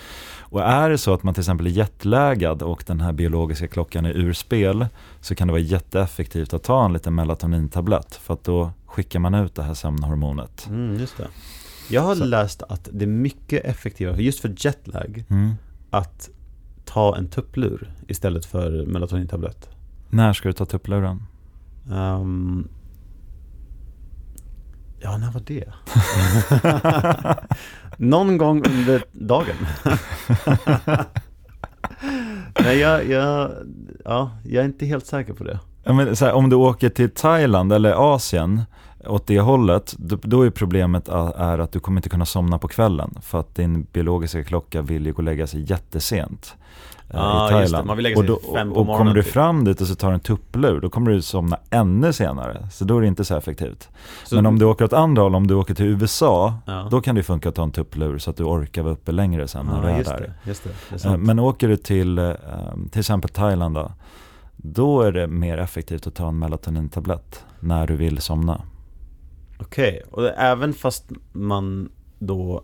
Och 0.41 0.63
är 0.63 0.91
det 0.91 0.99
så 0.99 1.15
att 1.15 1.23
man 1.23 1.35
till 1.35 1.41
exempel 1.41 1.67
är 1.67 1.71
jetlaggad 1.71 2.63
och 2.63 2.85
den 2.87 3.01
här 3.01 3.13
biologiska 3.13 3.69
klockan 3.69 4.05
är 4.07 4.11
ur 4.17 4.33
spel 4.33 4.87
så 5.21 5.35
kan 5.35 5.49
det 5.49 5.53
vara 5.53 5.63
jätteeffektivt 5.63 6.55
att 6.55 6.63
ta 6.63 6.85
en 6.85 6.93
liten 6.93 7.15
melatonintablett 7.15 8.15
för 8.15 8.35
att 8.35 8.45
då 8.45 8.71
skickar 8.87 9.19
man 9.19 9.35
ut 9.35 9.55
det 9.55 9.63
här 9.63 9.75
sömnhormonet. 9.75 10.67
Mm, 10.71 10.97
just 11.01 11.17
det. 11.17 11.29
Jag 11.91 12.03
har 12.03 12.15
Så- 12.15 12.25
läst 12.25 12.63
att 12.63 12.89
det 12.93 13.05
är 13.05 13.09
mycket 13.09 13.65
effektivare, 13.65 14.23
just 14.23 14.41
för 14.41 14.55
jetlag, 14.59 15.25
Mm. 15.31 15.51
att 15.91 16.31
ta 16.85 17.17
en 17.17 17.29
tupplur 17.29 17.91
istället 18.09 18.47
för 18.47 18.87
melatonintablett. 18.87 19.69
När 20.11 20.33
ska 20.33 20.49
du 20.49 20.53
ta 20.53 20.65
tuppluren? 20.67 21.23
Um, 21.91 22.69
ja, 25.01 25.17
när 25.17 25.31
var 25.31 25.43
det? 25.47 25.73
Någon 27.97 28.39
gång 28.39 28.67
under 28.67 29.05
dagen. 29.13 29.57
Nej, 32.61 32.79
jag, 32.79 33.09
jag, 33.09 33.51
ja, 34.05 34.31
jag 34.45 34.61
är 34.61 34.65
inte 34.67 34.87
helt 34.87 35.07
säker 35.07 35.33
på 35.33 35.45
det. 35.45 35.61
Ja, 35.85 35.93
men 35.93 36.17
så 36.17 36.25
här, 36.25 36.33
om 36.33 36.51
du 36.51 36.57
åker 36.57 36.89
till 36.89 37.11
Thailand 37.11 37.73
eller 37.73 38.15
Asien 38.15 38.63
åt 39.09 39.27
det 39.27 39.41
hållet, 39.41 39.95
då, 39.99 40.17
då 40.23 40.43
är 40.43 40.51
problemet 40.51 41.09
a- 41.09 41.33
är 41.37 41.59
att 41.59 41.73
du 41.73 41.81
kommer 41.81 41.99
inte 41.99 42.09
kunna 42.09 42.27
somna 42.27 42.59
på 42.59 42.69
kvällen 42.69 43.15
för 43.23 43.41
att 43.41 43.55
din 43.55 43.87
biologiska 43.93 44.45
klocka 44.45 44.83
vill 44.83 45.07
ju 45.07 45.13
gå 45.13 45.17
och 45.17 45.23
lägga 45.25 45.47
sig 45.47 45.71
jättesent 45.71 46.57
eh, 47.11 47.21
Ah, 47.21 47.39
i 47.39 47.43
just 47.43 47.51
det. 47.51 47.57
Thailand. 47.59 47.87
Man 47.87 47.97
vill 47.97 48.03
lägga 48.05 48.17
och 48.19 48.25
sig 48.25 48.29
då, 48.29 48.55
fem 48.55 48.69
på 48.69 48.75
och 48.81 48.87
kommer 48.87 48.93
morgonen 48.99 49.15
du 49.15 49.23
typ. 49.23 49.33
fram 49.33 49.65
dit 49.65 49.81
och 49.81 49.87
så 49.87 49.95
tar 49.95 50.09
du 50.09 50.15
en 50.15 50.21
tupplur, 50.21 50.81
då 50.81 50.91
kommer 50.91 51.11
du 51.11 51.23
somna 51.23 51.59
ännu 51.71 52.13
senare. 52.13 52.69
Så 52.73 52.85
då 52.85 52.97
är 52.97 53.01
det 53.01 53.07
inte 53.07 53.25
så 53.25 53.37
effektivt. 53.37 53.89
Så- 54.25 54.35
Men 54.35 54.47
om 54.47 54.59
du 54.59 54.65
åker 54.65 54.85
åt 54.85 54.93
andra 54.93 55.23
håll, 55.23 55.35
om 55.35 55.47
du 55.47 55.55
åker 55.55 55.75
till 55.75 55.87
USA, 55.87 56.55
Ja. 56.67 56.89
då 56.91 57.01
kan 57.01 57.15
det 57.15 57.23
funka 57.23 57.49
att 57.49 57.55
ta 57.55 57.63
en 57.63 57.71
tupplur 57.73 58.19
så 58.19 58.31
att 58.31 58.37
du 58.37 58.45
orkar 58.45 58.83
vara 58.83 58.93
uppe 58.93 59.13
längre 59.13 59.49
sen 59.49 59.67
när 59.67 59.83
du 59.83 59.89
Ja, 59.89 59.95
är 59.95 59.99
just 59.99 60.11
där. 60.11 60.21
det, 60.21 60.49
just 60.49 60.65
det. 60.65 60.71
det 60.91 61.05
är 61.05 61.13
Eh. 61.13 61.17
Men 61.19 61.39
åker 61.39 61.69
du 61.69 61.77
till 61.77 62.19
eh, 62.19 62.33
till 62.91 63.01
exempel 63.01 63.31
Thailand 63.31 63.75
då, 63.75 63.91
då 64.57 65.03
är 65.03 65.13
det 65.13 65.27
mer 65.27 65.59
effektivt 65.59 66.07
att 66.07 66.15
ta 66.15 66.29
en 66.29 66.39
melatonintablett 66.39 67.45
när 67.61 67.87
du 67.87 67.97
vill 67.97 68.21
somna. 68.21 68.61
Okej, 69.59 70.03
och 70.11 70.23
det, 70.23 70.31
även 70.31 70.73
fast 70.73 71.05
man 71.33 71.89
då 72.19 72.63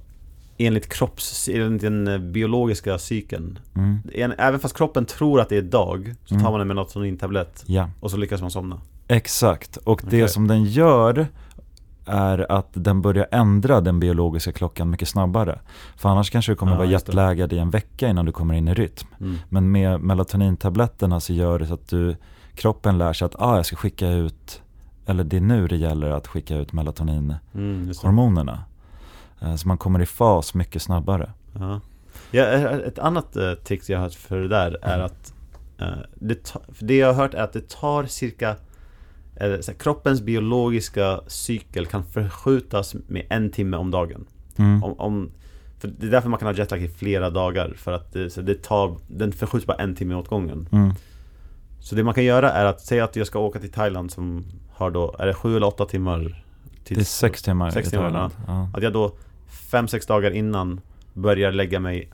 enligt 0.58 0.88
kropps, 0.88 1.48
enligt 1.52 1.82
den 1.82 2.08
eh, 2.08 2.18
biologiska 2.18 2.98
cykeln 2.98 3.58
Mm. 3.74 3.98
en, 4.14 4.32
Även 4.38 4.60
fast 4.60 4.76
kroppen 4.76 5.04
tror 5.06 5.40
att 5.40 5.48
det 5.48 5.56
är 5.56 5.62
dag 5.62 6.14
så 6.24 6.34
tar 6.34 6.40
Mm. 6.40 6.52
man 6.52 6.60
en 6.60 6.68
melatonintablett 6.68 7.64
Ja, 7.66 7.90
och 8.00 8.10
så 8.10 8.16
lyckas 8.16 8.40
man 8.40 8.50
somna 8.50 8.80
exakt. 9.08 9.76
Och 9.76 10.00
det 10.04 10.16
Okej. 10.16 10.28
som 10.28 10.48
den 10.48 10.64
gör 10.64 11.26
är 12.06 12.52
att 12.52 12.68
den 12.72 13.02
börjar 13.02 13.26
ändra 13.30 13.80
den 13.80 14.00
biologiska 14.00 14.52
klockan 14.52 14.90
mycket 14.90 15.08
snabbare. 15.08 15.58
För 15.96 16.08
annars 16.08 16.30
kanske 16.30 16.52
du 16.52 16.56
kommer 16.56 16.72
Ja, 16.72 16.76
vara 16.78 16.86
det. 16.86 16.92
jetlaggad 16.92 17.52
i 17.52 17.58
en 17.58 17.70
vecka 17.70 18.08
innan 18.08 18.26
du 18.26 18.32
kommer 18.32 18.54
in 18.54 18.68
i 18.68 18.74
rytm. 18.74 19.06
mm. 19.20 19.36
Men 19.48 19.70
med 19.70 20.00
melatonintabletterna 20.00 21.20
så 21.20 21.32
gör 21.32 21.58
det 21.58 21.66
så 21.66 21.74
att 21.74 21.88
du, 21.88 22.16
kroppen 22.54 22.98
lär 22.98 23.12
sig 23.12 23.26
att 23.26 23.34
ah, 23.42 23.56
jag 23.56 23.66
ska 23.66 23.76
skicka 23.76 24.08
ut, 24.08 24.62
eller 25.12 25.24
det 25.24 25.36
är 25.36 25.40
nu 25.40 25.66
det 25.68 25.76
gäller 25.76 26.10
att 26.10 26.26
skicka 26.26 26.56
ut 26.56 26.72
melatoninhormonerna. 26.72 28.64
Mm. 29.40 29.50
Eh, 29.50 29.54
Så 29.56 29.68
man 29.68 29.78
kommer 29.78 30.02
i 30.02 30.06
fas 30.06 30.54
mycket 30.54 30.82
snabbare. 30.82 31.30
Ja. 31.58 31.80
Ja, 32.30 32.44
eh, 32.44 32.64
ett 32.64 32.98
annat 32.98 33.36
uh, 33.36 33.54
tips 33.54 33.90
jag 33.90 33.98
har 33.98 34.02
hört 34.04 34.14
för 34.14 34.38
det 34.40 34.48
där 34.48 34.78
är 34.82 34.94
Mm. 34.94 35.06
att 35.06 35.34
eh, 35.78 35.88
det, 36.14 36.44
ta, 36.44 36.60
det 36.78 36.96
jag 36.96 37.06
har 37.06 37.14
hört 37.14 37.34
är 37.34 37.42
att 37.42 37.52
det 37.52 37.68
tar 37.68 38.04
cirka 38.06 38.56
eh, 39.36 39.74
Kroppens 39.78 40.20
biologiska 40.22 41.20
cykel 41.26 41.86
kan 41.86 42.04
förskjutas 42.04 42.94
med 43.06 43.26
en 43.30 43.50
timme 43.50 43.76
om 43.76 43.90
dagen 43.90 44.24
Mm. 44.56 44.82
om, 44.84 44.92
om, 45.00 45.30
för 45.78 45.88
Det 45.88 46.06
är 46.06 46.10
därför 46.10 46.28
man 46.28 46.38
kan 46.38 46.48
ha 46.48 46.54
jetlag 46.54 46.82
i 46.82 46.88
flera 46.88 47.30
dagar 47.30 47.74
För 47.76 47.92
att 47.92 48.12
det, 48.12 48.30
så 48.30 48.40
det 48.42 48.62
tar, 48.62 48.96
den 49.08 49.32
förskjuts 49.32 49.66
bara 49.66 49.76
en 49.76 49.94
timme 49.94 50.14
åt 50.14 50.28
gången 50.28 50.68
Mm. 50.72 50.92
Så 51.80 51.94
det 51.94 52.04
man 52.04 52.14
kan 52.14 52.24
göra 52.24 52.50
är 52.52 52.64
att 52.64 52.80
säga 52.80 53.04
att 53.04 53.16
jag 53.16 53.26
ska 53.26 53.38
åka 53.38 53.58
till 53.58 53.72
Thailand 53.72 54.10
som 54.12 54.44
har 54.74 54.90
då, 54.90 55.16
är 55.18 55.26
det 55.26 55.34
sju 55.34 55.56
eller 55.56 55.66
åtta 55.66 55.84
timmar? 55.84 56.44
Till, 56.84 56.96
Det 56.96 57.02
är 57.02 57.04
sex 57.04 57.42
timmar 57.42 57.70
Sex 57.70 57.88
i 57.88 57.90
timmar, 57.90 58.04
Thailand. 58.10 58.32
Ja. 58.46 58.68
Att 58.74 58.82
jag 58.82 58.92
då 58.92 59.14
fem, 59.70 59.88
sex 59.88 60.06
dagar 60.06 60.30
innan 60.30 60.80
börjar 61.14 61.52
lägga 61.52 61.80
mig 61.80 62.10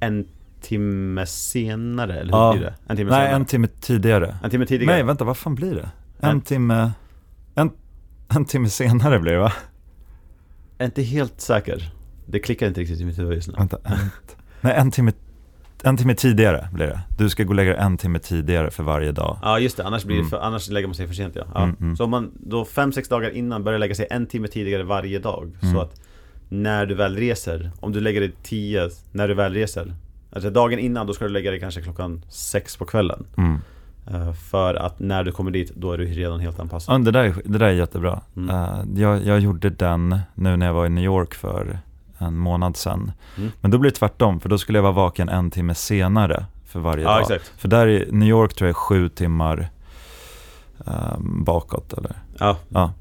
en 0.00 0.26
timme 0.60 1.26
senare, 1.26 2.12
eller 2.20 2.32
hur 2.32 2.38
Ja. 2.40 2.52
blir 2.52 2.62
det? 2.62 2.74
En 2.88 2.96
timme 2.96 3.10
Nej, 3.10 3.18
senare? 3.20 3.36
en 3.36 3.44
timme 3.44 3.66
tidigare. 3.80 4.36
en 4.42 4.50
timme 4.50 4.66
tidigare? 4.66 4.94
Nej, 4.96 5.02
vänta, 5.04 5.24
vad 5.24 5.36
fan 5.36 5.54
blir 5.54 5.74
det? 5.74 5.90
En 6.20 6.30
En- 6.30 6.40
timme... 6.40 6.92
En, 7.54 7.70
en 8.28 8.44
timme 8.44 8.68
senare 8.68 9.18
blir 9.18 9.32
det 9.32 9.38
va? 9.38 9.52
Jag 10.78 10.84
är 10.84 10.86
inte 10.86 11.02
helt 11.02 11.40
säker. 11.40 11.90
Det 12.26 12.38
klickar 12.40 12.66
inte 12.66 12.80
riktigt 12.80 13.00
i 13.00 13.04
mitt 13.04 13.18
huvud 13.18 13.34
just 13.34 13.48
nu. 13.48 13.54
Vänta, 13.58 13.78
en, 13.84 13.98
nej, 14.60 14.74
en 14.76 14.90
timme, 14.90 15.12
en 15.84 15.96
timme 15.96 16.14
tidigare 16.14 16.68
blir 16.72 16.86
det. 16.86 17.00
Du 17.18 17.30
ska 17.30 17.42
gå 17.44 17.48
och 17.48 17.54
lägga 17.54 17.70
dig 17.72 17.80
en 17.80 17.96
timme 17.96 18.18
tidigare 18.18 18.70
för 18.70 18.82
varje 18.82 19.12
dag. 19.12 19.38
Ja 19.42 19.58
just 19.58 19.76
det, 19.76 19.84
annars, 19.84 20.04
blir 20.04 20.16
Mm. 20.16 20.28
för, 20.30 20.38
annars 20.38 20.68
lägger 20.70 20.88
man 20.88 20.94
sig 20.94 21.06
för 21.06 21.14
sent 21.14 21.36
ja. 21.36 21.42
ja. 21.54 21.62
Mm, 21.62 21.76
mm. 21.80 21.96
Så 21.96 22.04
om 22.04 22.10
man 22.10 22.30
då 22.34 22.64
fem, 22.64 22.92
sex 22.92 23.08
dagar 23.08 23.30
innan 23.30 23.64
börjar 23.64 23.78
lägga 23.78 23.94
sig 23.94 24.06
en 24.10 24.26
timme 24.26 24.48
tidigare 24.48 24.82
varje 24.82 25.18
dag 25.18 25.52
Mm. 25.62 25.74
Så 25.74 25.80
att 25.80 26.00
när 26.48 26.86
du 26.86 26.94
väl 26.94 27.16
reser, 27.16 27.70
om 27.80 27.92
du 27.92 28.00
lägger 28.00 28.20
dig 28.20 28.32
tio 28.42 28.90
när 29.12 29.28
du 29.28 29.34
väl 29.34 29.52
reser 29.54 29.94
Alltså 30.32 30.50
dagen 30.50 30.78
innan 30.78 31.06
då 31.06 31.14
ska 31.14 31.24
du 31.24 31.30
lägga 31.30 31.50
dig 31.50 31.60
kanske 31.60 31.82
klockan 31.82 32.22
sex 32.28 32.76
på 32.76 32.84
kvällen 32.84 33.26
Mm. 33.36 33.58
Eh, 34.10 34.32
För 34.32 34.74
att 34.74 35.00
när 35.00 35.24
du 35.24 35.32
kommer 35.32 35.50
dit, 35.50 35.72
då 35.76 35.92
är 35.92 35.98
du 35.98 36.04
redan 36.04 36.40
helt 36.40 36.60
anpassad 36.60 36.94
Ja, 36.94 36.98
det, 36.98 37.10
där, 37.10 37.24
är- 37.24 37.42
det 37.44 37.58
där 37.58 37.66
är 37.66 37.72
jättebra. 37.72 38.20
Mm. 38.36 38.50
Eh, 38.50 39.02
jag, 39.02 39.24
jag 39.26 39.40
gjorde 39.40 39.70
den 39.70 40.18
nu 40.34 40.56
när 40.56 40.66
jag 40.66 40.72
var 40.74 40.86
i 40.86 40.88
New 40.88 41.04
York 41.04 41.34
för 41.34 41.78
en 42.18 42.36
månad 42.38 42.76
sedan. 42.76 43.12
Mm. 43.36 43.50
Men 43.60 43.70
då 43.70 43.78
blir 43.78 43.90
det 43.90 43.96
tvärtom, 43.96 44.40
för 44.40 44.48
då 44.48 44.58
skulle 44.58 44.78
jag 44.78 44.82
vara 44.82 44.92
vaken 44.92 45.28
en 45.28 45.50
timme 45.50 45.74
senare 45.74 46.46
för 46.66 46.80
varje 46.80 47.04
Ja 47.04 47.10
dag. 47.10 47.20
exakt 47.20 47.52
För 47.56 47.68
där 47.68 47.86
i 47.88 48.08
New 48.12 48.28
York 48.28 48.54
tror 48.54 48.66
jag 48.68 48.70
är 48.70 48.74
sju 48.74 49.08
timmar 49.08 49.70
ehm, 50.86 51.44
bakåt 51.44 51.92
eller? 51.92 52.12
Ja, 52.38 52.56
Ja. 52.68 52.92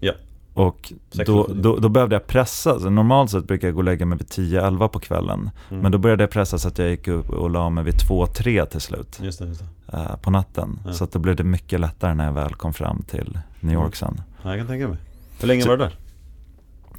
Ja. 0.00 0.12
Och 0.54 0.92
då, 1.26 1.46
då, 1.54 1.76
då 1.76 1.88
behövde 1.88 2.14
jag 2.14 2.26
pressa, 2.26 2.80
så 2.80 2.90
normalt 2.90 3.30
sett 3.30 3.44
brukar 3.44 3.68
jag 3.68 3.74
gå 3.74 3.78
och 3.78 3.84
lägga 3.84 4.06
mig 4.06 4.18
vid 4.18 4.26
10-11 4.28 4.88
på 4.88 4.98
kvällen. 5.00 5.50
Mm. 5.70 5.82
Men 5.82 5.92
då 5.92 5.98
började 5.98 6.22
jag 6.22 6.30
pressa 6.30 6.58
så 6.58 6.68
att 6.68 6.78
jag 6.78 6.88
gick 6.90 7.08
upp 7.08 7.30
och 7.30 7.50
la 7.50 7.70
mig 7.70 7.84
vid 7.84 7.94
2-3 7.94 8.66
till 8.66 8.80
slut 8.80 9.18
just 9.22 9.38
det, 9.38 9.44
just 9.46 9.62
det 9.90 9.96
eh, 9.98 10.16
på 10.16 10.30
natten. 10.30 10.78
Ja. 10.86 10.92
Så 10.92 11.04
att 11.04 11.12
då 11.12 11.18
blev 11.18 11.36
det 11.36 11.44
mycket 11.44 11.80
lättare 11.80 12.14
när 12.14 12.24
jag 12.24 12.32
väl 12.32 12.54
kom 12.54 12.72
fram 12.72 13.02
till 13.02 13.38
New 13.60 13.74
York 13.74 13.96
sen. 13.96 14.20
ja, 14.42 14.50
Jag 14.50 14.58
kan 14.58 14.66
tänka 14.66 14.88
mig 14.88 14.96
Hur 15.40 15.48
länge 15.48 15.62
Så- 15.62 15.68
var 15.68 15.76
du 15.76 15.84
där? 15.84 15.94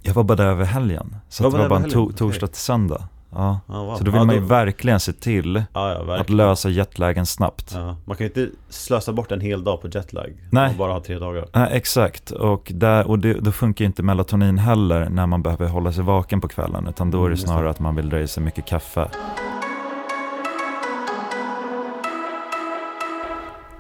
Jag 0.02 0.14
var 0.14 0.24
bara 0.24 0.36
där 0.36 0.46
över 0.46 0.66
helgen. 0.66 1.16
Så 1.30 1.44
Var 1.44 1.50
att 1.50 1.56
det 1.56 1.60
var 1.62 1.70
bara 1.70 1.80
en 1.80 1.90
to- 1.92 2.14
torsdag 2.14 2.48
till 2.48 2.62
söndag. 2.62 3.08
Ja. 3.34 3.60
Ja, 3.68 3.84
wow. 3.84 3.96
Så 3.96 4.04
då 4.04 4.12
vill 4.12 4.20
ja, 4.20 4.24
man 4.26 4.36
ju 4.36 4.42
verkligen 4.42 5.00
se 5.00 5.14
till 5.14 5.64
Ja, 5.74 5.90
ja, 5.94 6.02
att 6.02 6.08
verkligen 6.08 6.38
lösa 6.38 6.70
jetlagen 6.70 7.26
snabbt. 7.26 7.72
ja. 7.76 7.96
Man 8.06 8.18
kan 8.18 8.28
ju 8.28 8.28
inte 8.28 8.50
slösa 8.70 9.14
bort 9.14 9.32
en 9.32 9.42
hel 9.42 9.64
dag 9.64 9.82
på 9.82 9.88
jetlag 9.88 10.30
Nej. 10.50 10.70
Och 10.72 10.76
bara 10.78 10.94
ha 10.94 11.00
tre 11.00 11.20
dagar 11.20 11.46
Nej, 11.54 11.70
exakt, 11.72 12.32
och, 12.32 12.72
där, 12.76 13.08
och 13.08 13.20
det, 13.20 13.34
då 13.34 13.52
funkar 13.52 13.84
ju 13.86 13.88
inte 13.88 14.04
melatonin 14.04 14.58
heller 14.58 15.10
när 15.10 15.28
man 15.28 15.42
behöver 15.44 15.68
hålla 15.68 15.92
sig 15.94 16.04
vaken 16.04 16.42
på 16.42 16.48
kvällen. 16.48 16.88
Utan 16.88 17.12
då 17.12 17.18
är 17.18 17.22
Mm, 17.22 17.32
det 17.32 17.38
snarare 17.38 17.70
att 17.70 17.80
man 17.80 17.96
vill 17.96 18.10
dra 18.10 18.20
i 18.20 18.28
sig 18.28 18.44
mycket 18.44 18.66
kaffe. 18.66 19.10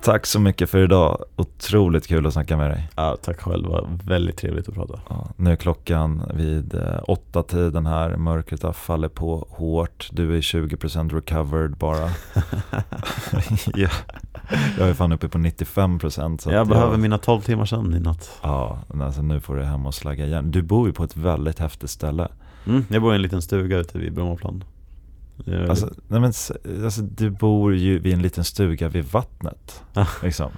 Tack 0.04 0.26
så 0.26 0.40
mycket 0.40 0.70
för 0.70 0.78
idag. 0.84 1.24
Otroligt 1.36 2.08
kul 2.08 2.26
att 2.28 2.34
snacka 2.34 2.58
med 2.58 2.72
dig. 2.72 2.90
Ja, 2.96 3.18
tack 3.22 3.42
själv, 3.42 3.64
det 3.64 3.70
var 3.70 3.90
väldigt 4.04 4.38
trevligt 4.38 4.70
att 4.70 4.74
prata 4.76 5.00
Ja, 5.10 5.28
nu 5.38 5.52
är 5.52 5.56
klockan 5.56 6.32
vid 6.34 6.76
eh, 6.76 7.00
åtta 7.08 7.44
tiden 7.44 7.86
här. 7.86 8.18
Mörkret 8.18 8.64
har 8.64 8.74
fallit 8.74 9.14
på 9.14 9.48
hårt. 9.50 10.10
Du 10.12 10.38
är 10.38 10.42
20% 10.42 11.14
recovered 11.14 11.72
bara. 11.78 12.10
ja. 13.76 13.90
Jag 14.80 14.90
är 14.90 14.94
fan 14.94 15.12
uppe 15.12 15.30
på 15.30 15.38
95% 15.38 16.38
så 16.38 16.52
Jag 16.52 16.68
behöver 16.68 16.98
mina 16.98 17.18
12 17.18 17.42
timmar 17.42 17.66
sömn 17.66 17.94
i 17.94 18.00
natt 18.00 18.40
Ja, 18.42 18.80
alltså 19.02 19.22
nu 19.22 19.40
får 19.40 19.56
du 19.56 19.64
hem 19.64 19.86
och 19.86 19.94
slagga 19.94 20.26
igen. 20.26 20.52
Du 20.52 20.62
bor 20.62 20.88
ju 20.88 20.94
på 20.94 21.04
ett 21.04 21.18
väldigt 21.18 21.60
häftigt 21.60 21.90
ställe. 21.90 22.28
mm, 22.68 22.86
Jag 22.90 23.02
bor 23.02 23.12
i 23.14 23.16
en 23.16 23.22
liten 23.22 23.42
stuga 23.42 23.78
ute 23.78 23.98
vid 23.98 24.14
Brommaplan 24.14 24.64
väldigt- 25.46 25.70
Alltså, 25.70 25.90
nej 26.08 26.20
men, 26.20 26.34
alltså, 26.84 27.02
du 27.02 27.30
bor 27.30 27.76
ju 27.76 28.00
vid 28.00 28.14
en 28.14 28.22
liten 28.22 28.44
stuga 28.44 28.90
vid 28.90 29.06
vattnet. 29.06 29.84
Ja. 29.94 30.08
Liksom. 30.24 30.52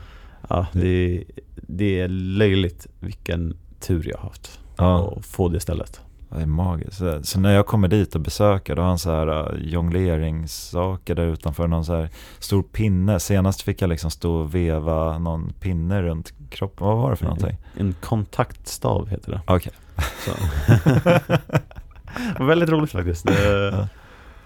Ja, 0.49 0.67
det 0.73 0.88
är, 0.88 1.23
det 1.55 1.99
är 1.99 2.07
löjligt 2.07 2.88
vilken 2.99 3.57
tur 3.79 4.03
jag 4.09 4.17
har 4.17 4.23
haft 4.23 4.59
Ja, 4.77 5.13
att 5.17 5.25
få 5.25 5.49
det 5.49 5.59
stället 5.59 6.01
det 6.36 6.41
är 6.41 6.45
magiskt. 6.45 7.01
Så, 7.23 7.39
när 7.39 7.53
jag 7.53 7.65
kommer 7.65 7.88
dit 7.88 8.15
och 8.15 8.21
besöker, 8.21 8.75
då 8.75 8.81
har 8.81 8.89
han 8.89 8.99
så 8.99 9.11
här 9.11 9.53
uh, 9.53 9.59
jongleringssaker 9.67 11.15
där 11.15 11.25
utanför. 11.25 11.67
Någon 11.67 11.86
så 11.86 11.95
här 11.95 12.09
stor 12.39 12.63
pinne. 12.63 13.19
Senast 13.19 13.61
fick 13.61 13.81
jag 13.81 13.89
liksom 13.89 14.11
stå 14.11 14.36
och 14.36 14.55
veva 14.55 15.17
någon 15.17 15.53
pinne 15.59 16.01
runt 16.01 16.34
kroppen. 16.49 16.88
Vad 16.88 16.97
var 16.97 17.09
det 17.11 17.15
för 17.15 17.25
någonting? 17.25 17.57
En 17.77 17.95
kontaktstav 18.01 19.07
heter 19.09 19.31
det 19.31 19.41
Okej. 19.47 19.71
Var 22.39 22.45
väldigt 22.45 22.69
roligt 22.69 22.91
faktiskt 22.91 23.25
det, 23.25 23.69
Ja. 23.77 23.88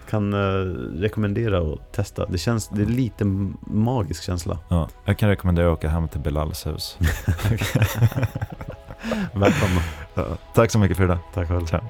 Kan 0.10 0.34
eh, 0.34 0.38
rekommendera 1.01 1.74
att 1.74 1.93
testa 1.93 2.26
Det 2.26 2.38
känns, 2.38 2.70
det 2.70 2.82
är 2.82 2.86
lite 2.86 3.24
m- 3.24 3.58
magisk 3.62 4.24
känsla 4.24 4.60
Ja, 4.70 4.89
jag 5.05 5.18
kan 5.18 5.30
rekommendera 5.30 5.68
att 5.72 5.78
åka 5.78 5.89
hem 5.89 6.08
till 6.08 6.20
Bilals 6.22 6.68
hus. 6.68 6.97
Välkomna 9.34 9.82
Ja, 10.14 10.26
tack 10.53 10.72
så 10.72 10.80
mycket 10.80 10.97
för 10.97 11.03
idag. 11.03 11.18
Tack 11.34 11.47
själv 11.47 11.66
Ciao. 11.66 11.82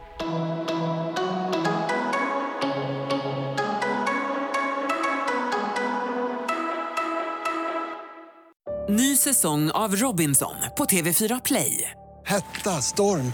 Ny 8.89 9.15
säsong 9.17 9.71
av 9.71 9.95
Robinson 9.95 10.53
på 10.77 10.85
TV4 10.85 11.41
Play. 11.45 11.91
Hetta, 12.25 12.81
storm, 12.81 13.33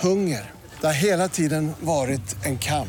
hunger. 0.00 0.50
Det 0.80 0.86
har 0.86 0.94
hela 0.94 1.28
tiden 1.28 1.72
varit 1.80 2.36
en 2.44 2.58
kamp. 2.58 2.88